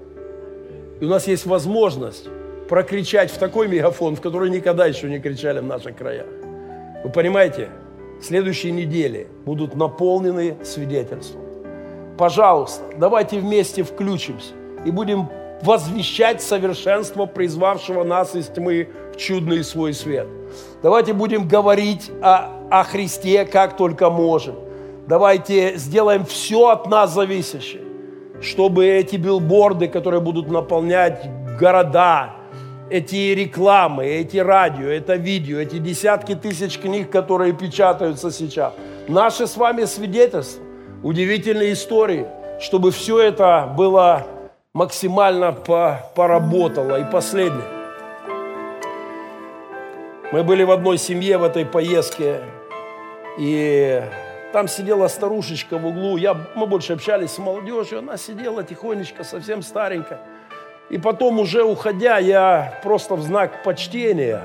И 1.00 1.06
у 1.06 1.10
нас 1.10 1.28
есть 1.28 1.45
возможность 1.45 2.28
прокричать 2.70 3.32
в 3.32 3.38
такой 3.38 3.68
мегафон, 3.68 4.16
в 4.16 4.22
который 4.22 4.50
никогда 4.50 4.86
еще 4.86 5.10
не 5.10 5.20
кричали 5.20 5.60
в 5.60 5.66
наших 5.66 5.95
краях. 5.95 6.28
Вы 7.04 7.10
понимаете, 7.12 7.70
следующие 8.22 8.72
недели 8.72 9.28
будут 9.45 9.76
наполнены 9.76 10.58
свидетельством 10.64 11.48
пожалуйста, 12.18 12.84
давайте 12.98 13.39
вместе 13.39 13.84
включимся 13.84 14.54
и 14.86 14.91
будем 14.91 15.30
возвещать 15.62 16.41
совершенство, 16.41 17.26
призвавшего 17.26 18.04
нас 18.04 18.36
из 18.36 18.48
тьмы 18.48 18.89
в 19.14 19.18
чудный 19.18 19.64
свой 19.64 19.93
свет. 19.93 20.28
Давайте 20.84 21.14
будем 21.14 21.48
говорить 21.48 22.12
о, 22.22 22.50
о 22.70 22.84
Христе 22.84 23.45
как 23.45 23.78
только 23.78 24.10
можем. 24.10 24.56
Давайте 25.08 25.78
сделаем 25.78 26.26
все 26.26 26.68
от 26.68 26.88
нас 26.88 27.14
зависящее, 27.14 27.84
чтобы 28.42 28.88
эти 28.88 29.16
билборды, 29.16 29.88
которые 29.88 30.22
будут 30.22 30.50
наполнять 30.50 31.30
города, 31.60 32.32
эти 32.90 33.34
рекламы, 33.34 34.06
эти 34.06 34.38
радио, 34.38 34.88
это 34.88 35.16
видео, 35.16 35.60
эти 35.60 35.78
десятки 35.78 36.36
тысяч 36.36 36.80
книг, 36.80 37.10
которые 37.10 37.54
печатаются 37.54 38.32
сейчас, 38.32 38.74
наши 39.08 39.48
с 39.48 39.58
вами 39.58 39.86
свидетельства, 39.86 40.64
удивительные 41.04 41.74
истории, 41.74 42.28
чтобы 42.60 42.92
все 42.92 43.20
это 43.20 43.74
было 43.76 44.26
максимально 44.74 45.52
по, 45.54 46.00
поработало. 46.16 47.00
И 47.00 47.12
последнее. 47.12 47.66
Мы 50.32 50.44
были 50.44 50.64
в 50.64 50.72
одной 50.72 50.98
семье 50.98 51.38
в 51.38 51.44
этой 51.44 51.66
поездке, 51.66 52.42
и 53.40 54.02
там 54.54 54.68
сидела 54.68 55.08
старушечка 55.08 55.78
в 55.78 55.86
углу. 55.86 56.18
Я, 56.18 56.36
мы 56.56 56.68
больше 56.68 56.93
общались 56.93 57.32
с 57.32 57.38
молодежью, 57.38 58.00
она 58.00 58.18
сидела 58.18 58.64
тихонечко, 58.64 59.24
совсем 59.24 59.62
старенькая. 59.62 60.22
И 60.89 60.98
потом, 60.98 61.39
уже 61.39 61.64
уходя, 61.64 62.18
я 62.18 62.80
просто 62.84 63.16
в 63.16 63.22
знак 63.22 63.64
почтения 63.64 64.41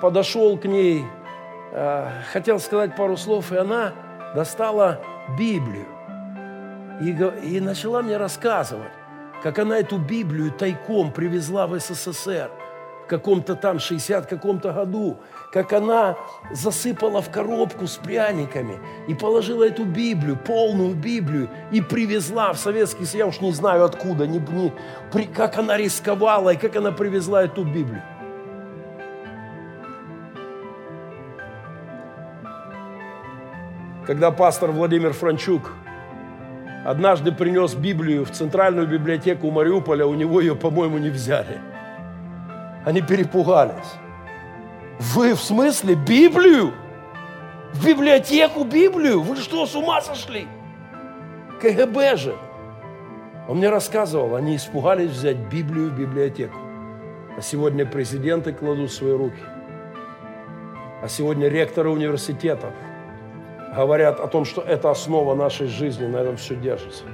подошел 0.00 0.56
к 0.56 0.64
ней, 0.64 1.04
э, 1.72 2.08
хотел 2.32 2.60
сказать 2.60 2.94
пару 2.94 3.16
слов, 3.16 3.50
и 3.52 3.56
она 3.56 3.92
достала 4.34 5.00
Библию 5.36 5.86
и, 7.00 7.10
и 7.56 7.60
начала 7.60 8.02
мне 8.02 8.16
рассказывать, 8.16 8.92
как 9.42 9.58
она 9.58 9.78
эту 9.78 9.98
Библию 9.98 10.52
тайком 10.52 11.10
привезла 11.10 11.66
в 11.66 11.78
СССР 11.78 12.50
каком-то 13.10 13.56
там 13.56 13.80
60 13.80 14.26
каком-то 14.26 14.72
году, 14.72 15.18
как 15.52 15.72
она 15.72 16.16
засыпала 16.52 17.20
в 17.20 17.28
коробку 17.28 17.88
с 17.88 17.96
пряниками 17.96 18.78
и 19.08 19.14
положила 19.14 19.64
эту 19.64 19.84
Библию, 19.84 20.36
полную 20.36 20.94
Библию, 20.94 21.50
и 21.72 21.80
привезла 21.80 22.52
в 22.52 22.58
Советский 22.58 23.04
Союз, 23.04 23.14
я 23.14 23.26
уж 23.26 23.40
не 23.40 23.52
знаю 23.52 23.84
откуда, 23.84 24.28
не, 24.28 24.38
не, 24.38 24.72
при, 25.12 25.24
как 25.24 25.58
она 25.58 25.76
рисковала 25.76 26.50
и 26.50 26.56
как 26.56 26.76
она 26.76 26.92
привезла 26.92 27.42
эту 27.42 27.64
Библию. 27.64 28.02
Когда 34.06 34.30
пастор 34.30 34.70
Владимир 34.70 35.12
Франчук 35.12 35.72
однажды 36.84 37.32
принес 37.32 37.74
Библию 37.74 38.24
в 38.24 38.30
центральную 38.30 38.86
библиотеку 38.86 39.50
Мариуполя, 39.50 40.06
у 40.06 40.14
него 40.14 40.40
ее, 40.40 40.54
по-моему, 40.54 40.98
не 40.98 41.10
взяли. 41.10 41.69
Они 42.84 43.02
перепугались. 43.02 43.94
Вы 44.98 45.34
в 45.34 45.40
смысле 45.40 45.94
Библию? 45.94 46.72
В 47.72 47.86
библиотеку 47.86 48.64
Библию? 48.64 49.22
Вы 49.22 49.36
что, 49.36 49.66
с 49.66 49.74
ума 49.74 50.00
сошли? 50.00 50.48
КГБ 51.60 52.16
же. 52.16 52.36
Он 53.48 53.58
мне 53.58 53.68
рассказывал, 53.68 54.34
они 54.36 54.56
испугались 54.56 55.10
взять 55.10 55.36
Библию 55.36 55.90
в 55.90 55.98
библиотеку. 55.98 56.58
А 57.36 57.40
сегодня 57.40 57.86
президенты 57.86 58.52
кладут 58.52 58.92
свои 58.92 59.12
руки. 59.12 59.42
А 61.02 61.08
сегодня 61.08 61.48
ректоры 61.48 61.90
университетов– 61.90 62.72
говорят 63.74 64.20
о 64.20 64.26
том, 64.26 64.44
что 64.44 64.60
это 64.60 64.90
основа 64.90 65.34
нашей 65.34 65.66
жизни, 65.66 66.06
на 66.06 66.18
этом 66.18 66.36
все 66.36 66.56
держится. 66.56 67.04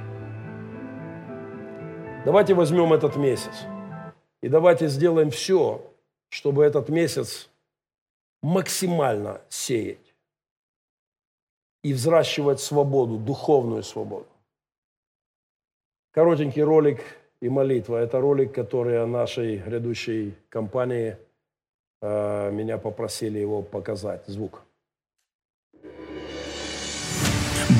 Давайте 2.25 2.53
возьмем 2.53 2.93
этот 2.93 3.15
месяц 3.15 3.65
и 4.47 4.49
давайте 4.49 4.87
сделаем 4.87 5.29
все, 5.29 5.81
чтобы 6.29 6.63
этот 6.63 6.87
месяц 6.87 7.49
максимально 8.41 9.41
сеять 9.49 10.13
и 11.83 11.91
взращивать 11.91 12.61
свободу, 12.61 13.17
духовную 13.17 13.83
свободу. 13.83 14.29
Коротенький 16.13 16.63
ролик 16.63 17.01
и 17.41 17.49
молитва. 17.49 17.97
Это 17.97 18.21
ролик, 18.21 18.53
который 18.53 19.03
о 19.03 19.05
нашей 19.05 19.57
грядущей 19.57 20.33
компании 20.47 21.17
э, 22.01 22.51
меня 22.51 22.77
попросили 22.77 23.39
его 23.39 23.61
показать. 23.61 24.23
Звук. 24.27 24.63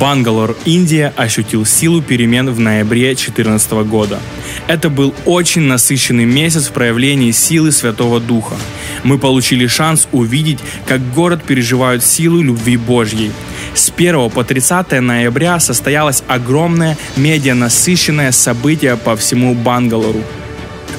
Бангалор, 0.02 0.54
Индия 0.66 1.14
ощутил 1.16 1.64
силу 1.64 2.02
перемен 2.02 2.52
в 2.52 2.60
ноябре 2.60 3.16
2014 3.16 3.72
года. 3.90 4.20
Это 4.68 4.90
был 4.90 5.16
очень 5.26 5.62
насыщенный 5.62 6.26
месяц 6.26 6.68
в 6.68 6.74
проявлении 6.74 7.32
силы 7.32 7.72
Святого 7.72 8.20
Духа. 8.20 8.56
Мы 9.04 9.18
получили 9.18 9.66
шанс 9.66 10.10
увидеть, 10.12 10.60
как 10.86 11.02
город 11.14 11.44
переживает 11.44 12.04
силу 12.04 12.42
любви 12.42 12.76
Божьей. 12.76 13.32
С 13.74 13.90
1 13.96 14.30
по 14.30 14.44
30 14.44 15.00
ноября 15.00 15.60
состоялось 15.62 16.22
огромное 16.28 16.98
медианасыщенное 17.16 18.32
событие 18.34 18.98
по 18.98 19.16
всему 19.16 19.56
Бангалору 19.56 20.24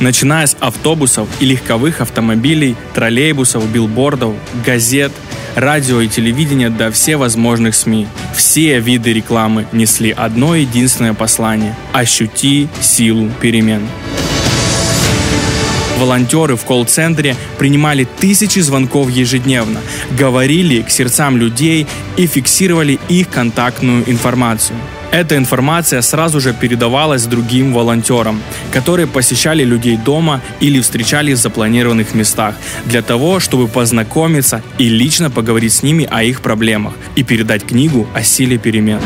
начиная 0.00 0.46
с 0.46 0.56
автобусов 0.60 1.28
и 1.40 1.44
легковых 1.44 2.00
автомобилей, 2.00 2.76
троллейбусов, 2.94 3.68
билбордов, 3.68 4.34
газет, 4.64 5.12
радио 5.54 6.00
и 6.00 6.08
телевидения 6.08 6.70
до 6.70 6.90
всевозможных 6.90 7.74
СМИ. 7.74 8.06
Все 8.34 8.80
виды 8.80 9.12
рекламы 9.12 9.66
несли 9.72 10.10
одно 10.10 10.54
единственное 10.54 11.14
послание– 11.14 11.76
ощути 11.92 12.68
силу 12.80 13.30
перемен. 13.40 13.86
Волонтеры 15.98 16.56
в 16.56 16.64
колл-центре 16.64 17.34
принимали 17.58 18.04
тысячи 18.04 18.60
звонков 18.60 19.10
ежедневно, 19.10 19.80
говорили 20.10 20.82
к 20.82 20.90
сердцам 20.90 21.36
людей 21.36 21.86
и 22.16 22.26
фиксировали 22.26 23.00
их 23.08 23.28
контактную 23.28 24.08
информацию– 24.08 24.78
Эта 25.10 25.36
информация 25.36 26.02
сразу 26.02 26.38
же 26.38 26.52
передавалась 26.52 27.24
другим 27.24 27.72
волонтерам, 27.72 28.42
которые 28.72 29.06
посещали 29.06 29.64
людей 29.64 29.96
дома 29.96 30.42
или 30.60 30.80
встречались 30.80 31.38
в 31.38 31.42
запланированных 31.42 32.14
местах 32.14 32.54
для 32.84 33.00
того, 33.00 33.40
чтобы 33.40 33.68
познакомиться 33.68 34.62
и 34.76 34.88
лично 34.88 35.30
поговорить 35.30 35.72
с 35.72 35.82
ними 35.82 36.06
о 36.10 36.22
их 36.22 36.42
проблемах 36.42 36.92
и 37.16 37.22
передать 37.22 37.64
книгу 37.64 38.06
о 38.14 38.22
силе 38.22 38.58
перемен. 38.58 39.00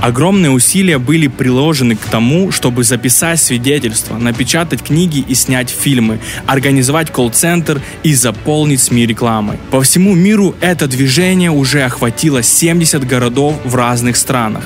Огромные 0.00 0.50
усилия 0.50 0.98
были 0.98 1.26
приложены 1.26 1.96
к 1.96 2.00
тому, 2.00 2.52
чтобы 2.52 2.84
записать 2.84 3.40
свидетельства, 3.40 4.16
напечатать 4.16 4.82
книги 4.82 5.24
и 5.26 5.34
снять 5.34 5.70
фильмы, 5.70 6.20
организовать 6.46 7.10
колл-центр 7.10 7.82
и 8.04 8.14
заполнить 8.14 8.80
СМИ 8.80 9.06
рекламой. 9.06 9.58
По 9.70 9.82
всему 9.82 10.14
миру 10.14 10.54
это 10.60 10.86
движение 10.86 11.50
уже 11.50 11.82
охватило 11.82 12.42
70 12.42 13.06
городов 13.06 13.54
в 13.64 13.74
разных 13.74 14.16
странах. 14.16 14.64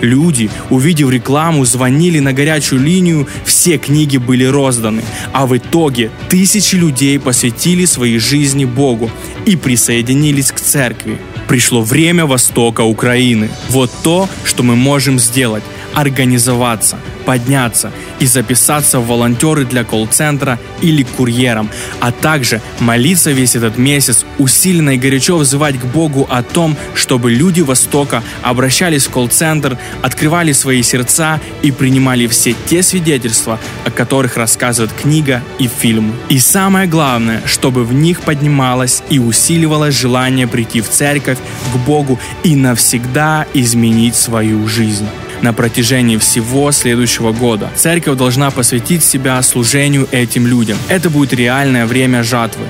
Люди, 0.00 0.50
увидев 0.70 1.10
рекламу, 1.10 1.64
звонили 1.64 2.18
на 2.20 2.32
горячую 2.32 2.82
линию, 2.82 3.26
все 3.44 3.76
книги 3.78 4.16
были 4.16 4.44
розданы, 4.44 5.02
а 5.32 5.46
в 5.46 5.56
итоге 5.56 6.10
тысячи 6.28 6.76
людей 6.76 7.18
посвятили 7.18 7.84
своей 7.84 8.18
жизни 8.18 8.64
Богу 8.64 9.10
и 9.46 9.56
присоединились 9.56 10.52
к 10.52 10.60
церкви. 10.60 11.18
Пришло 11.50 11.82
время 11.82 12.26
Востока 12.26 12.82
Украины. 12.82 13.50
Вот 13.70 13.90
то, 14.04 14.28
что 14.44 14.62
мы 14.62 14.76
можем 14.76 15.18
сделать 15.18 15.64
организоваться, 15.94 16.98
подняться 17.24 17.92
и 18.18 18.26
записаться 18.26 19.00
в 19.00 19.06
волонтеры 19.06 19.64
для 19.64 19.84
колл-центра 19.84 20.58
или 20.80 21.02
курьером, 21.02 21.70
а 22.00 22.12
также 22.12 22.60
молиться 22.78 23.30
весь 23.30 23.56
этот 23.56 23.78
месяц, 23.78 24.24
усиленно 24.38 24.90
и 24.90 24.98
горячо 24.98 25.36
взывать 25.36 25.78
к 25.78 25.84
Богу 25.84 26.26
о 26.30 26.42
том, 26.42 26.76
чтобы 26.94 27.30
люди 27.30 27.60
Востока 27.60 28.22
обращались 28.42 29.06
в 29.06 29.10
колл-центр, 29.10 29.78
открывали 30.02 30.52
свои 30.52 30.82
сердца 30.82 31.40
и 31.62 31.70
принимали 31.70 32.26
все 32.26 32.54
те 32.66 32.82
свидетельства, 32.82 33.58
о 33.84 33.90
которых 33.90 34.36
рассказывает 34.36 34.92
книга 34.92 35.42
и 35.58 35.68
фильм. 35.68 36.14
И 36.28 36.38
самое 36.38 36.86
главное, 36.86 37.42
чтобы 37.44 37.84
в 37.84 37.92
них 37.92 38.22
поднималось 38.22 39.02
и 39.10 39.18
усиливалось 39.18 39.94
желание 39.94 40.46
прийти 40.46 40.80
в 40.80 40.88
церковь, 40.88 41.38
к 41.72 41.76
Богу 41.86 42.18
и 42.44 42.56
навсегда 42.56 43.46
изменить 43.54 44.16
свою 44.16 44.66
жизнь 44.68 45.06
на 45.42 45.52
протяжении 45.52 46.16
всего 46.16 46.70
следующего 46.72 47.32
года. 47.32 47.70
Церковь 47.74 48.16
должна 48.16 48.50
посвятить 48.50 49.02
себя 49.02 49.42
служению 49.42 50.08
этим 50.10 50.46
людям. 50.46 50.76
Это 50.88 51.10
будет 51.10 51.32
реальное 51.32 51.86
время 51.86 52.22
жатвы. 52.22 52.64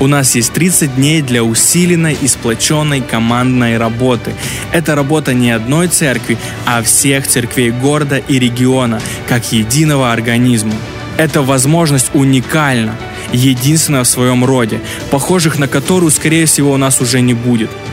У 0.00 0.06
нас 0.06 0.34
есть 0.34 0.52
30 0.52 0.96
дней 0.96 1.22
для 1.22 1.44
усиленной 1.44 2.16
и 2.20 2.26
сплоченной 2.26 3.00
командной 3.00 3.78
работы. 3.78 4.32
Это 4.72 4.94
работа 4.94 5.34
не 5.34 5.50
одной 5.50 5.88
церкви, 5.88 6.36
а 6.66 6.82
всех 6.82 7.26
церквей 7.26 7.70
города 7.70 8.18
и 8.18 8.38
региона, 8.38 9.00
как 9.28 9.52
единого 9.52 10.12
организма. 10.12 10.74
Эта 11.16 11.42
возможность 11.42 12.10
уникальна, 12.12 12.96
единственная 13.32 14.02
в 14.02 14.08
своем 14.08 14.44
роде, 14.44 14.80
похожих 15.10 15.58
на 15.58 15.68
которую, 15.68 16.10
скорее 16.10 16.46
всего, 16.46 16.72
у 16.72 16.76
нас 16.76 17.00
уже 17.00 17.20
не 17.20 17.34
будет– 17.34 17.70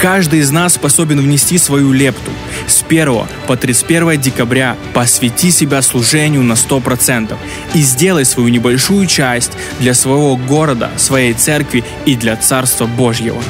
Каждый 0.00 0.38
из 0.38 0.50
нас 0.50 0.76
способен 0.76 1.20
внести 1.20 1.58
свою 1.58 1.92
лепту. 1.92 2.30
С 2.66 2.82
1 2.82 3.26
по 3.46 3.54
31 3.54 4.18
декабря 4.18 4.78
посвяти 4.94 5.50
себя 5.50 5.82
служению 5.82 6.42
на 6.42 6.54
100% 6.54 7.36
и 7.74 7.78
сделай 7.80 8.24
свою 8.24 8.48
небольшую 8.48 9.06
часть 9.06 9.52
для 9.78 9.92
своего 9.92 10.38
города, 10.38 10.88
своей 10.96 11.34
церкви 11.34 11.84
и 12.06 12.16
для 12.16 12.36
Царства 12.36 12.86
Божьего. 12.86 13.42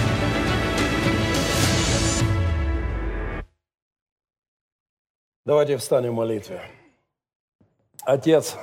Давайте 5.47 5.77
встанем 5.77 6.11
в 6.11 6.17
молитве. 6.17 6.63
Отец, 8.03 8.57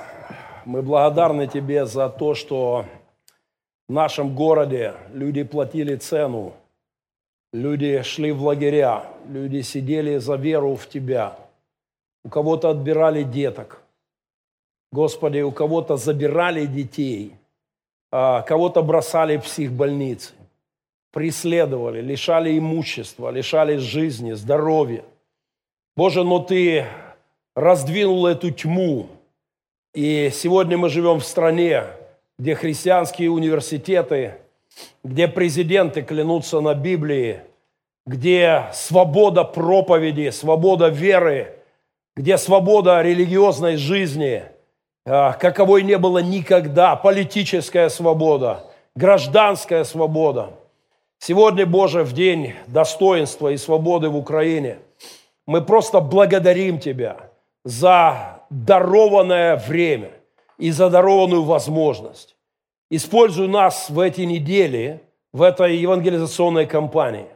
мы 0.66 0.82
благодарны 0.82 1.46
Тебе 1.46 1.86
за 1.86 2.10
то, 2.10 2.34
что 2.34 2.84
в 3.88 3.92
нашем 3.94 4.34
городе 4.34 4.92
люди 5.14 5.42
платили 5.42 5.96
цену 5.96 6.52
Люди 7.52 8.02
шли 8.02 8.30
в 8.30 8.42
лагеря, 8.42 9.06
люди 9.26 9.62
сидели 9.62 10.18
за 10.18 10.36
веру 10.36 10.76
в 10.76 10.86
Тебя. 10.86 11.38
У 12.22 12.28
кого-то 12.28 12.70
отбирали 12.70 13.22
деток. 13.22 13.82
Господи, 14.92 15.40
у 15.40 15.50
кого-то 15.50 15.96
забирали 15.96 16.66
детей, 16.66 17.32
а 18.12 18.42
кого-то 18.42 18.82
бросали 18.82 19.38
в 19.38 19.44
психбольницы, 19.44 20.34
преследовали, 21.10 22.02
лишали 22.02 22.58
имущества, 22.58 23.30
лишали 23.30 23.76
жизни, 23.76 24.32
здоровья. 24.32 25.04
Боже, 25.96 26.24
но 26.24 26.40
Ты 26.40 26.84
раздвинул 27.56 28.26
эту 28.26 28.50
тьму. 28.50 29.08
И 29.94 30.30
сегодня 30.34 30.76
мы 30.76 30.90
живем 30.90 31.20
в 31.20 31.24
стране, 31.24 31.84
где 32.38 32.54
христианские 32.54 33.30
университеты– 33.30 34.34
где 35.04 35.28
президенты 35.28 36.02
клянутся 36.02 36.60
на 36.60 36.74
Библии, 36.74 37.40
где 38.06 38.66
свобода 38.72 39.44
проповеди, 39.44 40.30
свобода 40.30 40.88
веры, 40.88 41.58
где 42.16 42.38
свобода 42.38 43.02
религиозной 43.02 43.76
жизни, 43.76 44.42
а, 45.06 45.32
каковой 45.34 45.82
не 45.82 45.98
было 45.98 46.18
никогда, 46.18 46.96
политическая 46.96 47.88
свобода, 47.88 48.64
гражданская 48.96 49.84
свобода. 49.84 50.50
Сегодня, 51.18 51.66
Боже, 51.66 52.04
в 52.04 52.12
день 52.12 52.54
достоинства 52.66 53.48
и 53.48 53.56
свободы 53.56 54.08
в 54.08 54.16
Украине, 54.16 54.78
мы 55.46 55.62
просто 55.62 56.00
благодарим 56.00 56.78
Тебя 56.78 57.30
за 57.64 58.42
дарованное 58.50 59.56
время 59.56 60.12
и 60.58 60.70
за 60.70 60.90
дарованную 60.90 61.42
возможность. 61.42 62.36
Используй 62.90 63.48
нас 63.48 63.90
в 63.90 64.00
эти 64.00 64.22
недели, 64.22 65.00
в 65.32 65.42
этой 65.42 65.76
евангелизационной 65.76 66.66
кампании. 66.66 67.26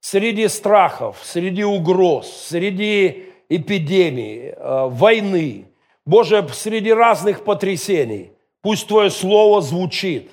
Среди 0.00 0.48
страхов, 0.48 1.18
среди 1.22 1.62
угроз, 1.62 2.28
среди 2.28 3.26
эпидемии, 3.48 4.54
э, 4.56 4.88
войны, 4.88 5.66
Боже, 6.04 6.46
среди 6.52 6.92
разных 6.92 7.44
потрясений, 7.44 8.32
пусть 8.62 8.88
Твое 8.88 9.10
Слово 9.10 9.60
звучит. 9.62 10.30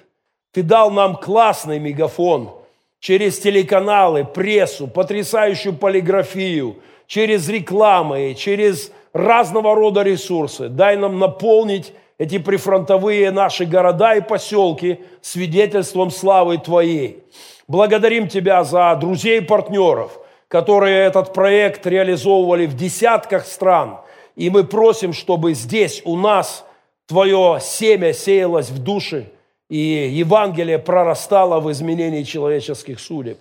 Ты 0.51 0.63
дал 0.63 0.89
нам 0.89 1.17
классный 1.17 1.79
мегафон 1.79 2.51
через 2.99 3.39
телеканалы, 3.39 4.23
прессу, 4.23 4.87
потрясающую 4.87 5.75
полиграфию, 5.75 6.77
через 7.05 7.47
рекламы, 7.47 8.35
через 8.35 8.91
разного 9.13 9.75
рода 9.75 10.01
ресурсы. 10.01 10.69
Дай 10.69 10.97
нам 10.97 11.19
наполнить 11.19 11.93
эти 12.23 12.37
прифронтовые 12.37 13.31
наши 13.31 13.65
города 13.65 14.15
и 14.15 14.21
поселки 14.21 15.01
свидетельством 15.21 16.09
славы 16.09 16.57
Твоей. 16.57 17.21
Благодарим 17.67 18.29
Тебя 18.29 18.63
за 18.63 18.95
друзей 18.95 19.39
и 19.39 19.45
партнеров, 19.45 20.17
которые 20.47 21.05
этот 21.05 21.33
проект 21.33 21.85
реализовывали 21.85 22.65
в 22.65 22.77
десятках 22.77 23.45
стран. 23.45 23.97
И 24.37 24.49
мы 24.49 24.63
просим, 24.63 25.11
чтобы 25.11 25.53
здесь 25.53 26.01
у 26.05 26.15
нас 26.15 26.65
Твое 27.07 27.59
семя 27.61 28.13
сеялось 28.13 28.69
в 28.69 28.81
души, 28.81 29.29
и 29.69 29.77
Евангелие 29.77 30.79
прорастало 30.79 31.59
в 31.59 31.69
изменении 31.73 32.23
человеческих 32.23 33.01
судеб. 33.01 33.37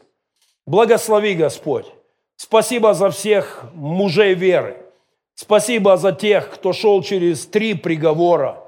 Благослови, 0.66 1.34
Господь. 1.34 1.86
Спасибо 2.34 2.94
за 2.94 3.10
всех 3.10 3.64
мужей 3.74 4.34
веры. 4.34 4.78
Спасибо 5.36 5.96
за 5.96 6.10
тех, 6.10 6.50
кто 6.50 6.72
шел 6.72 7.00
через 7.02 7.46
три 7.46 7.74
приговора. 7.74 8.61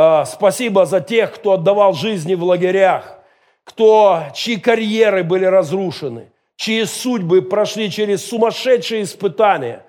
А, 0.00 0.24
спасибо 0.26 0.86
за 0.86 1.00
тех, 1.00 1.34
кто 1.34 1.54
отдавал 1.54 1.92
жизни 1.92 2.36
в 2.36 2.44
лагерях, 2.44 3.18
кто, 3.64 4.22
чьи 4.32 4.56
карьеры 4.56 5.24
были 5.24 5.44
разрушены, 5.44 6.30
чьи 6.54 6.84
судьбы 6.84 7.42
прошли 7.42 7.90
через 7.90 8.24
сумасшедшие 8.24 9.02
испытания. 9.02 9.84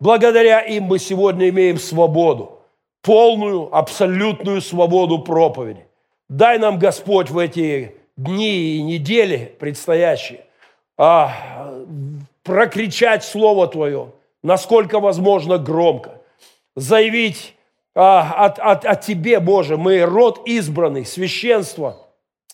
Благодаря 0.00 0.58
им 0.62 0.82
мы 0.82 0.98
сегодня 0.98 1.48
имеем 1.50 1.78
свободу, 1.78 2.58
полную, 3.02 3.72
абсолютную 3.72 4.60
свободу 4.62 5.20
проповеди. 5.20 5.86
Дай 6.28 6.58
нам, 6.58 6.80
Господь, 6.80 7.30
в 7.30 7.38
эти 7.38 7.94
дни 8.16 8.78
и 8.78 8.82
недели 8.82 9.54
предстоящие 9.60 10.44
а, 10.98 11.36
прокричать 12.42 13.22
Слово 13.22 13.68
Твое, 13.68 14.10
насколько 14.42 14.98
возможно 14.98 15.56
громко, 15.56 16.20
заявить 16.74 17.54
а, 17.94 18.46
от, 18.46 18.58
от, 18.58 18.84
от 18.84 19.00
Тебе, 19.02 19.40
Боже, 19.40 19.76
мы 19.76 20.00
род 20.02 20.42
избранный, 20.46 21.04
священство, 21.04 21.96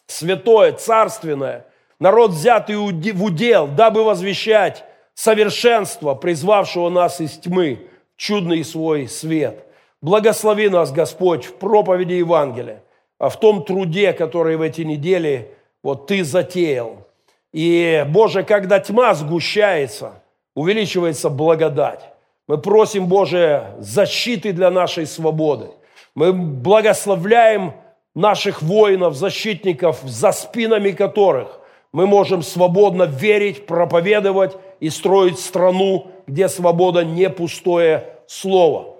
святое, 0.06 0.72
царственное, 0.72 1.66
народ 2.00 2.32
взятый 2.32 2.76
в 2.76 3.24
удел, 3.24 3.66
дабы 3.66 4.04
возвещать 4.04 4.84
совершенство, 5.14 6.14
призвавшего 6.14 6.88
нас 6.88 7.20
из 7.20 7.38
тьмы, 7.38 7.88
чудный 8.16 8.64
свой 8.64 9.08
свет. 9.08 9.64
Благослови 10.00 10.68
нас, 10.68 10.92
Господь, 10.92 11.44
в 11.44 11.54
проповеди 11.54 12.14
Евангелия, 12.14 12.82
а 13.18 13.28
в 13.28 13.38
том 13.38 13.64
труде, 13.64 14.12
который 14.12 14.56
в 14.56 14.62
эти 14.62 14.82
недели 14.82 15.54
вот 15.82 16.06
Ты 16.06 16.24
затеял. 16.24 17.06
И, 17.52 18.04
Боже, 18.08 18.42
когда 18.42 18.78
тьма 18.78 19.14
сгущается– 19.14 20.22
увеличивается 20.58 21.30
благодать. 21.30 22.00
Мы 22.48 22.58
просим, 22.58 23.06
Боже, 23.06 23.74
защиты 23.78 24.52
для 24.52 24.70
нашей 24.70 25.06
свободы. 25.06 25.68
Мы 26.14 26.32
благословляем 26.32 27.74
наших 28.14 28.62
воинов, 28.62 29.14
защитников, 29.14 30.00
за 30.02 30.32
спинами 30.32 30.90
которых 30.90 31.60
мы 31.92 32.06
можем 32.06 32.42
свободно 32.42 33.04
верить, 33.04 33.66
проповедовать 33.66 34.56
и 34.80 34.90
строить 34.90 35.38
страну, 35.38 36.08
где 36.26 36.48
свобода 36.48 37.04
не 37.04 37.30
пустое 37.30 38.04
слово. 38.26 38.96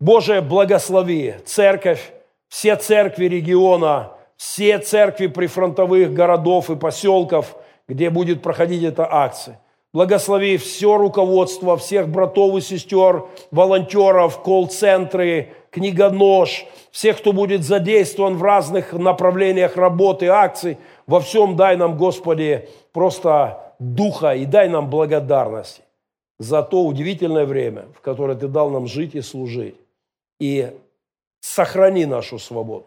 Боже, 0.00 0.40
благослови 0.42 1.36
церковь, 1.44 2.12
все 2.48 2.76
церкви 2.76 3.26
региона, 3.26 4.12
все 4.36 4.78
церкви 4.78 5.26
прифронтовых 5.28 6.12
городов 6.12 6.70
и 6.70 6.76
поселков, 6.76 7.56
где 7.88 8.10
будет 8.10 8.42
проходить 8.42 8.82
эта 8.82 9.06
акция. 9.10 9.60
Благослови 9.94 10.56
все 10.56 10.96
руководство, 10.96 11.76
всех 11.76 12.08
братов 12.08 12.56
и 12.56 12.60
сестер, 12.60 13.26
волонтеров, 13.52 14.42
колл-центры, 14.42 15.52
книгонож, 15.70 16.66
всех, 16.90 17.18
кто 17.18 17.32
будет 17.32 17.62
задействован 17.62 18.36
в 18.36 18.42
разных 18.42 18.92
направлениях 18.92 19.76
работы, 19.76 20.26
акций. 20.26 20.78
Во 21.06 21.20
всем 21.20 21.54
дай 21.54 21.76
нам, 21.76 21.96
Господи, 21.96 22.68
просто 22.92 23.76
духа 23.78 24.34
и 24.34 24.46
дай 24.46 24.68
нам 24.68 24.90
благодарности 24.90 25.82
за 26.40 26.64
то 26.64 26.84
удивительное 26.84 27.46
время, 27.46 27.84
в 27.96 28.00
которое 28.00 28.36
Ты 28.36 28.48
дал 28.48 28.70
нам 28.70 28.88
жить 28.88 29.14
и 29.14 29.20
служить. 29.20 29.76
И 30.40 30.76
сохрани 31.38 32.04
нашу 32.04 32.40
свободу, 32.40 32.86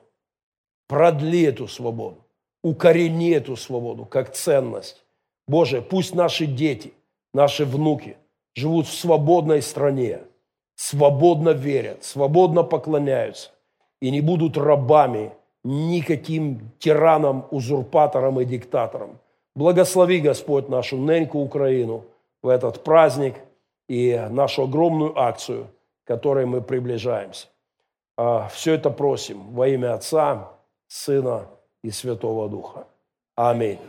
продли 0.90 1.44
эту 1.44 1.70
свободу, 1.70 2.18
укорени 2.66 3.32
эту 3.32 3.56
свободу 3.56 4.04
как 4.04 4.34
ценность. 4.34 5.06
Боже, 5.48 5.82
пусть 5.82 6.14
наши 6.14 6.46
дети, 6.46 6.92
наши 7.38 7.66
внуки 7.66 8.18
живут 8.56 8.88
в 8.88 8.94
свободной 8.94 9.62
стране, 9.62 10.22
свободно 10.76 11.52
верят, 11.52 12.04
свободно 12.04 12.64
поклоняются 12.64 13.52
и 14.02 14.10
не 14.10 14.22
будут 14.22 14.58
рабами 14.58 15.32
никаким 15.64 16.72
тиранам, 16.80 17.46
узурпаторам 17.52 18.42
и 18.42 18.46
диктаторам. 18.46 19.20
Благослови, 19.56 20.20
Господь, 20.20 20.70
нашу 20.70 20.98
неньку 20.98 21.40
Украину 21.40 22.06
в 22.42 22.48
этот 22.48 22.84
праздник 22.84 23.36
и 23.88 24.28
нашу 24.30 24.64
огромную 24.64 25.18
акцию, 25.20 25.68
к 26.04 26.08
которой 26.08 26.46
мы 26.46 26.62
приближаемся. 26.62 27.48
А, 28.18 28.48
Все 28.48 28.74
это 28.74 28.90
просим 28.90 29.54
во 29.54 29.68
имя 29.68 29.94
Отца, 29.94 30.52
Сына 30.88 31.46
и 31.84 31.92
Святого 31.92 32.50
Духа. 32.50 32.88
Аминь. 33.36 33.80